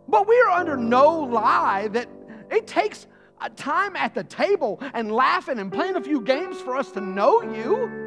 But 0.08 0.28
we 0.28 0.40
are 0.42 0.52
under 0.52 0.78
no 0.78 1.20
lie 1.20 1.90
that 1.90 2.08
it 2.50 2.68
takes 2.68 3.08
a 3.42 3.50
time 3.50 3.96
at 3.96 4.16
the 4.16 4.24
table 4.24 4.80
and 4.94 5.12
laughing 5.12 5.60
and 5.60 5.72
playing 5.72 5.96
a 5.96 6.02
few 6.02 6.22
games 6.22 6.60
for 6.62 6.76
us 6.76 6.92
to 6.94 7.02
know 7.02 7.42
you. 7.42 8.06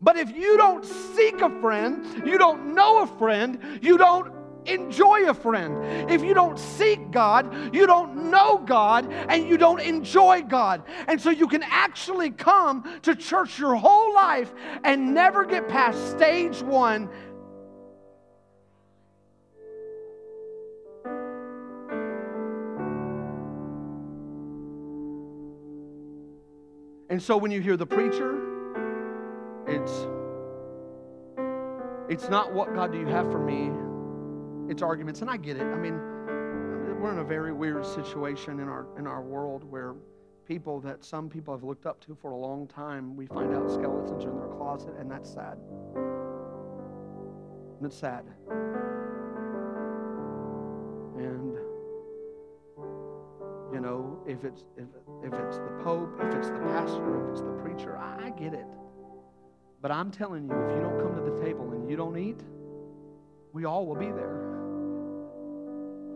But 0.00 0.16
if 0.16 0.36
you 0.36 0.56
don't 0.56 0.84
seek 0.84 1.40
a 1.40 1.60
friend, 1.60 2.26
you 2.26 2.36
don't 2.36 2.74
know 2.74 3.02
a 3.02 3.06
friend, 3.06 3.60
you 3.80 3.96
don't 3.96 4.41
enjoy 4.66 5.28
a 5.28 5.34
friend. 5.34 6.10
If 6.10 6.22
you 6.22 6.34
don't 6.34 6.58
seek 6.58 7.10
God, 7.10 7.74
you 7.74 7.86
don't 7.86 8.30
know 8.30 8.58
God, 8.58 9.12
and 9.12 9.48
you 9.48 9.56
don't 9.56 9.80
enjoy 9.80 10.42
God. 10.42 10.82
And 11.08 11.20
so 11.20 11.30
you 11.30 11.48
can 11.48 11.62
actually 11.62 12.30
come 12.30 13.00
to 13.02 13.14
church 13.14 13.58
your 13.58 13.74
whole 13.74 14.14
life 14.14 14.52
and 14.84 15.14
never 15.14 15.44
get 15.44 15.68
past 15.68 16.10
stage 16.10 16.62
one. 16.62 17.08
And 27.10 27.22
so 27.22 27.36
when 27.36 27.50
you 27.50 27.60
hear 27.60 27.76
the 27.76 27.84
preacher, 27.84 28.40
it's 29.66 29.92
it's 32.08 32.28
not 32.30 32.52
what 32.52 32.74
God 32.74 32.90
do 32.92 32.98
you 32.98 33.06
have 33.06 33.30
for 33.30 33.38
me, 33.38 33.70
it's 34.72 34.80
arguments, 34.80 35.20
and 35.20 35.28
I 35.28 35.36
get 35.36 35.58
it. 35.58 35.64
I 35.64 35.76
mean, 35.76 35.98
we're 36.98 37.12
in 37.12 37.18
a 37.18 37.24
very 37.24 37.52
weird 37.52 37.84
situation 37.84 38.58
in 38.58 38.70
our 38.70 38.86
in 38.98 39.06
our 39.06 39.20
world 39.20 39.64
where 39.70 39.96
people 40.48 40.80
that 40.80 41.04
some 41.04 41.28
people 41.28 41.52
have 41.52 41.62
looked 41.62 41.84
up 41.84 42.02
to 42.06 42.14
for 42.14 42.30
a 42.30 42.36
long 42.38 42.66
time, 42.66 43.14
we 43.14 43.26
find 43.26 43.54
out 43.54 43.70
skeletons 43.70 44.24
are 44.24 44.30
in 44.30 44.38
their 44.38 44.48
closet, 44.48 44.94
and 44.98 45.10
that's 45.10 45.30
sad. 45.30 45.58
And 47.76 47.84
it's 47.84 47.98
sad. 47.98 48.24
And 51.18 51.52
you 53.74 53.80
know, 53.82 54.22
if 54.26 54.42
it's 54.42 54.64
if, 54.78 54.86
if 55.22 55.34
it's 55.34 55.58
the 55.58 55.80
pope, 55.84 56.18
if 56.18 56.34
it's 56.34 56.48
the 56.48 56.60
pastor, 56.60 57.22
if 57.24 57.32
it's 57.32 57.42
the 57.42 57.52
preacher, 57.62 57.98
I, 57.98 58.28
I 58.28 58.30
get 58.30 58.54
it. 58.54 58.64
But 59.82 59.90
I'm 59.90 60.10
telling 60.10 60.48
you, 60.48 60.54
if 60.64 60.76
you 60.76 60.80
don't 60.80 60.98
come 60.98 61.14
to 61.14 61.30
the 61.30 61.44
table 61.44 61.72
and 61.72 61.90
you 61.90 61.96
don't 61.98 62.16
eat, 62.16 62.40
we 63.52 63.66
all 63.66 63.84
will 63.84 63.96
be 63.96 64.06
there. 64.06 64.51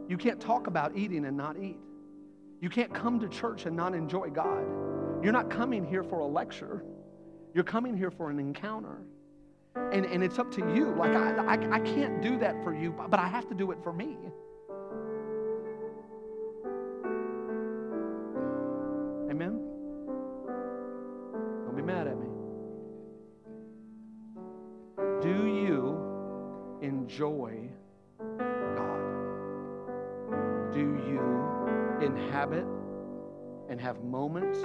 You 0.09 0.17
can't 0.17 0.41
talk 0.41 0.67
about 0.67 0.97
eating 0.97 1.25
and 1.25 1.37
not 1.37 1.57
eat. 1.57 1.79
You 2.61 2.71
can't 2.71 2.93
come 2.95 3.21
to 3.21 3.29
church 3.29 3.67
and 3.67 3.77
not 3.77 3.95
enjoy 3.95 4.31
God. 4.31 4.65
You're 5.23 5.33
not 5.33 5.51
coming 5.51 5.85
here 5.85 6.03
for 6.03 6.21
a 6.21 6.27
lecture. 6.27 6.85
You're 7.55 7.65
coming 7.65 7.97
here 7.97 8.11
for 8.11 8.31
an 8.31 8.39
encounter. 8.39 9.03
And, 9.93 10.07
and 10.07 10.23
it's 10.23 10.39
up 10.39 10.51
to 10.53 10.61
you. 10.75 10.95
Like, 10.95 11.13
I, 11.13 11.33
I, 11.33 11.77
I 11.77 11.81
can't 11.81 12.23
do 12.23 12.39
that 12.39 12.63
for 12.65 12.75
you, 12.75 12.93
but 12.93 13.19
I 13.21 13.29
have 13.29 13.49
to 13.49 13.55
do 13.55 13.73
it 13.73 13.79
for 13.83 13.93
me. 13.93 14.17
Amen? 19.31 19.61
Don't 21.65 21.77
be 21.77 21.83
mad 21.83 22.07
at 22.07 22.17
me. 22.19 22.27
Do 25.21 25.47
you 25.47 26.79
enjoy 26.81 27.69
and 33.69 33.81
have 33.81 34.03
moments 34.03 34.59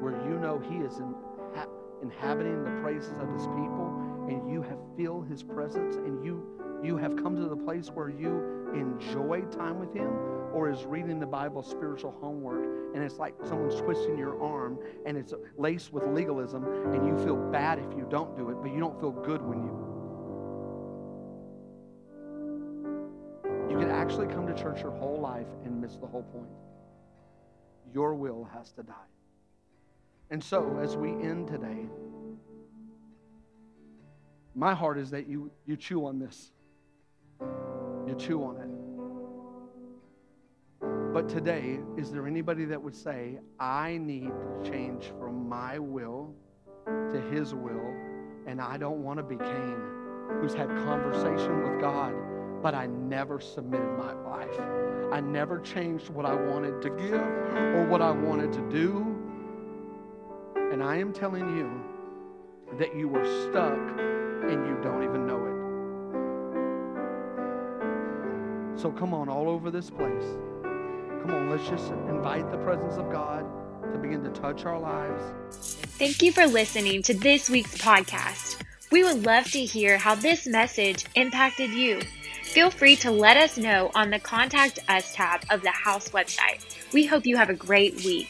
where 0.00 0.12
you 0.28 0.38
know 0.38 0.58
He 0.58 0.76
is 0.76 0.98
in, 0.98 1.14
ha, 1.54 1.66
inhabiting 2.02 2.64
the 2.64 2.80
praises 2.82 3.12
of 3.20 3.32
His 3.32 3.46
people 3.46 4.26
and 4.28 4.50
you 4.50 4.62
have 4.62 4.78
feel 4.96 5.22
His 5.22 5.42
presence 5.42 5.96
and 5.96 6.24
you 6.24 6.42
you 6.82 6.96
have 6.96 7.16
come 7.16 7.34
to 7.34 7.48
the 7.48 7.56
place 7.56 7.88
where 7.88 8.08
you 8.08 8.70
enjoy 8.72 9.40
time 9.50 9.80
with 9.80 9.92
Him? 9.92 10.10
Or 10.52 10.70
is 10.70 10.84
reading 10.84 11.18
the 11.18 11.26
Bible 11.26 11.62
spiritual 11.62 12.14
homework 12.20 12.94
and 12.94 13.02
it's 13.02 13.18
like 13.18 13.34
someone's 13.44 13.80
twisting 13.80 14.16
your 14.16 14.40
arm 14.40 14.78
and 15.04 15.16
it's 15.16 15.34
laced 15.56 15.92
with 15.92 16.04
legalism 16.04 16.64
and 16.64 17.06
you 17.06 17.16
feel 17.24 17.36
bad 17.36 17.78
if 17.78 17.96
you 17.96 18.06
don't 18.08 18.36
do 18.36 18.50
it, 18.50 18.56
but 18.62 18.72
you 18.72 18.78
don't 18.78 18.98
feel 19.00 19.12
good 19.12 19.42
when 19.42 19.58
you. 19.58 19.87
Actually 24.08 24.26
come 24.28 24.46
to 24.46 24.54
church 24.54 24.80
your 24.80 24.92
whole 24.92 25.20
life 25.20 25.48
and 25.66 25.78
miss 25.82 25.96
the 25.96 26.06
whole 26.06 26.22
point. 26.22 26.48
Your 27.92 28.14
will 28.14 28.48
has 28.54 28.72
to 28.72 28.82
die. 28.82 28.94
And 30.30 30.42
so, 30.42 30.78
as 30.82 30.96
we 30.96 31.10
end 31.10 31.46
today, 31.46 31.84
my 34.54 34.72
heart 34.72 34.96
is 34.96 35.10
that 35.10 35.28
you, 35.28 35.50
you 35.66 35.76
chew 35.76 36.06
on 36.06 36.18
this. 36.18 36.52
You 37.42 38.16
chew 38.18 38.42
on 38.44 38.56
it. 38.56 38.70
But 41.12 41.28
today, 41.28 41.78
is 41.98 42.10
there 42.10 42.26
anybody 42.26 42.64
that 42.64 42.82
would 42.82 42.96
say, 42.96 43.40
I 43.60 43.98
need 43.98 44.30
to 44.30 44.70
change 44.70 45.12
from 45.18 45.46
my 45.46 45.78
will 45.78 46.34
to 46.86 47.20
his 47.30 47.54
will, 47.54 47.94
and 48.46 48.58
I 48.58 48.78
don't 48.78 49.02
want 49.02 49.18
to 49.18 49.22
be 49.22 49.36
Cain, 49.36 49.76
who's 50.40 50.54
had 50.54 50.68
conversation 50.68 51.62
with 51.62 51.78
God, 51.78 52.14
but 52.62 52.74
I 52.74 52.86
never 52.86 53.40
submitted 53.40 53.96
my 53.96 54.12
life. 54.12 54.60
I 55.12 55.20
never 55.20 55.60
changed 55.60 56.10
what 56.10 56.26
I 56.26 56.34
wanted 56.34 56.82
to 56.82 56.90
give 56.90 57.14
or 57.14 57.86
what 57.86 58.02
I 58.02 58.10
wanted 58.10 58.52
to 58.52 58.60
do. 58.70 59.16
And 60.72 60.82
I 60.82 60.96
am 60.96 61.12
telling 61.12 61.56
you 61.56 61.70
that 62.78 62.94
you 62.96 63.14
are 63.14 63.24
stuck 63.24 63.78
and 64.50 64.66
you 64.66 64.78
don't 64.82 65.02
even 65.02 65.26
know 65.26 65.46
it. 65.46 65.58
So 68.80 68.92
come 68.92 69.14
on, 69.14 69.28
all 69.28 69.48
over 69.48 69.70
this 69.70 69.90
place. 69.90 70.36
Come 70.62 71.30
on, 71.30 71.50
let's 71.50 71.68
just 71.68 71.90
invite 72.08 72.50
the 72.50 72.58
presence 72.58 72.96
of 72.96 73.10
God 73.10 73.44
to 73.92 73.98
begin 73.98 74.22
to 74.24 74.30
touch 74.30 74.64
our 74.66 74.78
lives. 74.78 75.22
Thank 75.50 76.22
you 76.22 76.32
for 76.32 76.46
listening 76.46 77.02
to 77.04 77.14
this 77.14 77.50
week's 77.50 77.76
podcast. 77.78 78.62
We 78.90 79.04
would 79.04 79.26
love 79.26 79.50
to 79.52 79.60
hear 79.60 79.98
how 79.98 80.14
this 80.14 80.46
message 80.46 81.04
impacted 81.14 81.70
you. 81.70 82.00
Feel 82.42 82.70
free 82.70 82.96
to 82.96 83.10
let 83.10 83.36
us 83.36 83.58
know 83.58 83.90
on 83.94 84.08
the 84.08 84.18
Contact 84.18 84.78
Us 84.88 85.12
tab 85.14 85.42
of 85.50 85.60
the 85.60 85.70
House 85.70 86.08
website. 86.08 86.64
We 86.94 87.04
hope 87.04 87.26
you 87.26 87.36
have 87.36 87.50
a 87.50 87.54
great 87.54 87.96
week. 87.96 88.28